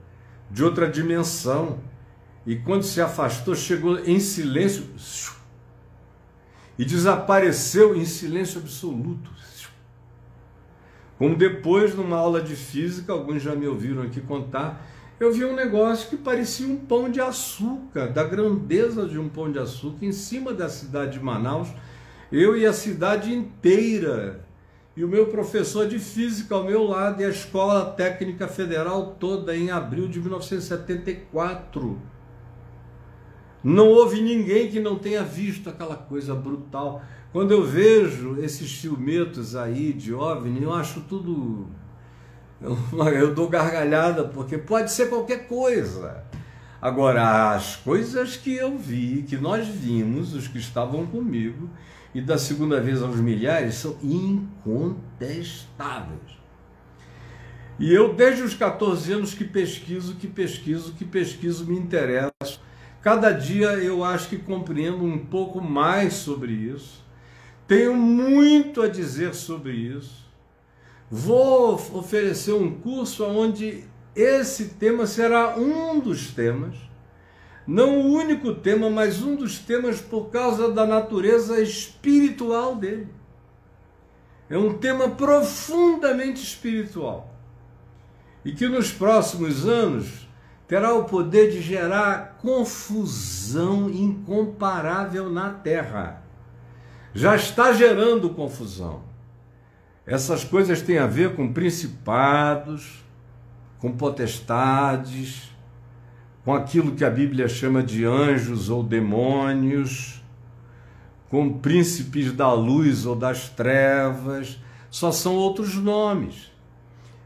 de 0.50 0.62
outra 0.62 0.88
dimensão. 0.88 1.80
E 2.46 2.56
quando 2.56 2.82
se 2.82 3.00
afastou, 3.00 3.54
chegou 3.54 3.98
em 4.00 4.18
silêncio 4.18 4.84
e 6.78 6.84
desapareceu 6.84 7.94
em 7.94 8.04
silêncio 8.04 8.60
absoluto. 8.60 9.30
Como 11.18 11.36
depois, 11.36 11.94
numa 11.94 12.16
aula 12.16 12.42
de 12.42 12.56
física, 12.56 13.12
alguns 13.12 13.40
já 13.40 13.54
me 13.54 13.68
ouviram 13.68 14.02
aqui 14.02 14.20
contar, 14.20 14.84
eu 15.20 15.32
vi 15.32 15.44
um 15.44 15.54
negócio 15.54 16.08
que 16.08 16.16
parecia 16.16 16.66
um 16.66 16.76
pão 16.76 17.08
de 17.08 17.20
açúcar, 17.20 18.08
da 18.08 18.24
grandeza 18.24 19.06
de 19.06 19.16
um 19.16 19.28
pão 19.28 19.52
de 19.52 19.60
açúcar, 19.60 20.04
em 20.04 20.10
cima 20.10 20.52
da 20.52 20.68
cidade 20.68 21.12
de 21.12 21.24
Manaus, 21.24 21.68
eu 22.32 22.56
e 22.56 22.64
a 22.66 22.72
cidade 22.72 23.32
inteira. 23.32 24.44
E 24.96 25.04
o 25.04 25.08
meu 25.08 25.26
professor 25.26 25.86
de 25.86 25.98
física 25.98 26.54
ao 26.54 26.64
meu 26.64 26.84
lado, 26.84 27.22
e 27.22 27.24
a 27.24 27.28
Escola 27.28 27.84
Técnica 27.92 28.48
Federal 28.48 29.16
toda 29.18 29.56
em 29.56 29.70
abril 29.70 30.08
de 30.08 30.20
1974. 30.20 31.98
Não 33.64 33.88
houve 33.88 34.20
ninguém 34.20 34.68
que 34.70 34.80
não 34.80 34.98
tenha 34.98 35.22
visto 35.22 35.70
aquela 35.70 35.96
coisa 35.96 36.34
brutal. 36.34 37.02
Quando 37.32 37.52
eu 37.52 37.64
vejo 37.64 38.38
esses 38.40 38.72
filmetos 38.72 39.54
aí 39.54 39.92
de 39.92 40.12
OVNI, 40.12 40.62
eu 40.62 40.72
acho 40.74 41.00
tudo. 41.02 41.68
Eu 42.60 43.34
dou 43.34 43.48
gargalhada, 43.48 44.24
porque 44.24 44.58
pode 44.58 44.90
ser 44.92 45.08
qualquer 45.08 45.48
coisa. 45.48 46.24
Agora, 46.80 47.54
as 47.54 47.76
coisas 47.76 48.36
que 48.36 48.54
eu 48.54 48.76
vi, 48.76 49.22
que 49.22 49.36
nós 49.36 49.66
vimos, 49.68 50.34
os 50.34 50.48
que 50.48 50.58
estavam 50.58 51.06
comigo, 51.06 51.70
e 52.14 52.20
da 52.20 52.38
segunda 52.38 52.80
vez 52.80 53.02
aos 53.02 53.16
milhares, 53.16 53.74
são 53.76 53.96
incontestáveis. 54.02 56.20
E 57.78 57.92
eu, 57.92 58.14
desde 58.14 58.42
os 58.42 58.54
14 58.54 59.12
anos, 59.12 59.34
que 59.34 59.44
pesquiso, 59.44 60.16
que 60.16 60.26
pesquiso, 60.26 60.92
que 60.92 61.04
pesquiso, 61.04 61.66
me 61.66 61.78
interesso 61.78 62.60
Cada 63.02 63.32
dia 63.32 63.70
eu 63.78 64.04
acho 64.04 64.28
que 64.28 64.38
compreendo 64.38 65.04
um 65.04 65.18
pouco 65.18 65.60
mais 65.60 66.14
sobre 66.14 66.52
isso. 66.52 67.04
Tenho 67.66 67.96
muito 67.96 68.80
a 68.80 68.86
dizer 68.86 69.34
sobre 69.34 69.72
isso. 69.72 70.24
Vou 71.10 71.74
oferecer 71.74 72.52
um 72.52 72.70
curso 72.70 73.24
onde 73.24 73.82
esse 74.14 74.74
tema 74.74 75.04
será 75.04 75.58
um 75.58 75.98
dos 75.98 76.30
temas. 76.30 76.76
Não 77.66 78.00
o 78.00 78.12
único 78.12 78.54
tema, 78.54 78.90
mas 78.90 79.22
um 79.22 79.36
dos 79.36 79.58
temas 79.58 80.00
por 80.00 80.30
causa 80.30 80.70
da 80.70 80.84
natureza 80.84 81.60
espiritual 81.60 82.74
dele. 82.74 83.08
É 84.50 84.58
um 84.58 84.76
tema 84.76 85.10
profundamente 85.10 86.42
espiritual. 86.42 87.32
E 88.44 88.52
que 88.52 88.68
nos 88.68 88.90
próximos 88.90 89.66
anos 89.66 90.28
terá 90.66 90.92
o 90.94 91.04
poder 91.04 91.52
de 91.52 91.60
gerar 91.60 92.38
confusão 92.40 93.88
incomparável 93.88 95.30
na 95.30 95.50
terra. 95.50 96.22
Já 97.14 97.36
está 97.36 97.72
gerando 97.72 98.30
confusão. 98.30 99.02
Essas 100.04 100.42
coisas 100.44 100.82
têm 100.82 100.98
a 100.98 101.06
ver 101.06 101.36
com 101.36 101.52
principados, 101.52 103.04
com 103.78 103.92
potestades, 103.92 105.51
com 106.44 106.54
aquilo 106.54 106.92
que 106.92 107.04
a 107.04 107.10
Bíblia 107.10 107.48
chama 107.48 107.82
de 107.82 108.04
anjos 108.04 108.68
ou 108.68 108.82
demônios, 108.82 110.22
com 111.28 111.58
príncipes 111.58 112.32
da 112.32 112.52
luz 112.52 113.06
ou 113.06 113.14
das 113.14 113.48
trevas, 113.48 114.58
só 114.90 115.10
são 115.10 115.34
outros 115.34 115.76
nomes. 115.76 116.50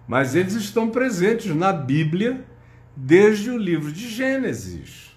Mas 0.06 0.34
eles 0.34 0.54
estão 0.54 0.88
presentes 0.88 1.54
na 1.54 1.72
Bíblia 1.72 2.44
desde 2.94 3.50
o 3.50 3.58
livro 3.58 3.90
de 3.90 4.08
Gênesis. 4.08 5.10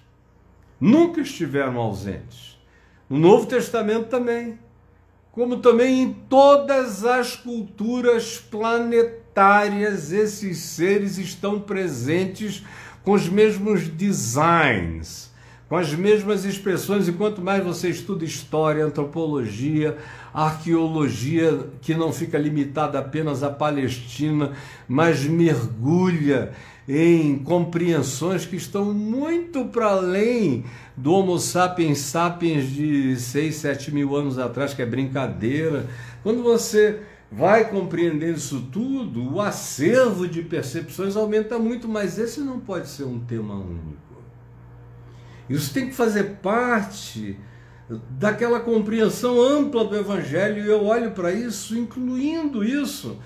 Nunca 0.80 1.20
estiveram 1.20 1.78
ausentes. 1.78 2.58
No 3.08 3.18
Novo 3.18 3.46
Testamento 3.46 4.08
também. 4.08 4.58
Como 5.30 5.58
também 5.58 6.02
em 6.02 6.12
todas 6.12 7.04
as 7.04 7.36
culturas 7.36 8.38
planetárias, 8.38 10.10
esses 10.10 10.58
seres 10.58 11.18
estão 11.18 11.60
presentes 11.60 12.64
com 13.04 13.12
os 13.12 13.28
mesmos 13.28 13.88
designs, 13.88 15.30
com 15.68 15.76
as 15.76 15.94
mesmas 15.94 16.44
expressões, 16.44 17.06
e 17.06 17.12
quanto 17.12 17.40
mais 17.40 17.64
você 17.64 17.88
estuda 17.88 18.24
história, 18.24 18.84
antropologia, 18.84 19.96
arqueologia, 20.34 21.66
que 21.80 21.94
não 21.94 22.12
fica 22.12 22.36
limitada 22.36 22.98
apenas 22.98 23.42
à 23.42 23.50
Palestina, 23.50 24.52
mas 24.88 25.24
mergulha 25.24 26.52
em 26.88 27.38
compreensões 27.38 28.44
que 28.44 28.56
estão 28.56 28.92
muito 28.92 29.66
para 29.66 29.86
além 29.86 30.64
do 30.96 31.12
Homo 31.12 31.38
sapiens 31.38 31.98
sapiens 31.98 32.68
de 32.68 33.16
6, 33.16 33.54
7 33.54 33.94
mil 33.94 34.16
anos 34.16 34.38
atrás, 34.38 34.74
que 34.74 34.82
é 34.82 34.86
brincadeira. 34.86 35.86
Quando 36.22 36.42
você 36.42 37.00
vai 37.30 37.68
compreender 37.70 38.34
isso 38.34 38.68
tudo, 38.72 39.34
o 39.34 39.40
acervo 39.40 40.26
de 40.26 40.42
percepções 40.42 41.14
aumenta 41.14 41.58
muito, 41.58 41.88
mas 41.88 42.18
esse 42.18 42.40
não 42.40 42.58
pode 42.58 42.88
ser 42.88 43.04
um 43.04 43.20
tema 43.20 43.54
único. 43.54 44.00
Isso 45.48 45.72
tem 45.72 45.88
que 45.88 45.94
fazer 45.94 46.38
parte 46.42 47.38
daquela 48.10 48.60
compreensão 48.60 49.40
ampla 49.40 49.84
do 49.84 49.96
Evangelho, 49.96 50.64
e 50.64 50.68
eu 50.68 50.84
olho 50.84 51.12
para 51.12 51.32
isso, 51.32 51.76
incluindo 51.76 52.64
isso, 52.64 53.18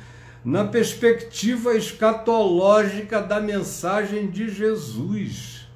na 0.45 0.64
perspectiva 0.64 1.75
escatológica 1.75 3.21
da 3.23 3.40
mensagem 3.40 4.31
de 4.31 4.51
Jesus. 4.51 5.67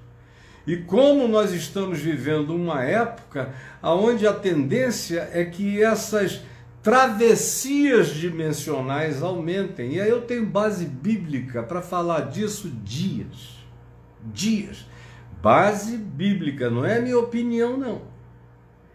E 0.67 0.77
como 0.77 1.27
nós 1.27 1.53
estamos 1.53 1.99
vivendo 1.99 2.55
uma 2.55 2.85
época 2.85 3.55
onde 3.83 4.27
a 4.27 4.35
tendência 4.35 5.31
é 5.33 5.43
que 5.47 5.83
essas 5.83 6.43
travessias 6.89 8.15
dimensionais 8.15 9.23
aumentem. 9.23 9.97
E 9.97 10.01
aí 10.01 10.09
eu 10.09 10.23
tenho 10.23 10.47
base 10.47 10.87
bíblica 10.87 11.63
para 11.63 11.83
falar 11.83 12.31
disso 12.31 12.71
dias. 12.83 13.59
Dias. 14.25 14.87
Base 15.43 15.99
bíblica, 15.99 16.71
não 16.71 16.87
é 16.87 16.99
minha 16.99 17.19
opinião, 17.19 17.77
não. 17.77 18.01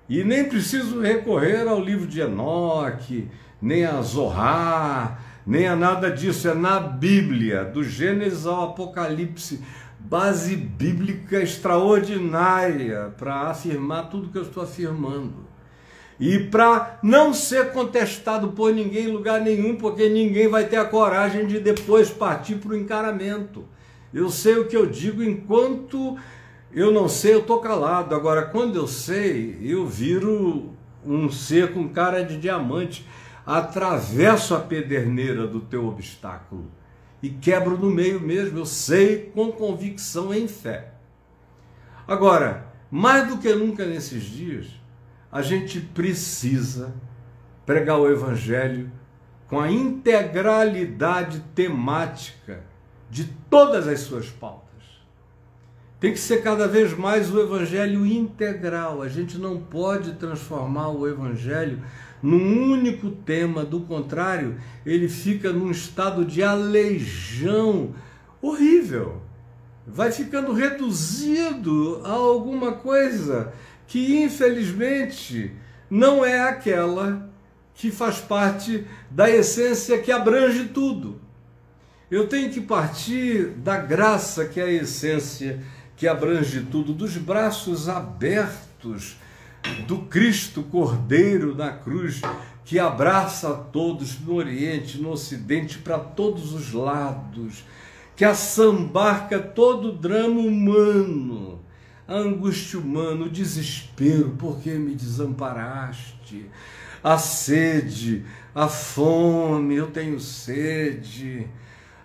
E 0.09 0.23
nem 0.23 0.43
preciso 0.49 1.01
recorrer 1.01 1.67
ao 1.67 1.79
livro 1.79 2.07
de 2.07 2.19
Enoque, 2.19 3.29
nem 3.61 3.85
a 3.85 4.01
Zohar, 4.01 5.23
nem 5.45 5.67
a 5.67 5.75
nada 5.75 6.09
disso. 6.09 6.49
É 6.49 6.55
na 6.55 6.79
Bíblia, 6.79 7.63
do 7.63 7.83
Gênesis 7.83 8.47
ao 8.47 8.71
Apocalipse. 8.71 9.61
Base 9.99 10.55
bíblica 10.55 11.39
extraordinária 11.41 13.13
para 13.17 13.51
afirmar 13.51 14.09
tudo 14.09 14.29
que 14.29 14.37
eu 14.37 14.41
estou 14.41 14.63
afirmando 14.63 15.52
e 16.19 16.39
para 16.39 16.99
não 17.01 17.33
ser 17.33 17.71
contestado 17.71 18.49
por 18.49 18.73
ninguém 18.73 19.05
em 19.05 19.11
lugar 19.11 19.41
nenhum, 19.41 19.75
porque 19.75 20.09
ninguém 20.09 20.47
vai 20.47 20.65
ter 20.65 20.77
a 20.77 20.85
coragem 20.85 21.47
de 21.47 21.59
depois 21.59 22.09
partir 22.09 22.55
para 22.55 22.71
o 22.71 22.77
encaramento. 22.77 23.65
Eu 24.13 24.29
sei 24.29 24.57
o 24.57 24.67
que 24.67 24.77
eu 24.77 24.85
digo 24.85 25.23
enquanto 25.23 26.17
eu 26.71 26.91
não 26.91 27.07
sei, 27.07 27.35
eu 27.35 27.39
estou 27.39 27.59
calado. 27.59 28.15
Agora, 28.15 28.43
quando 28.43 28.75
eu 28.75 28.87
sei, 28.87 29.59
eu 29.61 29.85
viro 29.85 30.73
um 31.05 31.29
ser 31.29 31.73
com 31.73 31.89
cara 31.89 32.23
de 32.23 32.37
diamante, 32.37 33.05
atravesso 33.45 34.55
a 34.55 34.59
pederneira 34.59 35.45
do 35.45 35.59
teu 35.59 35.87
obstáculo 35.87 36.65
e 37.21 37.29
quebro 37.29 37.77
no 37.77 37.91
meio 37.91 38.19
mesmo. 38.19 38.57
Eu 38.57 38.65
sei 38.65 39.31
com 39.33 39.51
convicção 39.51 40.33
em 40.33 40.47
fé. 40.47 40.93
Agora, 42.07 42.67
mais 42.89 43.27
do 43.27 43.37
que 43.37 43.53
nunca 43.53 43.85
nesses 43.85 44.23
dias, 44.23 44.67
a 45.33 45.41
gente 45.41 45.81
precisa 45.81 46.93
pregar 47.65 47.99
o 47.99 48.07
Evangelho 48.07 48.91
com 49.47 49.59
a 49.59 49.71
integralidade 49.71 51.43
temática 51.55 52.61
de 53.09 53.25
todas 53.49 53.87
as 53.87 54.01
suas 54.01 54.29
pautas. 54.29 54.61
Tem 55.99 56.13
que 56.13 56.19
ser 56.19 56.43
cada 56.43 56.67
vez 56.67 56.95
mais 56.95 57.33
o 57.33 57.41
Evangelho 57.41 58.05
integral. 58.05 59.01
A 59.01 59.09
gente 59.09 59.39
não 59.39 59.57
pode 59.57 60.13
transformar 60.13 60.89
o 60.89 61.07
Evangelho 61.07 61.81
num 62.21 62.71
único 62.71 63.09
tema, 63.09 63.65
do 63.65 63.81
contrário, 63.81 64.57
ele 64.85 65.09
fica 65.09 65.51
num 65.51 65.71
estado 65.71 66.23
de 66.23 66.43
aleijão 66.43 67.95
horrível. 68.39 69.23
Vai 69.87 70.11
ficando 70.11 70.53
reduzido 70.53 72.01
a 72.05 72.11
alguma 72.11 72.73
coisa 72.73 73.51
que 73.87 74.23
infelizmente 74.23 75.51
não 75.89 76.25
é 76.25 76.41
aquela 76.41 77.29
que 77.75 77.91
faz 77.91 78.19
parte 78.19 78.85
da 79.09 79.29
essência 79.29 79.99
que 79.99 80.11
abrange 80.11 80.65
tudo. 80.65 81.21
Eu 82.09 82.27
tenho 82.27 82.51
que 82.51 82.61
partir 82.61 83.49
da 83.57 83.77
graça 83.77 84.45
que 84.45 84.59
é 84.59 84.63
a 84.63 84.71
essência 84.71 85.59
que 85.95 86.07
abrange 86.07 86.61
tudo, 86.61 86.93
dos 86.93 87.17
braços 87.17 87.89
abertos 87.89 89.17
do 89.87 89.99
Cristo 89.99 90.63
Cordeiro 90.63 91.55
na 91.55 91.71
cruz, 91.71 92.21
que 92.65 92.77
abraça 92.77 93.49
a 93.49 93.53
todos 93.53 94.19
no 94.19 94.35
Oriente, 94.35 95.01
no 95.01 95.11
Ocidente, 95.11 95.77
para 95.77 95.97
todos 95.97 96.53
os 96.53 96.73
lados, 96.73 97.63
que 98.15 98.25
assambarca 98.25 99.39
todo 99.39 99.89
o 99.89 99.97
drama 99.97 100.39
humano 100.39 101.62
a 102.07 102.15
angústia 102.15 102.79
humana, 102.79 103.25
o 103.25 103.29
desespero, 103.29 104.35
porque 104.37 104.71
me 104.71 104.95
desamparaste, 104.95 106.49
a 107.03 107.17
sede, 107.17 108.25
a 108.53 108.67
fome, 108.67 109.75
eu 109.75 109.87
tenho 109.87 110.19
sede, 110.19 111.47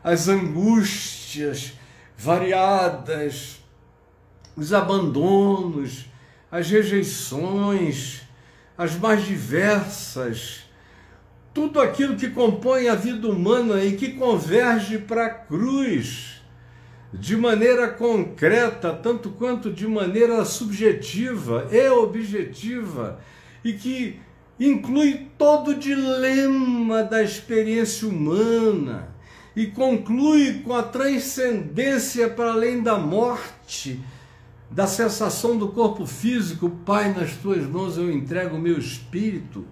as 0.02 0.28
angústias 0.28 1.72
variadas, 2.16 3.62
os 4.56 4.72
abandonos, 4.72 6.06
as 6.50 6.68
rejeições, 6.70 8.22
as 8.76 8.96
mais 8.96 9.24
diversas, 9.24 10.64
tudo 11.52 11.80
aquilo 11.80 12.16
que 12.16 12.30
compõe 12.30 12.88
a 12.88 12.94
vida 12.94 13.28
humana 13.28 13.82
e 13.82 13.96
que 13.96 14.12
converge 14.12 14.98
para 14.98 15.26
a 15.26 15.30
cruz 15.30 16.37
de 17.12 17.36
maneira 17.36 17.88
concreta, 17.88 18.92
tanto 18.92 19.30
quanto 19.30 19.72
de 19.72 19.86
maneira 19.86 20.44
subjetiva 20.44 21.68
e 21.70 21.88
objetiva, 21.88 23.18
e 23.64 23.72
que 23.72 24.20
inclui 24.60 25.28
todo 25.38 25.72
o 25.72 25.78
dilema 25.78 27.02
da 27.02 27.22
experiência 27.22 28.08
humana 28.08 29.08
e 29.58 29.66
conclui 29.66 30.60
com 30.64 30.74
a 30.74 30.82
transcendência 30.82 32.28
para 32.28 32.52
além 32.52 32.82
da 32.82 32.96
morte, 32.96 34.00
da 34.70 34.86
sensação 34.86 35.56
do 35.56 35.68
corpo 35.68 36.06
físico, 36.06 36.70
Pai, 36.84 37.12
nas 37.12 37.32
tuas 37.36 37.66
mãos 37.66 37.96
eu 37.96 38.08
entrego 38.12 38.56
o 38.56 38.60
meu 38.60 38.78
espírito. 38.78 39.64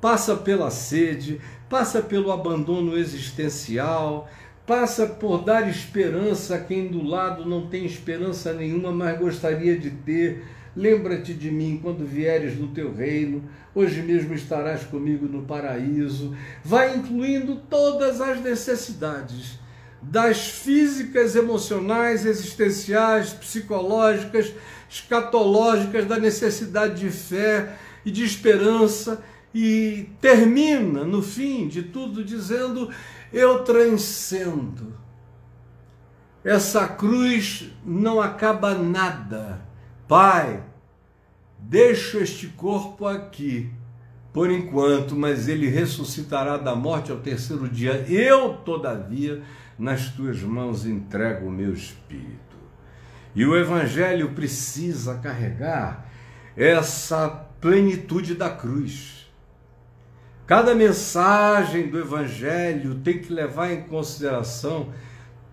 Passa 0.00 0.36
pela 0.36 0.70
sede, 0.70 1.40
passa 1.70 2.02
pelo 2.02 2.30
abandono 2.30 2.98
existencial, 2.98 4.28
passa 4.66 5.06
por 5.06 5.44
dar 5.44 5.68
esperança 5.68 6.56
a 6.56 6.60
quem 6.60 6.88
do 6.88 7.02
lado 7.02 7.44
não 7.44 7.66
tem 7.66 7.84
esperança 7.84 8.52
nenhuma, 8.52 8.90
mas 8.92 9.18
gostaria 9.18 9.78
de 9.78 9.90
ter. 9.90 10.44
Lembra-te 10.76 11.32
de 11.32 11.50
mim 11.50 11.78
quando 11.80 12.04
vieres 12.04 12.58
no 12.58 12.68
teu 12.68 12.92
reino, 12.92 13.44
hoje 13.74 14.02
mesmo 14.02 14.34
estarás 14.34 14.82
comigo 14.82 15.26
no 15.26 15.42
paraíso. 15.42 16.36
Vai 16.64 16.96
incluindo 16.96 17.56
todas 17.70 18.20
as 18.20 18.40
necessidades, 18.40 19.60
das 20.02 20.48
físicas, 20.48 21.36
emocionais, 21.36 22.26
existenciais, 22.26 23.32
psicológicas, 23.32 24.52
escatológicas, 24.90 26.06
da 26.06 26.18
necessidade 26.18 27.00
de 27.00 27.10
fé 27.10 27.76
e 28.04 28.10
de 28.10 28.24
esperança, 28.24 29.22
e 29.54 30.08
termina 30.20 31.04
no 31.04 31.22
fim 31.22 31.68
de 31.68 31.84
tudo 31.84 32.24
dizendo: 32.24 32.90
eu 33.32 33.64
transcendo. 33.64 34.94
Essa 36.44 36.86
cruz 36.86 37.70
não 37.84 38.20
acaba 38.20 38.74
nada. 38.74 39.60
Pai, 40.06 40.62
deixo 41.58 42.18
este 42.18 42.48
corpo 42.48 43.06
aqui 43.06 43.72
por 44.34 44.50
enquanto, 44.50 45.14
mas 45.14 45.46
ele 45.46 45.68
ressuscitará 45.68 46.56
da 46.56 46.74
morte 46.74 47.12
ao 47.12 47.18
terceiro 47.18 47.68
dia. 47.68 48.04
Eu, 48.08 48.54
todavia, 48.54 49.42
nas 49.78 50.08
tuas 50.10 50.42
mãos 50.42 50.84
entrego 50.84 51.46
o 51.46 51.52
meu 51.52 51.72
espírito. 51.72 52.56
E 53.32 53.46
o 53.46 53.56
Evangelho 53.56 54.30
precisa 54.30 55.18
carregar 55.18 56.10
essa 56.56 57.28
plenitude 57.60 58.34
da 58.34 58.50
cruz. 58.50 59.23
Cada 60.46 60.74
mensagem 60.74 61.88
do 61.88 61.98
Evangelho 61.98 62.96
tem 62.96 63.18
que 63.18 63.32
levar 63.32 63.72
em 63.72 63.84
consideração 63.84 64.92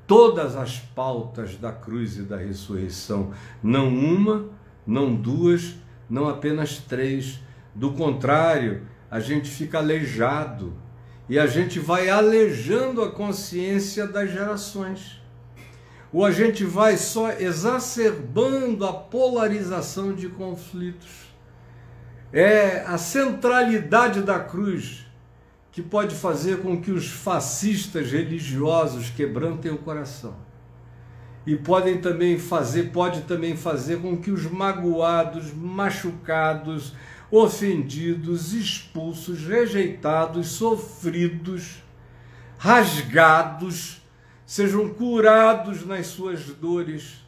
todas 0.05 0.57
as 0.57 0.79
pautas 0.79 1.55
da 1.55 1.71
cruz 1.71 2.17
e 2.17 2.23
da 2.23 2.35
ressurreição, 2.35 3.31
não 3.63 3.87
uma, 3.87 4.49
não 4.85 5.15
duas, 5.15 5.75
não 6.09 6.27
apenas 6.27 6.77
três. 6.77 7.39
Do 7.73 7.93
contrário, 7.93 8.85
a 9.09 9.21
gente 9.21 9.49
fica 9.49 9.77
aleijado 9.77 10.73
e 11.29 11.39
a 11.39 11.47
gente 11.47 11.79
vai 11.79 12.09
alejando 12.09 13.01
a 13.01 13.09
consciência 13.09 14.05
das 14.05 14.29
gerações. 14.29 15.21
Ou 16.11 16.25
a 16.25 16.31
gente 16.31 16.65
vai 16.65 16.97
só 16.97 17.31
exacerbando 17.31 18.85
a 18.85 18.91
polarização 18.91 20.13
de 20.13 20.27
conflitos. 20.27 21.30
É 22.33 22.83
a 22.87 22.97
centralidade 22.97 24.21
da 24.21 24.39
cruz 24.39 25.05
que 25.71 25.81
pode 25.81 26.15
fazer 26.15 26.61
com 26.61 26.81
que 26.81 26.91
os 26.91 27.07
fascistas 27.07 28.11
religiosos 28.11 29.09
quebrantem 29.09 29.71
o 29.71 29.77
coração. 29.77 30.35
E 31.45 31.55
podem 31.55 31.99
também 31.99 32.37
fazer, 32.37 32.91
pode 32.91 33.21
também 33.21 33.57
fazer 33.57 34.01
com 34.01 34.15
que 34.15 34.31
os 34.31 34.45
magoados, 34.45 35.53
machucados, 35.53 36.93
ofendidos, 37.31 38.53
expulsos, 38.53 39.45
rejeitados, 39.45 40.49
sofridos, 40.49 41.81
rasgados, 42.57 44.01
sejam 44.45 44.89
curados 44.89 45.85
nas 45.85 46.07
suas 46.07 46.45
dores 46.45 47.25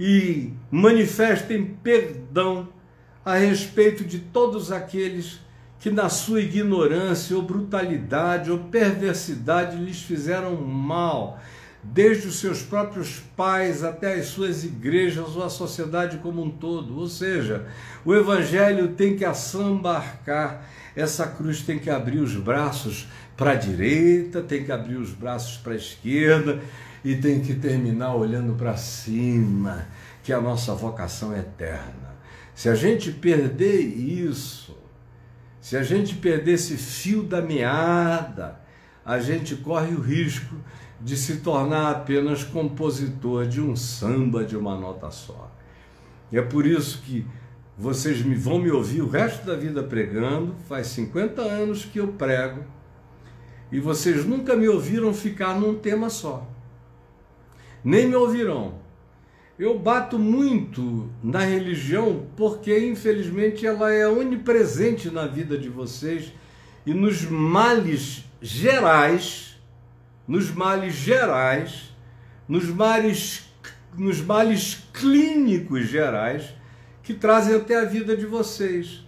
e 0.00 0.52
manifestem 0.70 1.64
perdão 1.82 2.68
a 3.28 3.36
respeito 3.36 4.04
de 4.04 4.18
todos 4.18 4.72
aqueles 4.72 5.38
que, 5.78 5.90
na 5.90 6.08
sua 6.08 6.40
ignorância 6.40 7.36
ou 7.36 7.42
brutalidade 7.42 8.50
ou 8.50 8.58
perversidade, 8.58 9.76
lhes 9.76 10.00
fizeram 10.00 10.56
mal, 10.56 11.38
desde 11.82 12.26
os 12.26 12.38
seus 12.38 12.62
próprios 12.62 13.20
pais 13.36 13.84
até 13.84 14.14
as 14.14 14.28
suas 14.28 14.64
igrejas 14.64 15.36
ou 15.36 15.44
a 15.44 15.50
sociedade 15.50 16.16
como 16.22 16.42
um 16.42 16.48
todo. 16.50 16.98
Ou 16.98 17.06
seja, 17.06 17.66
o 18.02 18.14
Evangelho 18.14 18.94
tem 18.94 19.14
que 19.14 19.26
assambarcar, 19.26 20.66
essa 20.96 21.26
cruz 21.26 21.60
tem 21.60 21.78
que 21.78 21.90
abrir 21.90 22.20
os 22.20 22.34
braços 22.34 23.08
para 23.36 23.50
a 23.50 23.56
direita, 23.56 24.40
tem 24.40 24.64
que 24.64 24.72
abrir 24.72 24.96
os 24.96 25.10
braços 25.10 25.58
para 25.58 25.74
a 25.74 25.76
esquerda 25.76 26.60
e 27.04 27.14
tem 27.14 27.40
que 27.40 27.52
terminar 27.52 28.14
olhando 28.14 28.54
para 28.54 28.74
cima, 28.78 29.86
que 30.24 30.32
a 30.32 30.40
nossa 30.40 30.74
vocação 30.74 31.34
é 31.34 31.40
eterna. 31.40 32.07
Se 32.58 32.68
a 32.68 32.74
gente 32.74 33.12
perder 33.12 33.82
isso, 33.82 34.76
se 35.60 35.76
a 35.76 35.84
gente 35.84 36.16
perder 36.16 36.54
esse 36.54 36.76
fio 36.76 37.22
da 37.22 37.40
meada, 37.40 38.60
a 39.04 39.20
gente 39.20 39.54
corre 39.54 39.94
o 39.94 40.00
risco 40.00 40.56
de 41.00 41.16
se 41.16 41.36
tornar 41.36 41.92
apenas 41.92 42.42
compositor 42.42 43.46
de 43.46 43.60
um 43.60 43.76
samba 43.76 44.44
de 44.44 44.56
uma 44.56 44.76
nota 44.76 45.08
só. 45.08 45.54
E 46.32 46.36
é 46.36 46.42
por 46.42 46.66
isso 46.66 47.00
que 47.02 47.24
vocês 47.76 48.22
me 48.22 48.34
vão 48.34 48.58
me 48.58 48.72
ouvir 48.72 49.02
o 49.02 49.08
resto 49.08 49.46
da 49.46 49.54
vida 49.54 49.80
pregando, 49.84 50.56
faz 50.68 50.88
50 50.88 51.40
anos 51.40 51.84
que 51.84 52.00
eu 52.00 52.08
prego, 52.08 52.64
e 53.70 53.78
vocês 53.78 54.24
nunca 54.24 54.56
me 54.56 54.66
ouviram 54.68 55.14
ficar 55.14 55.54
num 55.54 55.76
tema 55.76 56.10
só. 56.10 56.44
Nem 57.84 58.08
me 58.08 58.16
ouvirão. 58.16 58.87
Eu 59.58 59.76
bato 59.76 60.20
muito 60.20 61.10
na 61.20 61.40
religião 61.40 62.26
porque, 62.36 62.78
infelizmente, 62.86 63.66
ela 63.66 63.92
é 63.92 64.06
onipresente 64.06 65.10
na 65.10 65.26
vida 65.26 65.58
de 65.58 65.68
vocês 65.68 66.32
e 66.86 66.94
nos 66.94 67.22
males 67.24 68.24
gerais, 68.40 69.58
nos 70.28 70.52
males 70.52 70.94
gerais, 70.94 71.92
nos 72.48 72.66
males, 72.66 73.50
nos 73.96 74.20
males 74.20 74.86
clínicos 74.92 75.88
gerais 75.88 76.44
que 77.02 77.12
trazem 77.12 77.56
até 77.56 77.80
a 77.80 77.84
vida 77.84 78.16
de 78.16 78.26
vocês. 78.26 79.04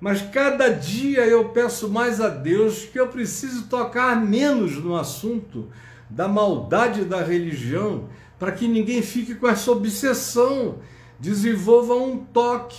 Mas 0.00 0.22
cada 0.22 0.68
dia 0.68 1.26
eu 1.26 1.48
peço 1.48 1.88
mais 1.88 2.20
a 2.20 2.28
Deus 2.28 2.84
que 2.84 3.00
eu 3.00 3.08
preciso 3.08 3.66
tocar 3.66 4.14
menos 4.24 4.76
no 4.76 4.94
assunto 4.94 5.68
da 6.08 6.28
maldade 6.28 7.04
da 7.04 7.20
religião, 7.20 8.08
para 8.38 8.52
que 8.52 8.68
ninguém 8.68 9.02
fique 9.02 9.34
com 9.34 9.48
essa 9.48 9.70
obsessão, 9.72 10.78
desenvolva 11.18 11.94
um 11.94 12.18
toque, 12.18 12.78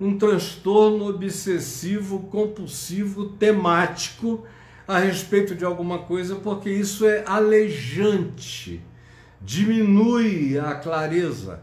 um 0.00 0.16
transtorno 0.16 1.08
obsessivo, 1.08 2.20
compulsivo, 2.30 3.26
temático 3.30 4.44
a 4.88 4.98
respeito 4.98 5.54
de 5.54 5.64
alguma 5.64 6.00
coisa, 6.00 6.36
porque 6.36 6.70
isso 6.70 7.06
é 7.06 7.24
alejante, 7.26 8.82
diminui 9.40 10.58
a 10.58 10.74
clareza. 10.74 11.62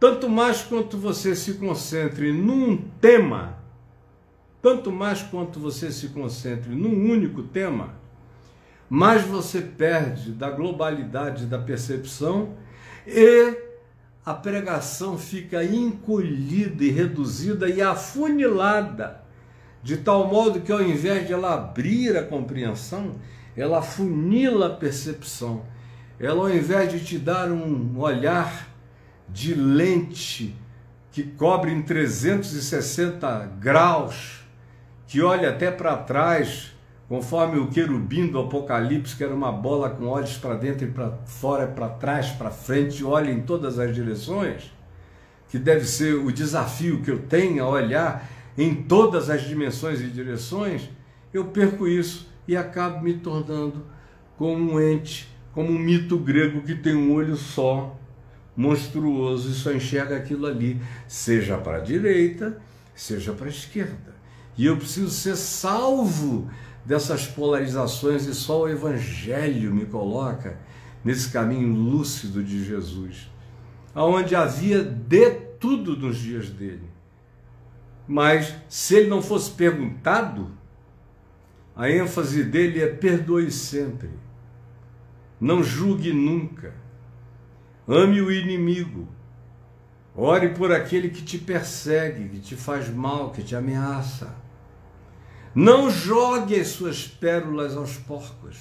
Tanto 0.00 0.28
mais 0.28 0.62
quanto 0.62 0.96
você 0.96 1.34
se 1.34 1.54
concentre 1.54 2.32
num 2.32 2.76
tema, 3.00 3.58
tanto 4.62 4.90
mais 4.90 5.22
quanto 5.22 5.58
você 5.60 5.90
se 5.90 6.08
concentre 6.08 6.74
num 6.74 7.10
único 7.10 7.42
tema, 7.42 7.94
mais 8.88 9.22
você 9.22 9.60
perde 9.60 10.32
da 10.32 10.50
globalidade 10.50 11.46
da 11.46 11.58
percepção 11.58 12.54
e 13.08 13.56
a 14.24 14.34
pregação 14.34 15.16
fica 15.16 15.64
encolhida 15.64 16.84
e 16.84 16.90
reduzida 16.90 17.68
e 17.68 17.80
afunilada, 17.80 19.22
de 19.82 19.96
tal 19.96 20.26
modo 20.26 20.60
que 20.60 20.70
ao 20.70 20.82
invés 20.82 21.26
de 21.26 21.32
ela 21.32 21.54
abrir 21.54 22.16
a 22.16 22.22
compreensão, 22.22 23.14
ela 23.56 23.78
afunila 23.78 24.66
a 24.66 24.76
percepção. 24.76 25.62
Ela, 26.20 26.40
ao 26.40 26.50
invés 26.50 26.92
de 26.92 27.02
te 27.02 27.16
dar 27.16 27.50
um 27.50 27.98
olhar 27.98 28.68
de 29.28 29.54
lente 29.54 30.54
que 31.10 31.22
cobre 31.22 31.72
em 31.72 31.80
360 31.80 33.52
graus, 33.58 34.44
que 35.06 35.22
olha 35.22 35.50
até 35.50 35.70
para 35.70 35.96
trás, 35.96 36.74
conforme 37.08 37.58
o 37.58 37.68
querubim 37.68 38.26
do 38.26 38.38
Apocalipse, 38.38 39.16
que 39.16 39.24
era 39.24 39.34
uma 39.34 39.50
bola 39.50 39.88
com 39.88 40.06
olhos 40.06 40.36
para 40.36 40.54
dentro 40.54 40.86
e 40.86 40.90
para 40.90 41.12
fora, 41.24 41.66
para 41.66 41.88
trás, 41.88 42.28
para 42.30 42.50
frente, 42.50 43.02
olha 43.02 43.30
em 43.30 43.40
todas 43.40 43.78
as 43.78 43.94
direções, 43.94 44.70
que 45.48 45.58
deve 45.58 45.86
ser 45.86 46.14
o 46.14 46.30
desafio 46.30 47.00
que 47.00 47.10
eu 47.10 47.20
tenho 47.20 47.64
a 47.64 47.68
olhar 47.68 48.28
em 48.58 48.74
todas 48.74 49.30
as 49.30 49.42
dimensões 49.42 50.00
e 50.00 50.08
direções, 50.08 50.90
eu 51.32 51.46
perco 51.46 51.88
isso 51.88 52.28
e 52.46 52.54
acabo 52.54 53.02
me 53.02 53.14
tornando 53.14 53.86
como 54.36 54.74
um 54.74 54.80
ente, 54.80 55.28
como 55.52 55.70
um 55.70 55.78
mito 55.78 56.18
grego 56.18 56.60
que 56.60 56.74
tem 56.74 56.94
um 56.94 57.12
olho 57.12 57.36
só, 57.36 57.98
monstruoso, 58.54 59.50
e 59.50 59.54
só 59.54 59.72
enxerga 59.72 60.16
aquilo 60.16 60.46
ali, 60.46 60.80
seja 61.06 61.56
para 61.56 61.78
a 61.78 61.80
direita, 61.80 62.60
seja 62.94 63.32
para 63.32 63.46
a 63.46 63.50
esquerda. 63.50 64.14
E 64.56 64.66
eu 64.66 64.76
preciso 64.76 65.10
ser 65.10 65.36
salvo 65.36 66.50
dessas 66.88 67.26
polarizações 67.26 68.24
e 68.24 68.34
só 68.34 68.62
o 68.62 68.68
Evangelho 68.68 69.74
me 69.74 69.84
coloca 69.84 70.56
nesse 71.04 71.30
caminho 71.30 71.74
lúcido 71.74 72.42
de 72.42 72.64
Jesus, 72.64 73.30
aonde 73.94 74.34
havia 74.34 74.82
de 74.82 75.30
tudo 75.60 75.94
nos 75.94 76.16
dias 76.16 76.48
dele. 76.48 76.88
Mas 78.06 78.54
se 78.70 78.94
ele 78.94 79.10
não 79.10 79.20
fosse 79.20 79.50
perguntado, 79.50 80.50
a 81.76 81.90
ênfase 81.90 82.42
dele 82.42 82.82
é 82.82 82.86
perdoe 82.86 83.50
sempre, 83.50 84.08
não 85.38 85.62
julgue 85.62 86.10
nunca, 86.10 86.72
ame 87.86 88.22
o 88.22 88.32
inimigo, 88.32 89.06
ore 90.16 90.48
por 90.54 90.72
aquele 90.72 91.10
que 91.10 91.22
te 91.22 91.36
persegue, 91.36 92.30
que 92.30 92.40
te 92.40 92.56
faz 92.56 92.88
mal, 92.88 93.30
que 93.30 93.42
te 93.42 93.54
ameaça 93.54 94.47
não 95.54 95.90
jogue 95.90 96.58
as 96.58 96.68
suas 96.68 97.06
pérolas 97.06 97.76
aos 97.76 97.96
porcos. 97.96 98.56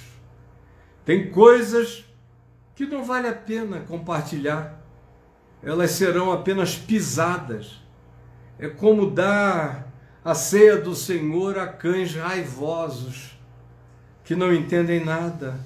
Tem 1.06 1.30
coisas 1.30 2.06
que 2.76 2.86
não 2.86 3.04
vale 3.04 3.28
a 3.28 3.34
pena 3.34 3.80
compartilhar. 3.82 4.82
Elas 5.64 5.92
serão 5.92 6.32
apenas 6.32 6.76
pisadas. 6.76 7.82
É 8.60 8.68
como 8.68 9.10
dar 9.10 9.92
a 10.24 10.36
ceia 10.36 10.78
do 10.78 10.94
Senhor 10.94 11.58
a 11.58 11.68
cães 11.68 12.16
raivosos 12.16 13.38
que 14.24 14.36
não 14.36 14.54
entendem 14.54 15.04
nada. 15.04 15.58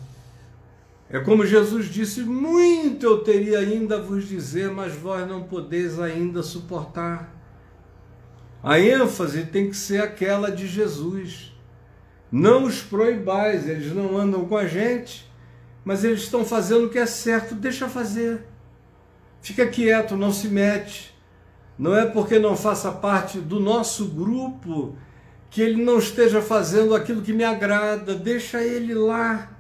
É 1.10 1.20
como 1.20 1.46
Jesus 1.46 1.88
disse: 1.88 2.22
Muito 2.22 3.06
eu 3.06 3.24
teria 3.24 3.60
ainda 3.60 3.98
a 3.98 4.02
vos 4.02 4.28
dizer, 4.28 4.70
mas 4.70 4.94
vós 4.94 5.28
não 5.28 5.44
podeis 5.44 6.00
ainda 6.00 6.44
suportar. 6.44 7.41
A 8.64 8.80
ênfase 8.80 9.46
tem 9.46 9.70
que 9.70 9.76
ser 9.76 10.02
aquela 10.02 10.52
de 10.52 10.68
Jesus. 10.68 11.52
Não 12.32 12.64
os 12.64 12.82
proibais, 12.82 13.68
eles 13.68 13.94
não 13.94 14.18
andam 14.18 14.46
com 14.46 14.56
a 14.56 14.68
gente, 14.68 15.30
mas 15.84 16.04
eles 16.04 16.22
estão 16.22 16.46
fazendo 16.46 16.86
o 16.86 16.90
que 16.90 17.00
é 17.00 17.06
certo, 17.06 17.56
deixa 17.56 17.90
fazer. 17.90 18.46
fica 19.42 19.66
quieto, 19.66 20.16
não 20.16 20.32
se 20.32 20.48
mete. 20.48 21.12
Não 21.78 21.96
é 21.96 22.06
porque 22.06 22.38
não 22.38 22.56
faça 22.56 22.92
parte 22.92 23.40
do 23.40 23.60
nosso 23.60 24.06
grupo 24.06 24.96
que 25.50 25.62
ele 25.62 25.84
não 25.84 25.98
esteja 25.98 26.42
fazendo 26.42 26.94
aquilo 26.96 27.24
que 27.24 27.34
me 27.34 27.44
agrada, 27.44 28.14
deixa 28.14 28.62
ele 28.62 28.94
lá. 28.94 29.52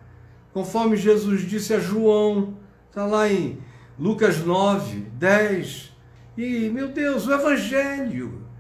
Conforme 0.54 0.96
Jesus 0.96 1.42
disse 1.50 1.74
a 1.74 1.80
João, 1.80 2.56
está 2.88 3.06
lá 3.06 3.28
em 3.28 3.60
Lucas 3.98 4.38
9, 4.38 5.00
10. 5.14 5.92
E, 6.38 6.70
meu 6.70 6.90
Deus, 6.90 7.26
o 7.28 7.34
Evangelho. 7.34 8.51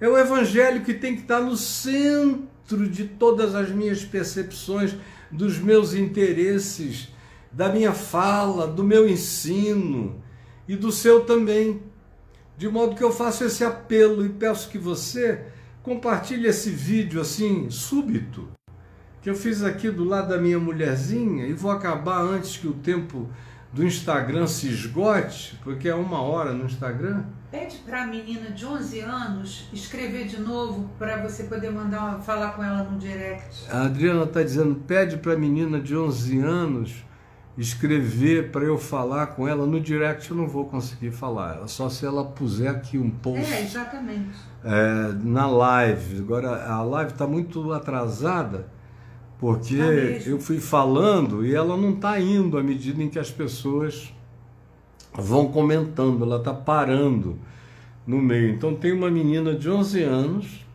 É 0.00 0.08
o 0.08 0.18
Evangelho 0.18 0.82
que 0.82 0.94
tem 0.94 1.14
que 1.14 1.22
estar 1.22 1.40
no 1.40 1.56
centro 1.56 2.88
de 2.88 3.04
todas 3.04 3.54
as 3.54 3.70
minhas 3.70 4.04
percepções, 4.04 4.94
dos 5.30 5.58
meus 5.58 5.94
interesses, 5.94 7.08
da 7.50 7.68
minha 7.68 7.92
fala, 7.92 8.66
do 8.66 8.84
meu 8.84 9.08
ensino 9.08 10.22
e 10.68 10.76
do 10.76 10.92
seu 10.92 11.24
também. 11.24 11.82
De 12.56 12.68
modo 12.68 12.94
que 12.94 13.04
eu 13.04 13.12
faço 13.12 13.44
esse 13.44 13.64
apelo 13.64 14.24
e 14.24 14.28
peço 14.28 14.70
que 14.70 14.78
você 14.78 15.46
compartilhe 15.82 16.46
esse 16.48 16.70
vídeo 16.70 17.20
assim, 17.20 17.70
súbito, 17.70 18.48
que 19.22 19.30
eu 19.30 19.34
fiz 19.34 19.62
aqui 19.62 19.90
do 19.90 20.04
lado 20.04 20.28
da 20.28 20.38
minha 20.38 20.58
mulherzinha 20.58 21.46
e 21.46 21.52
vou 21.52 21.70
acabar 21.70 22.22
antes 22.22 22.56
que 22.56 22.66
o 22.66 22.72
tempo 22.72 23.28
do 23.72 23.84
Instagram 23.84 24.46
se 24.46 24.68
esgote, 24.68 25.58
porque 25.62 25.88
é 25.88 25.94
uma 25.94 26.20
hora 26.20 26.52
no 26.52 26.64
Instagram. 26.64 27.24
Pede 27.50 27.76
para 27.78 28.02
a 28.02 28.06
menina 28.06 28.50
de 28.50 28.66
11 28.66 29.00
anos 29.00 29.68
escrever 29.72 30.26
de 30.26 30.40
novo 30.40 30.90
para 30.98 31.22
você 31.22 31.44
poder 31.44 31.70
mandar 31.70 32.00
uma, 32.00 32.18
falar 32.18 32.52
com 32.52 32.62
ela 32.62 32.82
no 32.82 32.98
direct. 32.98 33.70
A 33.70 33.84
Adriana 33.84 34.24
está 34.24 34.42
dizendo: 34.42 34.74
pede 34.86 35.16
para 35.16 35.34
a 35.34 35.38
menina 35.38 35.80
de 35.80 35.96
11 35.96 36.40
anos 36.40 37.04
escrever 37.56 38.50
para 38.50 38.64
eu 38.64 38.76
falar 38.76 39.28
com 39.28 39.46
ela 39.46 39.64
no 39.64 39.80
direct. 39.80 40.30
Eu 40.30 40.36
não 40.36 40.48
vou 40.48 40.66
conseguir 40.66 41.12
falar, 41.12 41.66
só 41.68 41.88
se 41.88 42.04
ela 42.04 42.24
puser 42.24 42.70
aqui 42.70 42.98
um 42.98 43.10
post. 43.10 43.52
É, 43.52 43.62
exatamente. 43.62 44.36
É, 44.64 45.12
na 45.22 45.46
live. 45.46 46.18
Agora, 46.18 46.66
a 46.66 46.82
live 46.82 47.12
está 47.12 47.26
muito 47.26 47.72
atrasada 47.72 48.66
porque 49.38 49.76
tá 49.76 50.28
eu 50.28 50.40
fui 50.40 50.58
falando 50.58 51.44
e 51.44 51.54
ela 51.54 51.76
não 51.76 51.90
está 51.90 52.18
indo 52.18 52.58
à 52.58 52.62
medida 52.62 53.02
em 53.02 53.08
que 53.08 53.18
as 53.18 53.30
pessoas 53.30 54.12
vão 55.16 55.48
comentando, 55.48 56.24
ela 56.24 56.36
está 56.36 56.52
parando 56.52 57.38
no 58.06 58.18
meio. 58.18 58.50
Então 58.50 58.74
tem 58.74 58.92
uma 58.92 59.10
menina 59.10 59.54
de 59.54 59.68
11 59.68 60.02
anos 60.02 60.66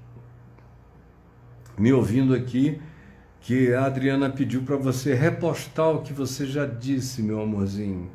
me 1.77 1.93
ouvindo 1.93 2.33
aqui 2.33 2.79
que 3.39 3.73
a 3.73 3.85
Adriana 3.85 4.29
pediu 4.29 4.61
para 4.61 4.75
você 4.75 5.15
repostar 5.15 5.89
o 5.89 6.01
que 6.01 6.13
você 6.13 6.45
já 6.45 6.65
disse, 6.65 7.23
meu 7.23 7.41
amorzinho. 7.41 8.09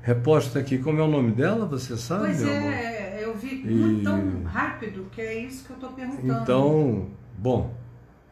Reposta 0.00 0.58
aqui, 0.58 0.78
como 0.78 0.98
é 0.98 1.02
o 1.02 1.08
nome 1.08 1.30
dela, 1.32 1.66
você 1.66 1.96
sabe, 1.96 2.24
pois 2.24 2.42
é, 2.42 3.18
amor? 3.18 3.22
eu 3.22 3.36
vi 3.36 3.62
e... 3.64 4.02
tão 4.02 4.42
rápido 4.44 5.06
que 5.12 5.20
é 5.20 5.38
isso 5.38 5.64
que 5.64 5.70
eu 5.70 5.74
estou 5.74 5.90
perguntando. 5.90 6.42
Então, 6.42 7.08
bom, 7.38 7.72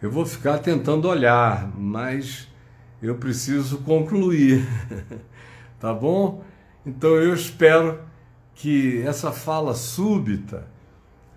eu 0.03 0.11
vou 0.11 0.27
ficar 0.27 0.59
tentando 0.59 1.07
olhar, 1.07 1.71
mas 1.79 2.49
eu 3.03 3.17
preciso 3.17 3.79
concluir, 3.79 4.67
tá 5.79 5.93
bom? 5.93 6.43
Então 6.85 7.17
eu 7.17 7.35
espero 7.35 8.01
que 8.55 9.03
essa 9.03 9.33
fala 9.33 9.75
súbita 9.75 10.67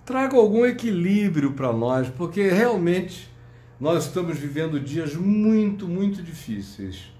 traga 0.05 0.35
algum 0.35 0.65
equilíbrio 0.65 1.53
para 1.53 1.71
nós, 1.71 2.09
porque 2.09 2.49
realmente 2.49 3.31
nós 3.79 4.05
estamos 4.05 4.37
vivendo 4.37 4.79
dias 4.79 5.15
muito, 5.15 5.87
muito 5.87 6.21
difíceis 6.21 7.11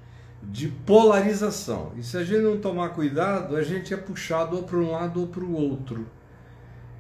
de 0.41 0.67
polarização. 0.67 1.91
E 1.97 2.03
se 2.03 2.17
a 2.17 2.24
gente 2.24 2.41
não 2.41 2.57
tomar 2.57 2.89
cuidado, 2.89 3.55
a 3.55 3.63
gente 3.63 3.93
é 3.93 3.97
puxado 3.97 4.57
ou 4.57 4.63
para 4.63 4.78
um 4.78 4.91
lado 4.91 5.21
ou 5.21 5.28
para 5.28 5.43
o 5.43 5.53
outro. 5.53 6.05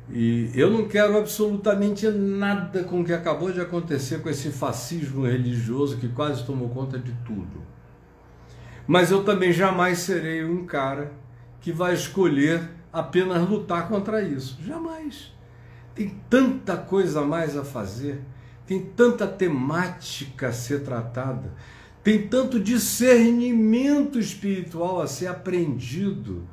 E 0.09 0.51
eu 0.53 0.69
não 0.69 0.87
quero 0.87 1.17
absolutamente 1.17 2.07
nada 2.09 2.83
com 2.83 3.01
o 3.01 3.05
que 3.05 3.13
acabou 3.13 3.51
de 3.51 3.61
acontecer 3.61 4.21
com 4.21 4.29
esse 4.29 4.49
fascismo 4.51 5.25
religioso 5.25 5.97
que 5.97 6.09
quase 6.09 6.45
tomou 6.45 6.69
conta 6.69 6.99
de 6.99 7.13
tudo. 7.25 7.61
Mas 8.87 9.11
eu 9.11 9.23
também 9.23 9.51
jamais 9.51 9.99
serei 9.99 10.43
um 10.43 10.65
cara 10.65 11.11
que 11.61 11.71
vai 11.71 11.93
escolher 11.93 12.69
apenas 12.91 13.47
lutar 13.47 13.87
contra 13.87 14.21
isso. 14.21 14.59
Jamais. 14.65 15.33
Tem 15.95 16.15
tanta 16.29 16.75
coisa 16.75 17.21
a 17.21 17.25
mais 17.25 17.55
a 17.55 17.63
fazer, 17.63 18.21
tem 18.65 18.81
tanta 18.81 19.27
temática 19.27 20.47
a 20.47 20.53
ser 20.53 20.83
tratada, 20.83 21.53
tem 22.03 22.27
tanto 22.27 22.59
discernimento 22.59 24.19
espiritual 24.19 25.01
a 25.01 25.07
ser 25.07 25.27
aprendido 25.27 26.47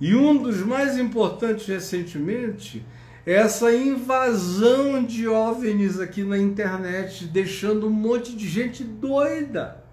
e 0.00 0.14
um 0.14 0.36
dos 0.36 0.58
mais 0.58 0.98
importantes 0.98 1.66
recentemente 1.66 2.84
é 3.24 3.34
essa 3.34 3.74
invasão 3.74 5.02
de 5.04 5.26
OVNIs 5.26 5.98
aqui 5.98 6.22
na 6.22 6.36
internet, 6.36 7.26
deixando 7.26 7.86
um 7.86 7.92
monte 7.92 8.36
de 8.36 8.46
gente 8.46 8.84
doida. 8.84 9.83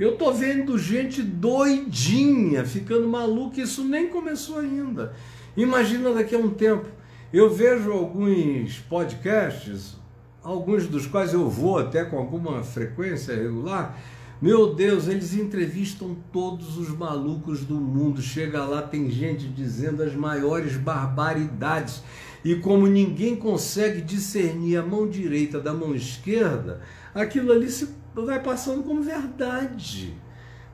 Eu 0.00 0.16
tô 0.16 0.32
vendo 0.32 0.78
gente 0.78 1.20
doidinha, 1.22 2.64
ficando 2.64 3.06
maluca, 3.06 3.60
isso 3.60 3.84
nem 3.84 4.08
começou 4.08 4.58
ainda. 4.58 5.12
Imagina 5.54 6.10
daqui 6.14 6.34
a 6.34 6.38
um 6.38 6.48
tempo. 6.48 6.86
Eu 7.30 7.50
vejo 7.50 7.92
alguns 7.92 8.78
podcasts, 8.78 9.98
alguns 10.42 10.86
dos 10.86 11.06
quais 11.06 11.34
eu 11.34 11.50
vou 11.50 11.78
até 11.78 12.02
com 12.02 12.16
alguma 12.16 12.62
frequência 12.62 13.34
regular, 13.34 14.00
meu 14.40 14.74
Deus, 14.74 15.06
eles 15.06 15.34
entrevistam 15.34 16.16
todos 16.32 16.78
os 16.78 16.88
malucos 16.88 17.62
do 17.66 17.74
mundo. 17.74 18.22
Chega 18.22 18.64
lá, 18.64 18.80
tem 18.80 19.10
gente 19.10 19.46
dizendo 19.46 20.02
as 20.02 20.14
maiores 20.14 20.78
barbaridades. 20.78 22.02
E 22.42 22.54
como 22.54 22.86
ninguém 22.86 23.36
consegue 23.36 24.00
discernir 24.00 24.78
a 24.78 24.82
mão 24.82 25.06
direita 25.06 25.60
da 25.60 25.74
mão 25.74 25.94
esquerda, 25.94 26.80
aquilo 27.14 27.52
ali 27.52 27.70
se 27.70 27.99
vai 28.14 28.42
passando 28.42 28.82
como 28.82 29.02
verdade. 29.02 30.14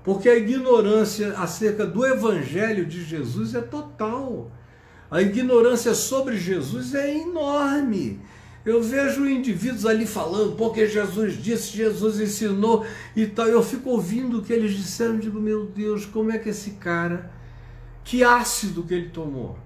Porque 0.02 0.28
a 0.28 0.36
ignorância 0.36 1.32
acerca 1.38 1.84
do 1.84 2.06
evangelho 2.06 2.86
de 2.86 3.04
Jesus 3.04 3.54
é 3.54 3.60
total. 3.60 4.50
A 5.10 5.20
ignorância 5.20 5.94
sobre 5.94 6.36
Jesus 6.36 6.94
é 6.94 7.16
enorme. 7.16 8.20
Eu 8.64 8.82
vejo 8.82 9.28
indivíduos 9.28 9.86
ali 9.86 10.06
falando, 10.06 10.56
porque 10.56 10.88
Jesus 10.88 11.40
disse, 11.40 11.76
Jesus 11.76 12.18
ensinou 12.18 12.84
e 13.14 13.26
tal. 13.26 13.46
Eu 13.46 13.62
fico 13.62 13.90
ouvindo 13.90 14.38
o 14.38 14.42
que 14.42 14.52
eles 14.52 14.74
disseram 14.74 15.16
e 15.16 15.20
digo, 15.20 15.40
meu 15.40 15.66
Deus, 15.66 16.04
como 16.04 16.32
é 16.32 16.38
que 16.38 16.48
esse 16.48 16.72
cara, 16.72 17.30
que 18.02 18.24
ácido 18.24 18.82
que 18.82 18.94
ele 18.94 19.10
tomou? 19.10 19.56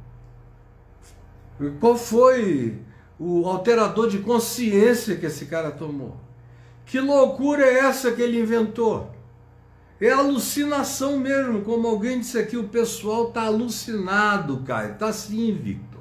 Qual 1.79 1.97
foi 1.97 2.79
o 3.19 3.47
alterador 3.47 4.09
de 4.09 4.19
consciência 4.19 5.17
que 5.17 5.27
esse 5.27 5.47
cara 5.47 5.71
tomou? 5.71 6.19
Que 6.91 6.99
loucura 6.99 7.65
é 7.65 7.79
essa 7.79 8.11
que 8.11 8.21
ele 8.21 8.41
inventou? 8.41 9.15
É 10.01 10.11
alucinação 10.11 11.19
mesmo, 11.19 11.61
como 11.61 11.87
alguém 11.87 12.19
disse 12.19 12.37
aqui, 12.37 12.57
o 12.57 12.67
pessoal 12.69 13.29
está 13.29 13.43
alucinado, 13.43 14.65
cara, 14.65 14.89
está 14.89 15.13
sim, 15.13 15.53
Victor. 15.53 16.01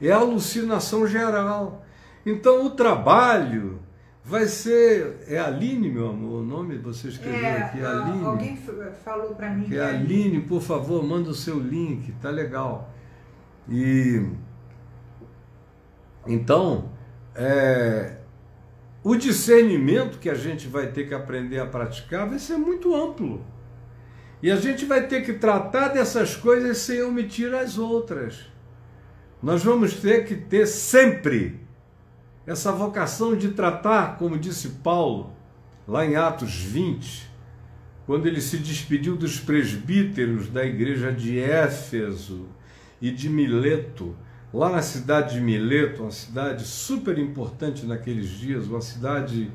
É 0.00 0.10
alucinação 0.10 1.06
geral. 1.06 1.84
Então 2.24 2.64
o 2.64 2.70
trabalho 2.70 3.80
vai 4.24 4.46
ser. 4.46 5.18
É 5.28 5.38
Aline, 5.38 5.90
meu 5.90 6.08
amor, 6.08 6.40
o 6.40 6.42
nome 6.42 6.78
você 6.78 7.08
escreveu 7.08 7.44
é, 7.44 7.58
aqui, 7.58 7.84
Aline. 7.84 8.24
Alguém 8.24 8.58
falou 9.04 9.34
para 9.34 9.50
mim. 9.50 9.64
Que 9.66 9.76
é 9.76 9.84
Aline, 9.84 10.40
por 10.40 10.62
favor, 10.62 11.04
manda 11.04 11.28
o 11.28 11.34
seu 11.34 11.60
link, 11.60 12.10
tá 12.12 12.30
legal. 12.30 12.90
E 13.68 14.26
então, 16.26 16.88
é, 17.34 18.23
o 19.04 19.14
discernimento 19.14 20.18
que 20.18 20.30
a 20.30 20.34
gente 20.34 20.66
vai 20.66 20.86
ter 20.86 21.06
que 21.06 21.12
aprender 21.12 21.60
a 21.60 21.66
praticar 21.66 22.26
vai 22.26 22.38
ser 22.38 22.56
muito 22.56 22.94
amplo. 22.94 23.44
E 24.42 24.50
a 24.50 24.56
gente 24.56 24.86
vai 24.86 25.06
ter 25.06 25.22
que 25.22 25.34
tratar 25.34 25.88
dessas 25.88 26.34
coisas 26.34 26.78
sem 26.78 27.02
omitir 27.02 27.54
as 27.54 27.76
outras. 27.76 28.46
Nós 29.42 29.62
vamos 29.62 29.92
ter 29.94 30.24
que 30.24 30.34
ter 30.34 30.66
sempre 30.66 31.60
essa 32.46 32.72
vocação 32.72 33.36
de 33.36 33.50
tratar, 33.50 34.16
como 34.16 34.38
disse 34.38 34.68
Paulo, 34.82 35.34
lá 35.86 36.04
em 36.06 36.16
Atos 36.16 36.54
20, 36.56 37.30
quando 38.06 38.26
ele 38.26 38.40
se 38.40 38.56
despediu 38.56 39.16
dos 39.16 39.38
presbíteros 39.38 40.48
da 40.48 40.64
igreja 40.64 41.12
de 41.12 41.38
Éfeso 41.38 42.48
e 43.02 43.10
de 43.10 43.28
Mileto, 43.28 44.16
lá 44.54 44.70
na 44.70 44.82
cidade 44.82 45.34
de 45.34 45.40
Mileto, 45.40 46.02
uma 46.02 46.12
cidade 46.12 46.64
super 46.64 47.18
importante 47.18 47.84
naqueles 47.84 48.30
dias, 48.30 48.68
uma 48.68 48.80
cidade 48.80 49.50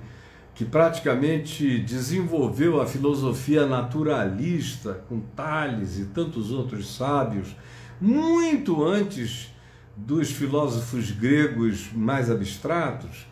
que 0.53 0.65
praticamente 0.65 1.79
desenvolveu 1.79 2.81
a 2.81 2.85
filosofia 2.85 3.65
naturalista 3.65 5.01
com 5.07 5.21
Tales 5.21 5.97
e 5.97 6.05
tantos 6.07 6.51
outros 6.51 6.97
sábios, 6.97 7.55
muito 8.01 8.83
antes 8.83 9.53
dos 9.95 10.31
filósofos 10.31 11.11
gregos 11.11 11.93
mais 11.93 12.29
abstratos. 12.29 13.25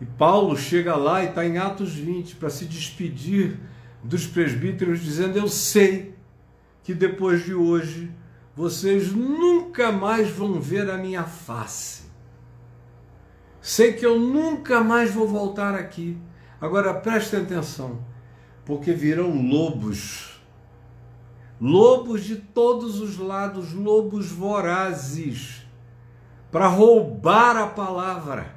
E 0.00 0.06
Paulo 0.06 0.56
chega 0.56 0.96
lá 0.96 1.22
e 1.22 1.28
está 1.28 1.44
em 1.44 1.58
Atos 1.58 1.92
20 1.92 2.36
para 2.36 2.48
se 2.48 2.64
despedir 2.64 3.58
dos 4.02 4.26
presbíteros, 4.26 5.00
dizendo: 5.00 5.36
Eu 5.36 5.46
sei 5.46 6.14
que 6.82 6.94
depois 6.94 7.44
de 7.44 7.52
hoje 7.52 8.10
vocês 8.54 9.12
nunca 9.12 9.90
mais 9.90 10.30
vão 10.30 10.60
ver 10.60 10.90
a 10.90 10.98
minha 10.98 11.24
face. 11.24 12.02
Sei 13.60 13.92
que 13.92 14.04
eu 14.04 14.18
nunca 14.18 14.82
mais 14.82 15.12
vou 15.12 15.26
voltar 15.26 15.74
aqui. 15.74 16.18
Agora 16.60 16.92
prestem 16.92 17.40
atenção, 17.40 18.04
porque 18.64 18.92
virão 18.92 19.30
lobos. 19.48 20.40
Lobos 21.60 22.24
de 22.24 22.36
todos 22.36 23.00
os 23.00 23.18
lados, 23.18 23.72
lobos 23.72 24.30
vorazes, 24.30 25.62
para 26.50 26.66
roubar 26.66 27.56
a 27.56 27.68
palavra 27.68 28.56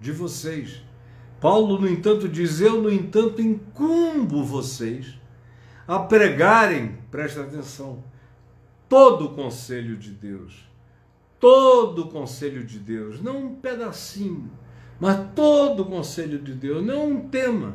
de 0.00 0.10
vocês. 0.10 0.82
Paulo, 1.40 1.80
no 1.80 1.88
entanto, 1.88 2.28
diz: 2.28 2.60
Eu, 2.60 2.82
no 2.82 2.92
entanto, 2.92 3.40
incumbo 3.40 4.44
vocês 4.44 5.14
a 5.86 6.00
pregarem, 6.00 6.98
presta 7.10 7.42
atenção, 7.42 8.02
todo 8.92 9.24
o 9.24 9.30
conselho 9.30 9.96
de 9.96 10.10
Deus. 10.10 10.68
Todo 11.40 12.02
o 12.02 12.08
conselho 12.08 12.62
de 12.62 12.78
Deus, 12.78 13.22
não 13.22 13.46
um 13.46 13.54
pedacinho, 13.54 14.50
mas 15.00 15.18
todo 15.34 15.80
o 15.80 15.86
conselho 15.86 16.38
de 16.38 16.52
Deus, 16.52 16.84
não 16.84 17.08
um 17.08 17.20
tema, 17.30 17.74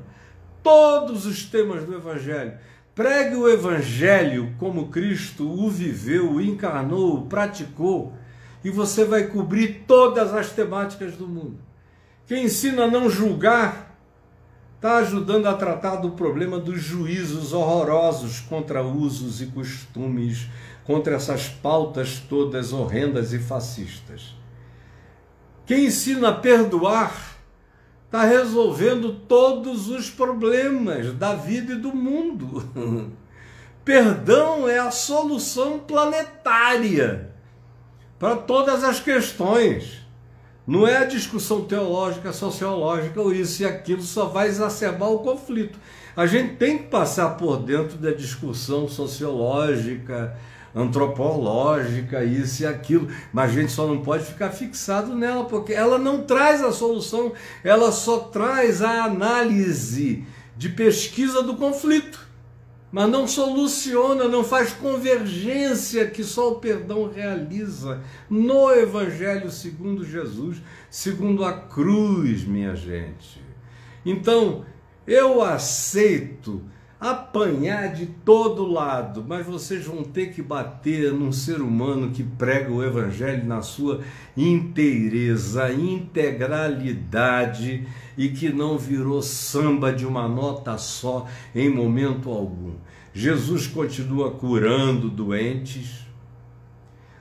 todos 0.61 1.25
os 1.25 1.43
temas 1.43 1.83
do 1.85 1.95
Evangelho. 1.95 2.59
Pregue 2.93 3.35
o 3.35 3.49
Evangelho 3.49 4.53
como 4.59 4.89
Cristo 4.89 5.49
o 5.49 5.71
viveu, 5.71 6.33
o 6.33 6.39
encarnou, 6.39 7.15
o 7.15 7.25
praticou, 7.25 8.13
e 8.63 8.69
você 8.69 9.03
vai 9.03 9.25
cobrir 9.25 9.85
todas 9.87 10.35
as 10.35 10.51
temáticas 10.51 11.17
do 11.17 11.27
mundo. 11.27 11.57
Quem 12.27 12.43
ensina 12.43 12.83
a 12.83 12.91
não 12.91 13.09
julgar 13.09 13.86
está 14.77 14.97
ajudando 14.97 15.47
a 15.47 15.55
tratar 15.55 15.95
do 15.95 16.11
problema 16.11 16.59
dos 16.59 16.79
juízos 16.79 17.51
horrorosos 17.51 18.39
contra 18.41 18.83
usos 18.83 19.41
e 19.41 19.47
costumes, 19.47 20.47
contra 20.85 21.15
essas 21.15 21.49
pautas 21.49 22.23
todas 22.29 22.71
horrendas 22.71 23.33
e 23.33 23.39
fascistas. 23.39 24.35
Quem 25.65 25.87
ensina 25.87 26.29
a 26.29 26.33
perdoar 26.33 27.37
está 28.05 28.23
resolvendo 28.23 29.13
todos 29.27 29.89
os 29.89 30.11
problemas 30.11 31.11
da 31.13 31.33
vida 31.33 31.73
e 31.73 31.77
do 31.77 31.93
mundo. 31.93 32.63
Perdão 33.83 34.69
é 34.69 34.77
a 34.77 34.91
solução 34.91 35.79
planetária 35.79 37.31
para 38.19 38.35
todas 38.35 38.83
as 38.83 38.99
questões. 38.99 40.06
Não 40.67 40.85
é 40.85 40.97
a 40.97 41.05
discussão 41.05 41.63
teológica, 41.63 42.33
sociológica, 42.33 43.21
ou 43.21 43.33
isso 43.33 43.63
e 43.63 43.65
aquilo, 43.65 44.01
só 44.01 44.25
vai 44.25 44.49
exacerbar 44.49 45.09
o 45.09 45.19
conflito. 45.19 45.79
A 46.13 46.25
gente 46.25 46.55
tem 46.55 46.77
que 46.77 46.83
passar 46.89 47.37
por 47.37 47.59
dentro 47.59 47.97
da 47.97 48.11
discussão 48.11 48.85
sociológica, 48.89 50.35
antropológica, 50.75 52.21
isso 52.21 52.63
e 52.63 52.65
aquilo, 52.65 53.07
mas 53.31 53.51
a 53.51 53.53
gente 53.53 53.71
só 53.71 53.87
não 53.87 54.01
pode 54.01 54.25
ficar 54.25 54.49
fixado 54.49 55.15
nela, 55.15 55.45
porque 55.45 55.71
ela 55.71 55.97
não 55.97 56.23
traz 56.23 56.61
a 56.61 56.73
solução, 56.73 57.31
ela 57.63 57.89
só 57.89 58.19
traz 58.19 58.81
a 58.81 59.05
análise 59.05 60.25
de 60.57 60.67
pesquisa 60.67 61.41
do 61.41 61.55
conflito 61.55 62.26
mas 62.91 63.09
não 63.09 63.27
soluciona, 63.27 64.27
não 64.27 64.43
faz 64.43 64.71
convergência 64.71 66.07
que 66.07 66.23
só 66.23 66.53
o 66.53 66.59
perdão 66.59 67.11
realiza 67.11 68.01
no 68.29 68.71
Evangelho 68.71 69.51
segundo 69.51 70.05
Jesus, 70.05 70.61
segundo 70.89 71.43
a 71.43 71.53
cruz, 71.53 72.45
minha 72.45 72.75
gente. 72.75 73.41
Então, 74.05 74.65
eu 75.05 75.41
aceito 75.41 76.61
apanhar 76.99 77.93
de 77.93 78.07
todo 78.07 78.65
lado, 78.65 79.23
mas 79.27 79.45
vocês 79.45 79.85
vão 79.85 80.03
ter 80.03 80.33
que 80.33 80.41
bater 80.41 81.13
num 81.13 81.31
ser 81.31 81.61
humano 81.61 82.09
que 82.09 82.23
prega 82.23 82.71
o 82.71 82.83
Evangelho 82.83 83.45
na 83.45 83.61
sua 83.61 84.01
inteireza, 84.35 85.71
integralidade 85.71 87.87
e 88.17 88.29
que 88.29 88.49
não 88.49 88.77
virou 88.77 89.21
samba 89.21 89.93
de 89.93 90.07
uma 90.07 90.27
nota 90.27 90.75
só 90.77 91.27
em 91.53 91.69
momento 91.69 92.31
algum. 92.31 92.73
Jesus 93.13 93.67
continua 93.67 94.31
curando 94.31 95.09
doentes, 95.09 96.07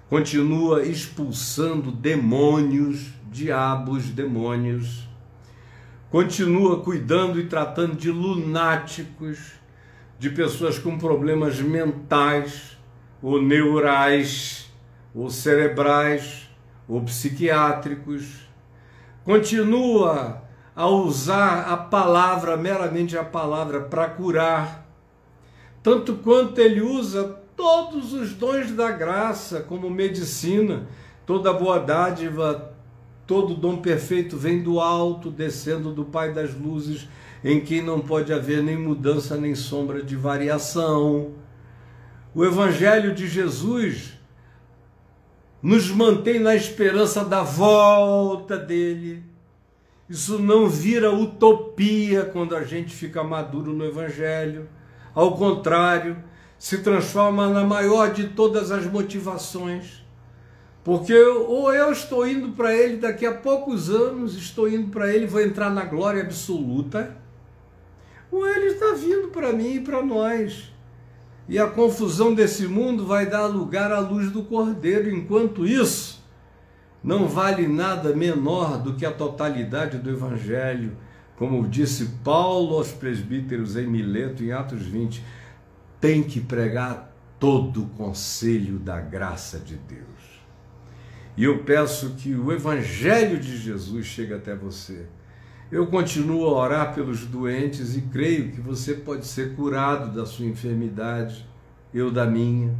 continua 0.09 0.85
expulsando 0.85 1.91
demônios, 1.91 3.09
diabos, 3.31 4.09
demônios, 4.09 5.07
continua 6.11 6.81
cuidando 6.81 7.39
e 7.39 7.47
tratando 7.47 7.95
de 7.95 8.11
lunáticos, 8.11 9.57
de 10.18 10.30
pessoas 10.30 10.78
com 10.78 10.96
problemas 10.96 11.60
mentais, 11.60 12.76
ou 13.22 13.40
neurais, 13.40 14.70
ou 15.14 15.30
cerebrais, 15.30 16.48
ou 16.88 17.02
psiquiátricos. 17.02 18.46
Continua 19.24 20.42
a 20.74 20.86
usar 20.86 21.72
a 21.72 21.76
palavra, 21.76 22.56
meramente 22.56 23.16
a 23.16 23.24
palavra, 23.24 23.80
para 23.80 24.08
curar, 24.08 24.86
tanto 25.82 26.16
quanto 26.16 26.60
ele 26.60 26.80
usa 26.80 27.40
todos 27.56 28.12
os 28.12 28.34
dons 28.34 28.72
da 28.72 28.90
graça, 28.90 29.60
como 29.60 29.88
medicina, 29.88 30.86
toda 31.24 31.52
boa 31.52 31.78
dádiva, 31.78 32.74
todo 33.26 33.54
dom 33.54 33.78
perfeito 33.78 34.36
vem 34.36 34.62
do 34.62 34.78
alto, 34.78 35.30
descendo 35.30 35.92
do 35.92 36.04
Pai 36.04 36.32
das 36.32 36.54
luzes 36.54 37.08
em 37.49 37.61
quem 37.61 37.80
não 37.80 38.01
pode 38.01 38.32
haver 38.32 38.61
nem 38.61 38.76
mudança 38.76 39.36
nem 39.36 39.55
sombra 39.55 40.03
de 40.03 40.16
variação. 40.16 41.30
O 42.34 42.44
Evangelho 42.44 43.14
de 43.14 43.28
Jesus 43.28 44.18
nos 45.62 45.88
mantém 45.88 46.40
na 46.40 46.57
esperança 46.57 47.24
da 47.24 47.44
volta 47.44 48.59
dele. 48.59 49.22
Isso 50.09 50.40
não 50.40 50.68
vira 50.68 51.12
utopia 51.12 52.24
quando 52.24 52.57
a 52.57 52.64
gente 52.64 52.92
fica 52.92 53.22
maduro 53.22 53.72
no 53.72 53.84
Evangelho. 53.84 54.68
Ao 55.14 55.36
contrário, 55.36 56.16
se 56.59 56.78
transforma 56.78 57.49
na 57.49 57.62
maior 57.62 58.12
de 58.12 58.30
todas 58.30 58.72
as 58.72 58.86
motivações. 58.86 60.05
Porque 60.82 61.14
ou 61.16 61.72
eu 61.72 61.92
estou 61.92 62.26
indo 62.26 62.49
para 62.57 62.74
ele 62.74 62.97
daqui 62.97 63.24
a 63.24 63.34
poucos 63.34 63.88
anos, 63.88 64.34
estou 64.34 64.68
indo 64.68 64.90
para 64.90 65.14
ele, 65.14 65.26
vou 65.26 65.40
entrar 65.40 65.70
na 65.70 65.84
glória 65.84 66.22
absoluta 66.22 67.24
ou 68.31 68.47
ele 68.47 68.66
está 68.66 68.93
vindo 68.95 69.29
para 69.29 69.53
mim 69.53 69.74
e 69.74 69.81
para 69.81 70.03
nós. 70.03 70.72
E 71.49 71.59
a 71.59 71.68
confusão 71.68 72.35
desse 72.35 72.66
mundo 72.66 73.07
vai 73.07 73.27
dar 73.27 73.47
lugar 73.47 73.93
à 73.93 74.01
luz 74.01 74.31
do 74.31 74.43
Cordeiro. 74.43 75.09
Enquanto 75.09 75.66
isso, 75.66 76.24
não 77.03 77.29
vale 77.29 77.68
nada 77.68 78.14
menor 78.14 78.83
do 78.83 78.95
que 78.95 79.07
a 79.07 79.12
totalidade 79.12 79.99
do 79.99 80.11
Evangelho. 80.11 80.97
Como 81.37 81.68
disse 81.68 82.07
Paulo 82.24 82.77
aos 82.77 82.91
presbíteros 82.91 83.77
em 83.77 83.87
Mileto, 83.87 84.43
em 84.43 84.53
Atos 84.53 84.83
20, 84.83 85.22
tem 86.01 86.22
que 86.22 86.41
pregar 86.41 87.14
todo 87.39 87.85
o 87.85 87.89
conselho 87.91 88.79
da 88.79 89.01
graça 89.01 89.59
de 89.59 89.77
Deus. 89.77 90.07
E 91.37 91.45
eu 91.45 91.62
peço 91.62 92.14
que 92.14 92.35
o 92.35 92.51
Evangelho 92.51 93.39
de 93.39 93.57
Jesus 93.57 94.07
chegue 94.07 94.33
até 94.33 94.55
você 94.55 95.07
eu 95.70 95.86
continuo 95.86 96.46
a 96.46 96.52
orar 96.52 96.94
pelos 96.94 97.26
doentes 97.26 97.96
e 97.96 98.02
creio 98.02 98.52
que 98.52 98.60
você 98.60 98.94
pode 98.94 99.26
ser 99.26 99.54
curado 99.56 100.14
da 100.14 100.24
sua 100.24 100.46
enfermidade, 100.46 101.46
eu 101.92 102.10
da 102.10 102.24
minha. 102.24 102.74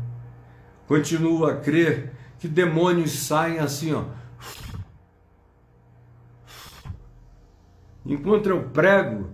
Continuo 0.87 1.47
a 1.47 1.57
crer 1.57 2.13
que 2.39 2.47
demônios 2.47 3.13
saem 3.13 3.59
assim, 3.59 3.93
ó. 3.93 4.05
Enquanto 8.05 8.49
eu 8.49 8.63
prego, 8.69 9.31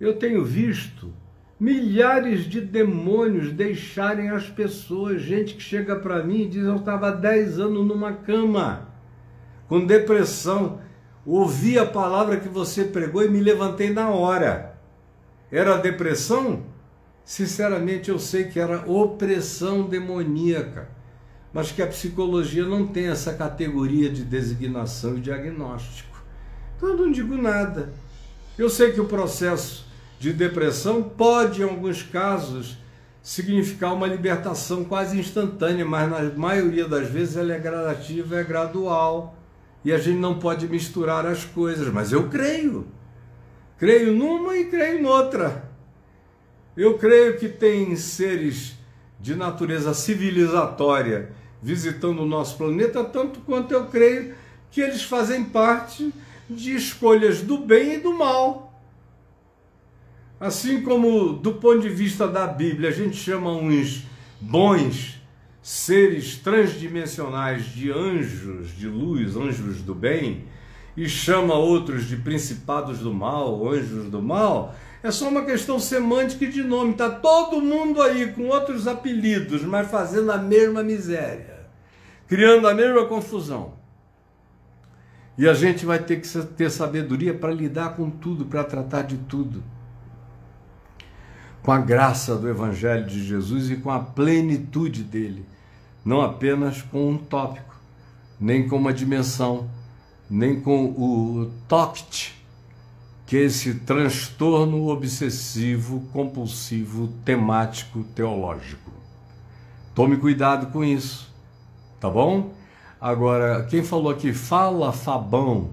eu 0.00 0.16
tenho 0.16 0.44
visto 0.44 1.12
milhares 1.58 2.44
de 2.46 2.60
demônios 2.60 3.52
deixarem 3.52 4.30
as 4.30 4.50
pessoas, 4.50 5.22
gente 5.22 5.54
que 5.54 5.62
chega 5.62 5.94
para 5.94 6.24
mim 6.24 6.42
e 6.42 6.48
diz: 6.48 6.64
Eu 6.64 6.76
estava 6.76 7.12
10 7.12 7.60
anos 7.60 7.86
numa 7.86 8.12
cama, 8.12 8.88
com 9.68 9.86
depressão 9.86 10.80
ouvi 11.26 11.78
a 11.78 11.86
palavra 11.86 12.38
que 12.38 12.48
você 12.48 12.84
pregou 12.84 13.24
e 13.24 13.28
me 13.28 13.40
levantei 13.40 13.92
na 13.92 14.10
hora. 14.10 14.78
Era 15.50 15.76
depressão? 15.76 16.64
Sinceramente, 17.24 18.10
eu 18.10 18.18
sei 18.18 18.44
que 18.44 18.60
era 18.60 18.84
opressão 18.90 19.82
demoníaca, 19.82 20.88
mas 21.52 21.72
que 21.72 21.80
a 21.80 21.86
psicologia 21.86 22.64
não 22.64 22.86
tem 22.86 23.06
essa 23.06 23.32
categoria 23.32 24.10
de 24.10 24.24
designação 24.24 25.16
e 25.16 25.20
diagnóstico. 25.20 26.22
Então 26.76 26.90
eu 26.90 26.96
não 26.96 27.10
digo 27.10 27.36
nada. 27.36 27.92
Eu 28.58 28.68
sei 28.68 28.92
que 28.92 29.00
o 29.00 29.06
processo 29.06 29.86
de 30.18 30.32
depressão 30.32 31.02
pode, 31.02 31.62
em 31.62 31.64
alguns 31.64 32.02
casos, 32.02 32.76
significar 33.22 33.94
uma 33.94 34.06
libertação 34.06 34.84
quase 34.84 35.18
instantânea, 35.18 35.84
mas 35.84 36.10
na 36.10 36.22
maioria 36.38 36.86
das 36.86 37.08
vezes 37.08 37.36
ela 37.36 37.54
é 37.54 37.58
gradativa, 37.58 38.38
é 38.38 38.44
gradual 38.44 39.34
e 39.84 39.92
a 39.92 39.98
gente 39.98 40.18
não 40.18 40.38
pode 40.38 40.66
misturar 40.66 41.26
as 41.26 41.44
coisas, 41.44 41.92
mas 41.92 42.10
eu 42.10 42.28
creio. 42.28 42.86
Creio 43.78 44.12
numa 44.12 44.56
e 44.56 44.64
creio 44.66 45.02
noutra. 45.02 45.70
Eu 46.76 46.96
creio 46.96 47.38
que 47.38 47.48
tem 47.48 47.94
seres 47.94 48.74
de 49.20 49.34
natureza 49.34 49.92
civilizatória 49.92 51.30
visitando 51.62 52.22
o 52.22 52.26
nosso 52.26 52.56
planeta, 52.56 53.04
tanto 53.04 53.40
quanto 53.40 53.72
eu 53.72 53.86
creio 53.86 54.34
que 54.70 54.80
eles 54.80 55.02
fazem 55.02 55.44
parte 55.44 56.12
de 56.48 56.74
escolhas 56.74 57.40
do 57.40 57.58
bem 57.58 57.94
e 57.94 57.98
do 57.98 58.12
mal. 58.12 58.64
Assim 60.38 60.82
como, 60.82 61.32
do 61.32 61.54
ponto 61.54 61.80
de 61.80 61.88
vista 61.88 62.28
da 62.28 62.46
Bíblia, 62.46 62.90
a 62.90 62.92
gente 62.92 63.16
chama 63.16 63.50
uns 63.50 64.04
bons 64.40 65.13
seres 65.64 66.36
transdimensionais 66.36 67.64
de 67.64 67.90
anjos 67.90 68.76
de 68.76 68.86
luz, 68.86 69.34
anjos 69.34 69.80
do 69.80 69.94
bem, 69.94 70.44
e 70.94 71.08
chama 71.08 71.54
outros 71.54 72.06
de 72.06 72.18
principados 72.18 72.98
do 72.98 73.14
mal, 73.14 73.66
anjos 73.66 74.10
do 74.10 74.20
mal, 74.20 74.74
é 75.02 75.10
só 75.10 75.26
uma 75.26 75.42
questão 75.42 75.78
semântica 75.78 76.44
e 76.44 76.50
de 76.50 76.62
nome. 76.62 76.90
Está 76.90 77.08
todo 77.08 77.62
mundo 77.62 78.02
aí 78.02 78.30
com 78.32 78.48
outros 78.48 78.86
apelidos, 78.86 79.62
mas 79.62 79.90
fazendo 79.90 80.30
a 80.32 80.36
mesma 80.36 80.82
miséria, 80.82 81.66
criando 82.28 82.68
a 82.68 82.74
mesma 82.74 83.06
confusão. 83.06 83.72
E 85.38 85.48
a 85.48 85.54
gente 85.54 85.86
vai 85.86 85.98
ter 85.98 86.20
que 86.20 86.28
ter 86.28 86.70
sabedoria 86.70 87.32
para 87.32 87.50
lidar 87.50 87.96
com 87.96 88.10
tudo, 88.10 88.44
para 88.44 88.62
tratar 88.64 89.00
de 89.00 89.16
tudo. 89.16 89.64
Com 91.62 91.72
a 91.72 91.78
graça 91.78 92.36
do 92.36 92.50
Evangelho 92.50 93.06
de 93.06 93.24
Jesus 93.24 93.70
e 93.70 93.76
com 93.76 93.90
a 93.90 93.98
plenitude 93.98 95.02
dele. 95.02 95.53
Não 96.04 96.20
apenas 96.20 96.82
com 96.82 97.10
um 97.10 97.16
tópico, 97.16 97.74
nem 98.38 98.68
com 98.68 98.76
uma 98.76 98.92
dimensão, 98.92 99.68
nem 100.28 100.60
com 100.60 100.86
o 100.86 101.50
TOCT, 101.66 102.34
que 103.26 103.36
é 103.36 103.40
esse 103.40 103.74
transtorno 103.80 104.88
obsessivo, 104.88 106.06
compulsivo, 106.12 107.08
temático, 107.24 108.04
teológico. 108.14 108.92
Tome 109.94 110.16
cuidado 110.16 110.66
com 110.66 110.84
isso, 110.84 111.32
tá 111.98 112.10
bom? 112.10 112.52
Agora, 113.00 113.64
quem 113.64 113.82
falou 113.82 114.10
aqui, 114.10 114.32
fala 114.32 114.92
Fabão, 114.92 115.70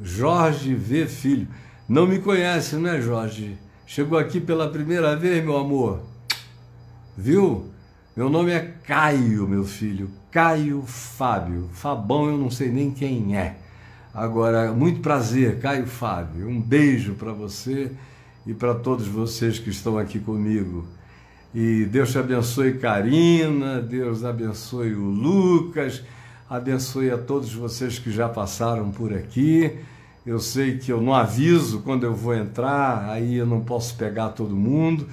Jorge 0.00 0.74
V. 0.74 1.06
Filho. 1.06 1.48
Não 1.88 2.06
me 2.06 2.18
conhece, 2.18 2.76
não 2.76 2.90
é, 2.90 3.00
Jorge? 3.00 3.58
Chegou 3.86 4.18
aqui 4.18 4.40
pela 4.40 4.68
primeira 4.68 5.16
vez, 5.16 5.42
meu 5.42 5.56
amor. 5.56 6.02
Viu? 7.16 7.70
Meu 8.18 8.28
nome 8.28 8.50
é 8.50 8.74
Caio, 8.84 9.46
meu 9.46 9.64
filho. 9.64 10.10
Caio 10.28 10.82
Fábio. 10.84 11.70
Fabão 11.72 12.28
eu 12.28 12.36
não 12.36 12.50
sei 12.50 12.68
nem 12.68 12.90
quem 12.90 13.36
é. 13.38 13.54
Agora, 14.12 14.72
muito 14.72 14.98
prazer, 14.98 15.60
Caio 15.60 15.86
Fábio. 15.86 16.48
Um 16.48 16.60
beijo 16.60 17.14
para 17.14 17.30
você 17.30 17.92
e 18.44 18.52
para 18.52 18.74
todos 18.74 19.06
vocês 19.06 19.60
que 19.60 19.70
estão 19.70 19.96
aqui 19.96 20.18
comigo. 20.18 20.84
E 21.54 21.84
Deus 21.84 22.10
te 22.10 22.18
abençoe, 22.18 22.78
Karina, 22.78 23.80
Deus 23.80 24.24
abençoe 24.24 24.94
o 24.94 25.04
Lucas, 25.04 26.02
abençoe 26.50 27.12
a 27.12 27.18
todos 27.18 27.54
vocês 27.54 28.00
que 28.00 28.10
já 28.10 28.28
passaram 28.28 28.90
por 28.90 29.14
aqui. 29.14 29.78
Eu 30.26 30.40
sei 30.40 30.76
que 30.76 30.90
eu 30.90 31.00
não 31.00 31.14
aviso 31.14 31.82
quando 31.82 32.02
eu 32.02 32.16
vou 32.16 32.34
entrar, 32.34 33.10
aí 33.10 33.36
eu 33.36 33.46
não 33.46 33.60
posso 33.60 33.94
pegar 33.94 34.30
todo 34.30 34.56
mundo, 34.56 35.06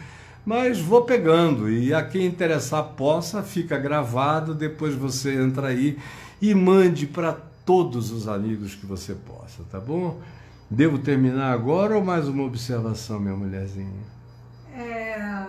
mas 0.45 0.79
vou 0.79 1.01
pegando. 1.03 1.69
E 1.69 1.93
a 1.93 2.03
quem 2.03 2.25
interessar 2.25 2.83
possa, 2.95 3.41
fica 3.41 3.77
gravado, 3.77 4.53
depois 4.53 4.93
você 4.93 5.41
entra 5.41 5.67
aí 5.67 5.97
e 6.41 6.53
mande 6.53 7.07
para 7.07 7.33
todos 7.65 8.11
os 8.11 8.27
amigos 8.27 8.75
que 8.75 8.85
você 8.85 9.15
possa, 9.15 9.63
tá 9.71 9.79
bom? 9.79 10.21
Devo 10.69 10.99
terminar 10.99 11.51
agora 11.51 11.95
ou 11.95 12.03
mais 12.03 12.27
uma 12.27 12.43
observação, 12.43 13.19
minha 13.19 13.35
mulherzinha? 13.35 14.15
É, 14.75 15.45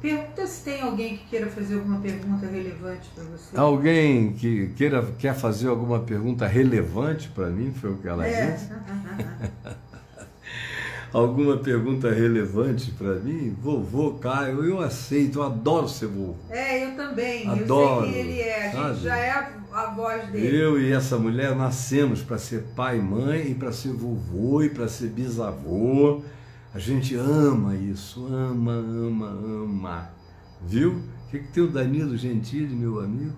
pergunta 0.00 0.46
se 0.46 0.64
tem 0.64 0.80
alguém 0.80 1.16
que 1.18 1.26
queira 1.26 1.48
fazer 1.48 1.74
alguma 1.74 2.00
pergunta 2.00 2.46
relevante 2.46 3.08
para 3.14 3.24
você. 3.24 3.56
Alguém 3.56 4.32
que 4.32 4.68
queira 4.76 5.02
quer 5.18 5.34
fazer 5.34 5.68
alguma 5.68 6.00
pergunta 6.00 6.46
relevante 6.46 7.28
para 7.28 7.48
mim, 7.48 7.72
foi 7.72 7.92
o 7.92 7.98
que 7.98 8.08
ela 8.08 8.26
é. 8.26 8.52
disse? 8.52 8.68
alguma 11.12 11.58
pergunta 11.58 12.10
relevante 12.10 12.90
para 12.92 13.14
mim? 13.16 13.54
Vovô 13.60 14.14
Caio, 14.14 14.64
eu 14.64 14.80
aceito, 14.80 15.38
eu 15.38 15.42
adoro 15.42 15.88
ser 15.88 16.06
vovô. 16.06 16.34
É, 16.50 16.86
eu 16.86 16.96
também. 16.96 17.48
Adoro. 17.48 18.06
Eu 18.06 18.12
sei 18.12 18.22
quem 18.22 18.32
ele 18.32 18.40
é. 18.40 18.68
A 18.68 18.92
gente 18.92 19.02
já 19.02 19.16
é 19.16 19.30
a, 19.30 19.52
a, 19.72 19.86
voz 19.90 20.28
dele. 20.30 20.56
Eu 20.56 20.80
e 20.80 20.92
essa 20.92 21.18
mulher 21.18 21.54
nascemos 21.54 22.22
para 22.22 22.38
ser 22.38 22.64
pai 22.74 22.98
e 22.98 23.02
mãe, 23.02 23.50
e 23.50 23.54
para 23.54 23.72
ser 23.72 23.92
vovô, 23.92 24.62
e 24.62 24.70
para 24.70 24.88
ser 24.88 25.08
bisavô. 25.08 26.22
A 26.74 26.78
gente 26.78 27.14
ama 27.14 27.76
isso, 27.76 28.26
ama, 28.26 28.72
ama, 28.72 29.26
ama. 29.26 30.10
Viu? 30.62 30.92
O 30.92 31.30
que, 31.30 31.38
que 31.40 31.48
tem 31.48 31.62
o 31.62 31.68
Danilo 31.68 32.16
Gentili, 32.16 32.74
meu 32.74 33.00
amigo? 33.00 33.32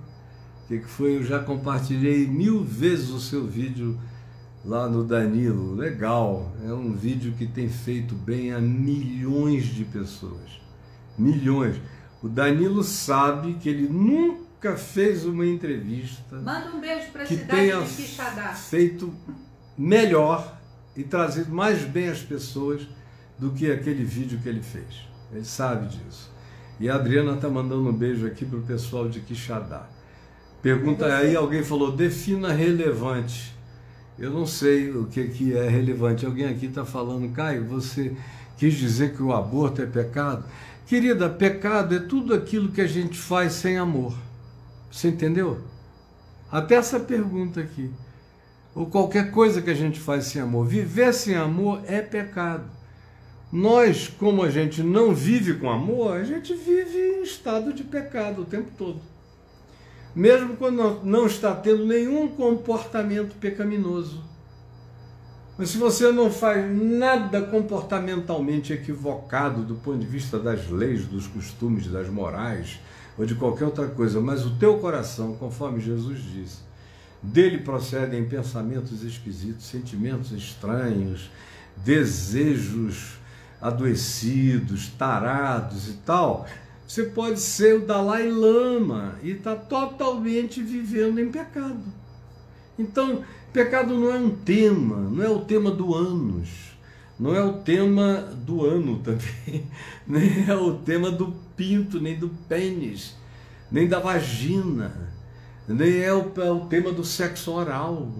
O 0.65 0.69
que, 0.69 0.79
que 0.79 0.89
foi? 0.89 1.17
Eu 1.17 1.25
já 1.25 1.41
compartilhei 1.41 2.27
mil 2.27 2.63
vezes 2.63 3.11
o 3.11 3.21
seu 3.21 3.45
vídeo 3.47 3.99
lá 4.65 4.89
no 4.89 5.05
Danilo. 5.05 5.75
Legal, 5.75 6.53
é 6.65 6.73
um 6.73 6.93
vídeo 6.93 7.35
que 7.37 7.47
tem 7.47 7.69
feito 7.69 8.15
bem 8.15 8.53
a 8.53 8.59
milhões 8.59 9.67
de 9.67 9.85
pessoas. 9.85 10.61
Milhões. 11.19 11.77
O 12.23 12.29
Danilo 12.29 12.83
sabe 12.83 13.55
que 13.55 13.69
ele 13.69 13.89
nunca 13.89 14.77
fez 14.77 15.25
uma 15.25 15.47
entrevista. 15.47 16.37
Manda 16.37 16.75
um 16.75 16.81
beijo 16.81 17.13
para 17.13 17.23
a 17.23 17.27
que 17.27 17.37
cidade 17.37 17.61
tenha 17.61 17.81
de 17.83 17.95
Quixadá. 17.95 18.55
feito 18.55 19.13
melhor 19.77 20.59
e 20.97 21.03
trazido 21.03 21.55
mais 21.55 21.83
bem 21.85 22.09
as 22.09 22.21
pessoas 22.21 22.87
do 23.39 23.51
que 23.51 23.71
aquele 23.71 24.05
vídeo 24.05 24.39
que 24.43 24.49
ele 24.49 24.63
fez. 24.63 25.07
Ele 25.33 25.45
sabe 25.45 25.89
disso. 25.89 26.33
E 26.81 26.89
a 26.89 26.95
Adriana 26.95 27.35
está 27.35 27.49
mandando 27.49 27.89
um 27.89 27.93
beijo 27.93 28.27
aqui 28.27 28.45
para 28.45 28.59
o 28.59 28.63
pessoal 28.63 29.09
de 29.09 29.21
Quixadá. 29.21 29.87
Pergunta 30.63 31.05
aí, 31.15 31.37
alguém 31.37 31.63
falou, 31.63 31.93
defina 31.93 32.53
relevante. 32.53 33.54
Eu 34.19 34.31
não 34.31 34.47
sei 34.47 34.91
o 34.91 35.07
que, 35.07 35.27
que 35.27 35.57
é 35.57 35.69
relevante. 35.69 36.25
Alguém 36.25 36.47
aqui 36.47 36.67
está 36.67 36.85
falando, 36.85 37.33
Caio, 37.33 37.65
você 37.65 38.17
quis 38.57 38.75
dizer 38.75 39.15
que 39.15 39.23
o 39.23 39.33
aborto 39.33 39.83
é 39.83 39.87
pecado? 39.87 40.45
Querida, 40.87 41.29
pecado 41.29 41.97
é 41.97 41.99
tudo 41.99 42.33
aquilo 42.33 42.71
que 42.71 42.81
a 42.81 42.87
gente 42.87 43.19
faz 43.19 43.55
sem 43.55 43.77
amor. 43.77 44.15
Você 44.91 45.09
entendeu? 45.09 45.61
Até 46.51 46.77
essa 46.77 47.01
pergunta 47.01 47.61
aqui. 47.61 47.91
Ou 48.73 48.87
qualquer 48.87 49.33
coisa 49.33 49.61
que 49.61 49.71
a 49.71 49.75
gente 49.75 49.99
faz 49.99 50.27
sem 50.27 50.41
amor. 50.41 50.67
Viver 50.67 51.13
sem 51.13 51.35
amor 51.35 51.83
é 51.87 52.01
pecado. 52.01 52.65
Nós, 53.51 54.09
como 54.09 54.43
a 54.43 54.51
gente 54.51 54.83
não 54.83 55.15
vive 55.15 55.55
com 55.55 55.71
amor, 55.71 56.17
a 56.17 56.25
gente 56.25 56.55
vive 56.55 56.99
em 56.99 57.23
estado 57.23 57.73
de 57.73 57.83
pecado 57.83 58.43
o 58.43 58.45
tempo 58.45 58.71
todo 58.77 59.14
mesmo 60.15 60.57
quando 60.57 61.01
não 61.05 61.27
está 61.27 61.55
tendo 61.55 61.85
nenhum 61.85 62.29
comportamento 62.29 63.35
pecaminoso. 63.37 64.23
Mas 65.57 65.71
se 65.71 65.79
você 65.79 66.11
não 66.11 66.31
faz 66.31 66.65
nada 66.77 67.43
comportamentalmente 67.43 68.73
equivocado 68.73 69.63
do 69.63 69.77
ponto 69.77 69.99
de 69.99 70.07
vista 70.07 70.39
das 70.39 70.69
leis, 70.69 71.07
dos 71.07 71.27
costumes, 71.27 71.87
das 71.87 72.09
morais 72.09 72.81
ou 73.17 73.25
de 73.25 73.37
qualquer 73.37 73.65
outra 73.65 73.87
coisa, 73.87 74.21
mas 74.21 74.45
o 74.45 74.57
teu 74.57 74.79
coração, 74.79 75.35
conforme 75.35 75.81
Jesus 75.81 76.19
disse, 76.23 76.59
dele 77.23 77.59
procedem 77.59 78.29
pensamentos 78.29 79.05
esquisitos, 79.05 79.67
sentimentos 79.67 80.33
estranhos, 80.33 81.31
desejos 81.77 83.19
adoecidos, 83.61 84.89
tarados 84.89 85.89
e 85.89 85.95
tal, 86.05 86.47
você 86.87 87.05
pode 87.05 87.41
ser 87.41 87.77
o 87.77 87.87
Dalai 87.87 88.31
Lama 88.31 89.19
e 89.23 89.31
está 89.31 89.57
totalmente 89.57 90.63
vivendo 90.63 91.19
em 91.19 91.31
pecado. 91.31 91.83
Então, 92.79 93.25
pecado 93.53 93.95
não 93.95 94.13
é 94.13 94.19
um 94.19 94.31
tema, 94.31 94.97
não 94.97 95.23
é 95.23 95.29
o 95.29 95.41
tema 95.41 95.71
do 95.71 95.95
ânus, 95.95 96.49
não 97.19 97.35
é 97.35 97.43
o 97.43 97.55
tema 97.55 98.29
do 98.45 98.65
ano 98.65 98.99
também, 99.05 99.67
nem 100.07 100.47
é 100.47 100.55
o 100.55 100.75
tema 100.75 101.11
do 101.11 101.35
pinto, 101.57 102.01
nem 102.01 102.19
do 102.19 102.29
pênis, 102.49 103.15
nem 103.71 103.89
da 103.89 103.99
vagina, 103.99 105.13
nem 105.67 106.03
é 106.03 106.13
o, 106.13 106.33
é 106.37 106.51
o 106.51 106.67
tema 106.67 106.93
do 106.93 107.05
sexo 107.05 107.53
oral. 107.53 108.13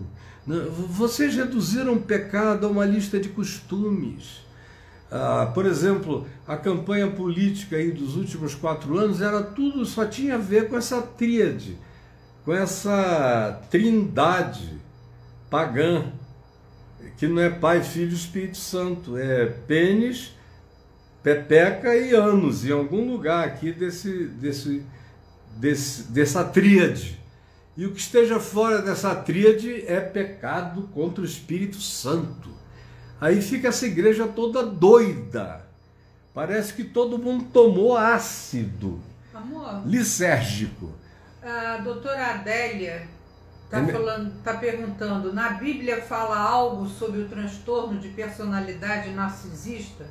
Vocês 0.47 1.35
reduziram 1.35 1.95
o 1.95 2.01
pecado 2.01 2.67
a 2.67 2.71
uma 2.71 2.85
lista 2.85 3.19
de 3.19 3.29
costumes 3.29 4.45
ah, 5.17 5.47
por 5.47 5.65
exemplo, 5.65 6.27
a 6.45 6.57
campanha 6.57 7.09
política 7.09 7.77
aí 7.77 7.93
dos 7.93 8.17
últimos 8.17 8.53
quatro 8.53 8.99
anos 8.99 9.21
era 9.21 9.41
tudo, 9.45 9.85
só 9.87 10.05
tinha 10.05 10.35
a 10.35 10.39
ver 10.39 10.69
com 10.69 10.77
essa 10.77 11.01
tríade, 11.01 11.79
com 12.45 12.53
essa 12.53 13.63
trindade 13.71 14.77
pagã, 15.49 16.07
que 17.17 17.29
não 17.29 17.41
é 17.41 17.49
Pai, 17.49 17.81
Filho 17.81 18.11
e 18.11 18.15
Espírito 18.15 18.57
Santo, 18.57 19.17
é 19.17 19.47
pênis, 19.47 20.35
pepeca 21.23 21.95
e 21.95 22.13
anos, 22.13 22.65
em 22.65 22.73
algum 22.73 23.09
lugar 23.09 23.47
aqui 23.47 23.71
desse, 23.71 24.27
desse, 24.27 24.83
desse, 25.57 26.11
dessa 26.11 26.43
tríade. 26.43 27.21
E 27.77 27.87
o 27.87 27.93
que 27.93 28.01
esteja 28.01 28.41
fora 28.41 28.83
dessa 28.83 29.15
tríade 29.15 29.85
é 29.87 30.01
pecado 30.01 30.89
contra 30.93 31.23
o 31.23 31.25
Espírito 31.25 31.81
Santo. 31.81 32.64
Aí 33.25 33.41
fica 33.41 33.69
essa 33.69 33.87
igreja 33.87 34.27
toda 34.27 34.63
doida. 34.63 35.65
Parece 36.35 36.75
que 36.75 36.85
todo 36.85 37.17
mundo 37.17 37.47
tomou 37.51 37.97
ácido. 37.97 39.01
Amor, 39.33 39.81
lisérgico. 39.87 40.93
a 41.43 41.79
doutora 41.79 42.35
Adélia 42.35 43.09
está 43.65 43.81
É 43.81 44.31
tá 44.45 44.55
perguntando, 44.59 45.33
na 45.33 45.53
Bíblia 45.53 46.03
fala 46.03 46.37
algo 46.37 46.87
sobre 46.87 47.23
o 47.23 47.27
transtorno 47.27 47.99
de 47.99 48.09
personalidade 48.09 49.11
narcisista? 49.13 50.05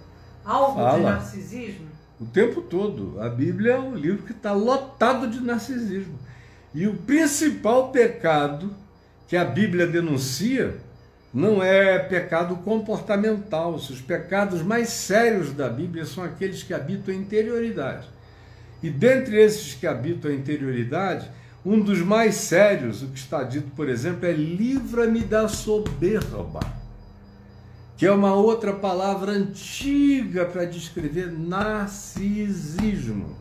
Algo 0.43 0.79
de 0.79 0.83
Fala. 0.83 1.11
narcisismo? 1.11 1.89
O 2.19 2.25
tempo 2.25 2.63
todo. 2.63 3.21
A 3.21 3.29
Bíblia 3.29 3.73
é 3.73 3.79
um 3.79 3.93
livro 3.93 4.23
que 4.23 4.31
está 4.31 4.53
lotado 4.53 5.27
de 5.27 5.39
narcisismo. 5.39 6.17
E 6.73 6.87
o 6.87 6.97
principal 6.97 7.91
pecado 7.91 8.75
que 9.27 9.37
a 9.37 9.45
Bíblia 9.45 9.85
denuncia 9.85 10.81
não 11.33 11.63
é 11.63 11.97
pecado 11.97 12.57
comportamental. 12.57 13.73
Os 13.73 14.01
pecados 14.01 14.61
mais 14.61 14.89
sérios 14.89 15.51
da 15.51 15.67
Bíblia 15.67 16.05
são 16.05 16.23
aqueles 16.23 16.61
que 16.61 16.73
habitam 16.73 17.13
a 17.13 17.17
interioridade. 17.17 18.07
E 18.81 18.89
dentre 18.89 19.41
esses 19.41 19.73
que 19.73 19.87
habitam 19.87 20.29
a 20.29 20.33
interioridade, 20.33 21.29
um 21.65 21.79
dos 21.79 21.99
mais 21.99 22.35
sérios, 22.35 23.01
o 23.01 23.07
que 23.07 23.17
está 23.17 23.43
dito, 23.43 23.71
por 23.75 23.89
exemplo, 23.89 24.25
é 24.25 24.31
livra-me 24.31 25.21
da 25.21 25.47
soberba 25.47 26.59
que 28.03 28.07
é 28.07 28.11
uma 28.11 28.33
outra 28.33 28.73
palavra 28.73 29.31
antiga 29.31 30.45
para 30.45 30.65
descrever 30.65 31.31
narcisismo. 31.31 33.33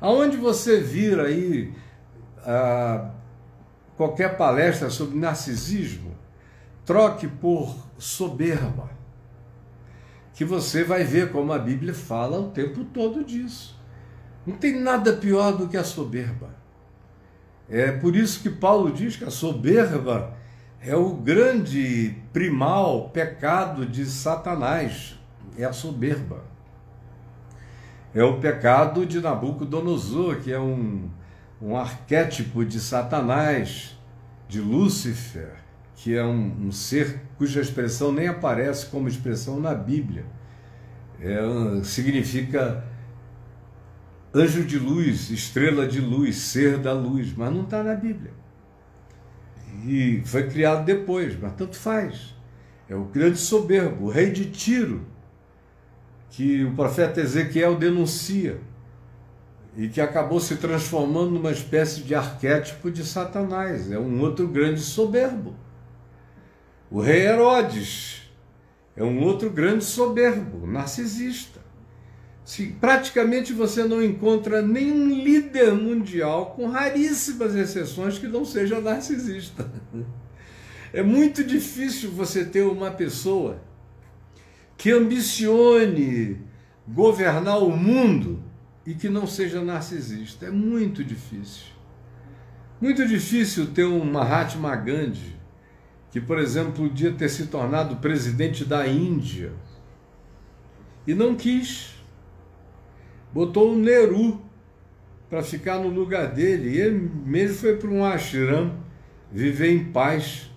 Aonde 0.00 0.38
você 0.38 0.80
vir 0.80 1.20
aí 1.20 1.74
ah, 2.38 3.10
qualquer 3.94 4.38
palestra 4.38 4.88
sobre 4.88 5.18
narcisismo, 5.18 6.15
troque 6.86 7.26
por 7.26 7.74
soberba, 7.98 8.88
que 10.32 10.44
você 10.44 10.84
vai 10.84 11.02
ver 11.02 11.32
como 11.32 11.52
a 11.52 11.58
Bíblia 11.58 11.92
fala 11.92 12.38
o 12.38 12.50
tempo 12.50 12.84
todo 12.84 13.24
disso. 13.24 13.76
Não 14.46 14.56
tem 14.56 14.80
nada 14.80 15.12
pior 15.14 15.56
do 15.56 15.66
que 15.66 15.76
a 15.76 15.82
soberba. 15.82 16.54
É 17.68 17.90
por 17.90 18.14
isso 18.14 18.40
que 18.40 18.48
Paulo 18.48 18.92
diz 18.92 19.16
que 19.16 19.24
a 19.24 19.30
soberba 19.30 20.34
é 20.80 20.94
o 20.94 21.14
grande 21.14 22.14
primal 22.32 23.10
pecado 23.10 23.84
de 23.84 24.06
Satanás, 24.06 25.18
é 25.58 25.64
a 25.64 25.72
soberba. 25.72 26.44
É 28.14 28.22
o 28.22 28.38
pecado 28.38 29.04
de 29.04 29.20
Nabucodonosor, 29.20 30.36
que 30.36 30.52
é 30.52 30.60
um, 30.60 31.10
um 31.60 31.76
arquétipo 31.76 32.64
de 32.64 32.78
Satanás, 32.78 33.98
de 34.48 34.60
Lúcifer, 34.60 35.65
que 35.96 36.14
é 36.14 36.24
um, 36.24 36.66
um 36.66 36.72
ser 36.72 37.22
cuja 37.36 37.60
expressão 37.60 38.12
nem 38.12 38.28
aparece 38.28 38.86
como 38.86 39.08
expressão 39.08 39.58
na 39.58 39.74
Bíblia. 39.74 40.24
É, 41.20 41.40
significa 41.82 42.84
anjo 44.34 44.64
de 44.64 44.78
luz, 44.78 45.30
estrela 45.30 45.86
de 45.86 46.00
luz, 46.00 46.36
ser 46.36 46.78
da 46.78 46.92
luz, 46.92 47.34
mas 47.34 47.52
não 47.52 47.62
está 47.62 47.82
na 47.82 47.94
Bíblia. 47.94 48.32
E 49.86 50.22
foi 50.24 50.48
criado 50.48 50.84
depois, 50.84 51.38
mas 51.40 51.54
tanto 51.54 51.76
faz. 51.76 52.34
É 52.88 52.94
o 52.94 53.04
grande 53.04 53.38
soberbo, 53.38 54.06
o 54.06 54.10
rei 54.10 54.30
de 54.30 54.50
Tiro, 54.50 55.04
que 56.30 56.64
o 56.64 56.74
profeta 56.74 57.20
Ezequiel 57.20 57.76
denuncia 57.76 58.60
e 59.76 59.88
que 59.88 60.00
acabou 60.00 60.40
se 60.40 60.56
transformando 60.56 61.32
numa 61.32 61.50
espécie 61.50 62.02
de 62.02 62.14
arquétipo 62.14 62.90
de 62.90 63.04
Satanás. 63.04 63.90
É 63.90 63.98
um 63.98 64.20
outro 64.20 64.46
grande 64.46 64.80
soberbo. 64.80 65.54
O 66.90 67.00
rei 67.00 67.26
Herodes 67.26 68.30
é 68.96 69.02
um 69.02 69.22
outro 69.22 69.50
grande 69.50 69.84
soberbo, 69.84 70.66
narcisista. 70.66 71.60
Se 72.44 72.68
praticamente 72.80 73.52
você 73.52 73.82
não 73.82 74.00
encontra 74.00 74.62
nenhum 74.62 75.08
líder 75.08 75.74
mundial, 75.74 76.54
com 76.54 76.68
raríssimas 76.68 77.56
exceções, 77.56 78.18
que 78.18 78.28
não 78.28 78.44
seja 78.44 78.80
narcisista. 78.80 79.70
É 80.92 81.02
muito 81.02 81.42
difícil 81.42 82.12
você 82.12 82.44
ter 82.44 82.62
uma 82.62 82.90
pessoa 82.90 83.60
que 84.78 84.90
ambicione 84.92 86.40
governar 86.86 87.58
o 87.58 87.76
mundo 87.76 88.42
e 88.86 88.94
que 88.94 89.08
não 89.08 89.26
seja 89.26 89.60
narcisista. 89.60 90.46
É 90.46 90.50
muito 90.50 91.02
difícil. 91.02 91.66
Muito 92.80 93.06
difícil 93.06 93.66
ter 93.68 93.84
um 93.84 94.04
Mahatma 94.04 94.76
Gandhi, 94.76 95.35
que, 96.16 96.20
por 96.22 96.38
exemplo, 96.38 96.88
podia 96.88 97.12
ter 97.12 97.28
se 97.28 97.48
tornado 97.48 97.96
presidente 97.96 98.64
da 98.64 98.88
Índia 98.88 99.52
e 101.06 101.12
não 101.12 101.34
quis 101.34 101.94
botou 103.34 103.74
o 103.74 103.76
Nehru 103.76 104.40
para 105.28 105.42
ficar 105.42 105.78
no 105.78 105.88
lugar 105.88 106.32
dele. 106.32 106.70
E 106.70 106.80
ele 106.80 107.10
mesmo 107.26 107.58
foi 107.58 107.76
para 107.76 107.90
um 107.90 108.02
ashram 108.02 108.78
viver 109.30 109.70
em 109.70 109.92
paz 109.92 110.50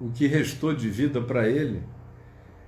o 0.00 0.08
que 0.08 0.26
restou 0.26 0.74
de 0.74 0.88
vida 0.88 1.20
para 1.20 1.46
ele. 1.46 1.82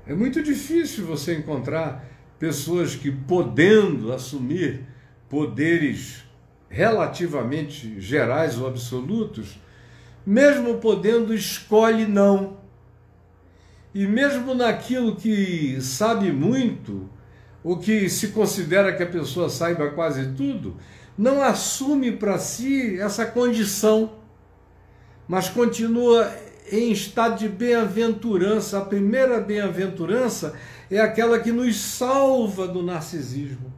É 0.07 0.15
muito 0.15 0.43
difícil 0.43 1.07
você 1.07 1.35
encontrar 1.35 2.07
pessoas 2.39 2.95
que, 2.95 3.11
podendo 3.11 4.13
assumir 4.13 4.83
poderes 5.31 6.27
relativamente 6.69 7.99
gerais 7.99 8.59
ou 8.59 8.67
absolutos, 8.67 9.64
mesmo 10.27 10.79
podendo, 10.79 11.35
escolhe 11.35 12.07
não. 12.07 12.59
E 13.95 14.07
mesmo 14.07 14.55
naquilo 14.55 15.16
que 15.16 15.81
sabe 15.81 16.33
muito, 16.33 17.09
o 17.62 17.77
que 17.77 18.09
se 18.09 18.29
considera 18.29 18.95
que 18.95 19.03
a 19.03 19.07
pessoa 19.07 19.49
saiba 19.49 19.91
quase 19.91 20.33
tudo, 20.33 20.77
não 21.16 21.43
assume 21.43 22.12
para 22.12 22.39
si 22.39 22.99
essa 22.99 23.27
condição, 23.27 24.12
mas 25.29 25.49
continua 25.49 26.33
em 26.70 26.91
estado 26.93 27.39
de 27.39 27.49
bem-aventurança. 27.49 28.79
A 28.79 28.85
primeira 28.85 29.41
bem-aventurança 29.41 30.55
é 30.91 31.01
aquela 31.01 31.39
que 31.39 31.53
nos 31.53 31.77
salva 31.77 32.66
do 32.66 32.83
narcisismo. 32.83 33.74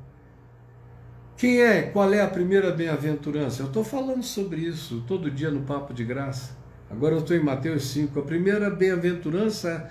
Quem 1.37 1.61
é? 1.61 1.83
Qual 1.83 2.13
é 2.13 2.21
a 2.21 2.29
primeira 2.29 2.71
bem-aventurança? 2.71 3.63
Eu 3.63 3.67
estou 3.67 3.85
falando 3.85 4.23
sobre 4.23 4.61
isso 4.61 5.05
todo 5.07 5.31
dia 5.31 5.51
no 5.51 5.63
Papo 5.63 5.93
de 5.93 6.05
Graça. 6.05 6.57
Agora 6.91 7.15
eu 7.15 7.21
estou 7.21 7.37
em 7.37 7.43
Mateus 7.43 7.91
5. 7.91 8.19
A 8.19 8.23
primeira 8.23 8.71
bem-aventurança 8.71 9.91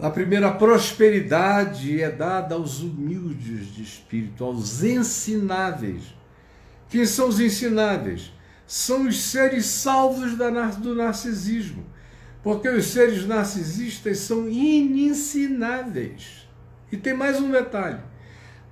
a 0.00 0.10
primeira 0.10 0.52
prosperidade 0.52 2.02
é 2.02 2.10
dada 2.10 2.54
aos 2.54 2.82
humildes 2.82 3.74
de 3.74 3.82
espírito, 3.82 4.44
aos 4.44 4.84
ensináveis. 4.84 6.14
Quem 6.90 7.06
são 7.06 7.28
os 7.28 7.40
ensináveis? 7.40 8.30
São 8.66 9.06
os 9.06 9.22
seres 9.22 9.64
salvos 9.64 10.32
do 10.78 10.94
narcisismo. 10.94 11.82
Porque 12.42 12.68
os 12.68 12.88
seres 12.88 13.26
narcisistas 13.26 14.18
são 14.18 14.46
inensináveis. 14.48 16.46
E 16.92 16.96
tem 16.98 17.14
mais 17.14 17.40
um 17.40 17.50
detalhe: 17.50 18.00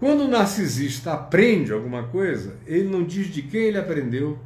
quando 0.05 0.25
o 0.25 0.29
narcisista 0.29 1.15
aprende 1.15 1.73
alguma 1.73 2.03
coisa, 2.03 2.59
ele 2.67 2.87
não 2.87 3.03
diz 3.03 3.29
de 3.29 3.41
quem 3.41 3.63
ele 3.63 3.79
aprendeu, 3.79 4.39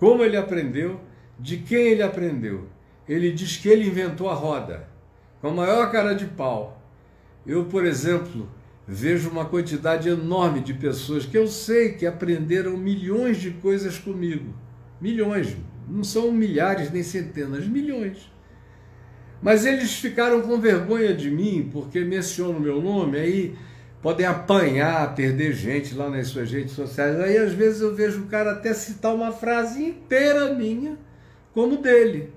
como 0.00 0.24
ele 0.24 0.36
aprendeu, 0.36 1.00
de 1.38 1.58
quem 1.58 1.92
ele 1.92 2.02
aprendeu. 2.02 2.66
Ele 3.08 3.30
diz 3.30 3.56
que 3.56 3.68
ele 3.68 3.86
inventou 3.86 4.28
a 4.28 4.34
roda 4.34 4.88
com 5.40 5.46
a 5.46 5.52
maior 5.52 5.92
cara 5.92 6.12
de 6.12 6.24
pau. 6.26 6.82
Eu, 7.46 7.66
por 7.66 7.86
exemplo, 7.86 8.50
vejo 8.84 9.30
uma 9.30 9.44
quantidade 9.44 10.08
enorme 10.08 10.58
de 10.58 10.74
pessoas 10.74 11.24
que 11.24 11.38
eu 11.38 11.46
sei 11.46 11.92
que 11.92 12.04
aprenderam 12.04 12.76
milhões 12.76 13.36
de 13.36 13.52
coisas 13.52 13.96
comigo. 13.96 14.52
Milhões. 15.00 15.56
Não 15.88 16.02
são 16.02 16.32
milhares 16.32 16.90
nem 16.90 17.04
centenas, 17.04 17.64
milhões. 17.64 18.28
Mas 19.40 19.64
eles 19.64 19.94
ficaram 19.94 20.42
com 20.42 20.58
vergonha 20.58 21.14
de 21.14 21.30
mim 21.30 21.70
porque 21.72 22.00
mencionam 22.00 22.58
meu 22.58 22.82
nome, 22.82 23.18
aí 23.20 23.56
podem 24.04 24.24
apanhar, 24.24 25.12
perder 25.16 25.52
gente 25.52 25.96
lá 25.96 26.08
nas 26.08 26.28
suas 26.28 26.52
redes 26.52 26.74
sociais. 26.74 27.18
Aí 27.18 27.36
às 27.36 27.52
vezes 27.52 27.80
eu 27.80 27.92
vejo 27.92 28.22
o 28.22 28.26
cara 28.26 28.52
até 28.52 28.72
citar 28.72 29.12
uma 29.12 29.32
frase 29.32 29.82
inteira 29.82 30.54
minha 30.54 30.96
como 31.52 31.78
dele 31.78 32.32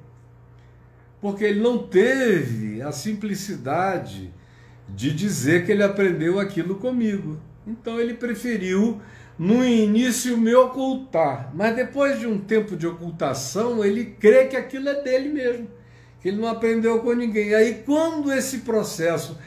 porque 1.22 1.44
ele 1.44 1.60
não 1.60 1.80
teve 1.80 2.82
a 2.82 2.92
simplicidade 2.92 4.34
de 4.88 5.14
dizer 5.14 5.66
que 5.66 5.72
ele 5.72 5.84
aprendeu 5.84 6.40
aquilo 6.40 6.76
comigo. 6.76 7.38
Então 7.66 8.00
ele 8.00 8.14
preferiu, 8.14 9.02
no 9.38 9.64
início, 9.66 10.38
me 10.38 10.54
ocultar, 10.56 11.52
mas 11.54 11.76
depois 11.76 12.20
de 12.20 12.26
um 12.26 12.40
tempo 12.40 12.76
de 12.76 12.88
ocultação, 12.88 13.84
ele 13.84 14.06
crê 14.06 14.46
que 14.46 14.56
aquilo 14.56 14.88
é 14.90 15.02
dele 15.02 15.30
mesmo, 15.30 15.68
que 16.22 16.30
ele 16.30 16.38
não 16.38 16.48
aprendeu 16.48 17.00
com 17.00 17.14
ninguém. 17.14 17.54
Aí, 17.54 17.84
quando 17.86 18.32
esse 18.32 18.60
processo 18.60 19.38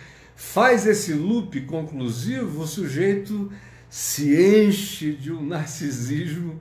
faz 0.41 0.87
esse 0.87 1.13
loop 1.13 1.61
conclusivo, 1.67 2.63
o 2.63 2.67
sujeito 2.67 3.53
se 3.91 4.35
enche 4.35 5.13
de 5.13 5.31
um 5.31 5.43
narcisismo 5.45 6.59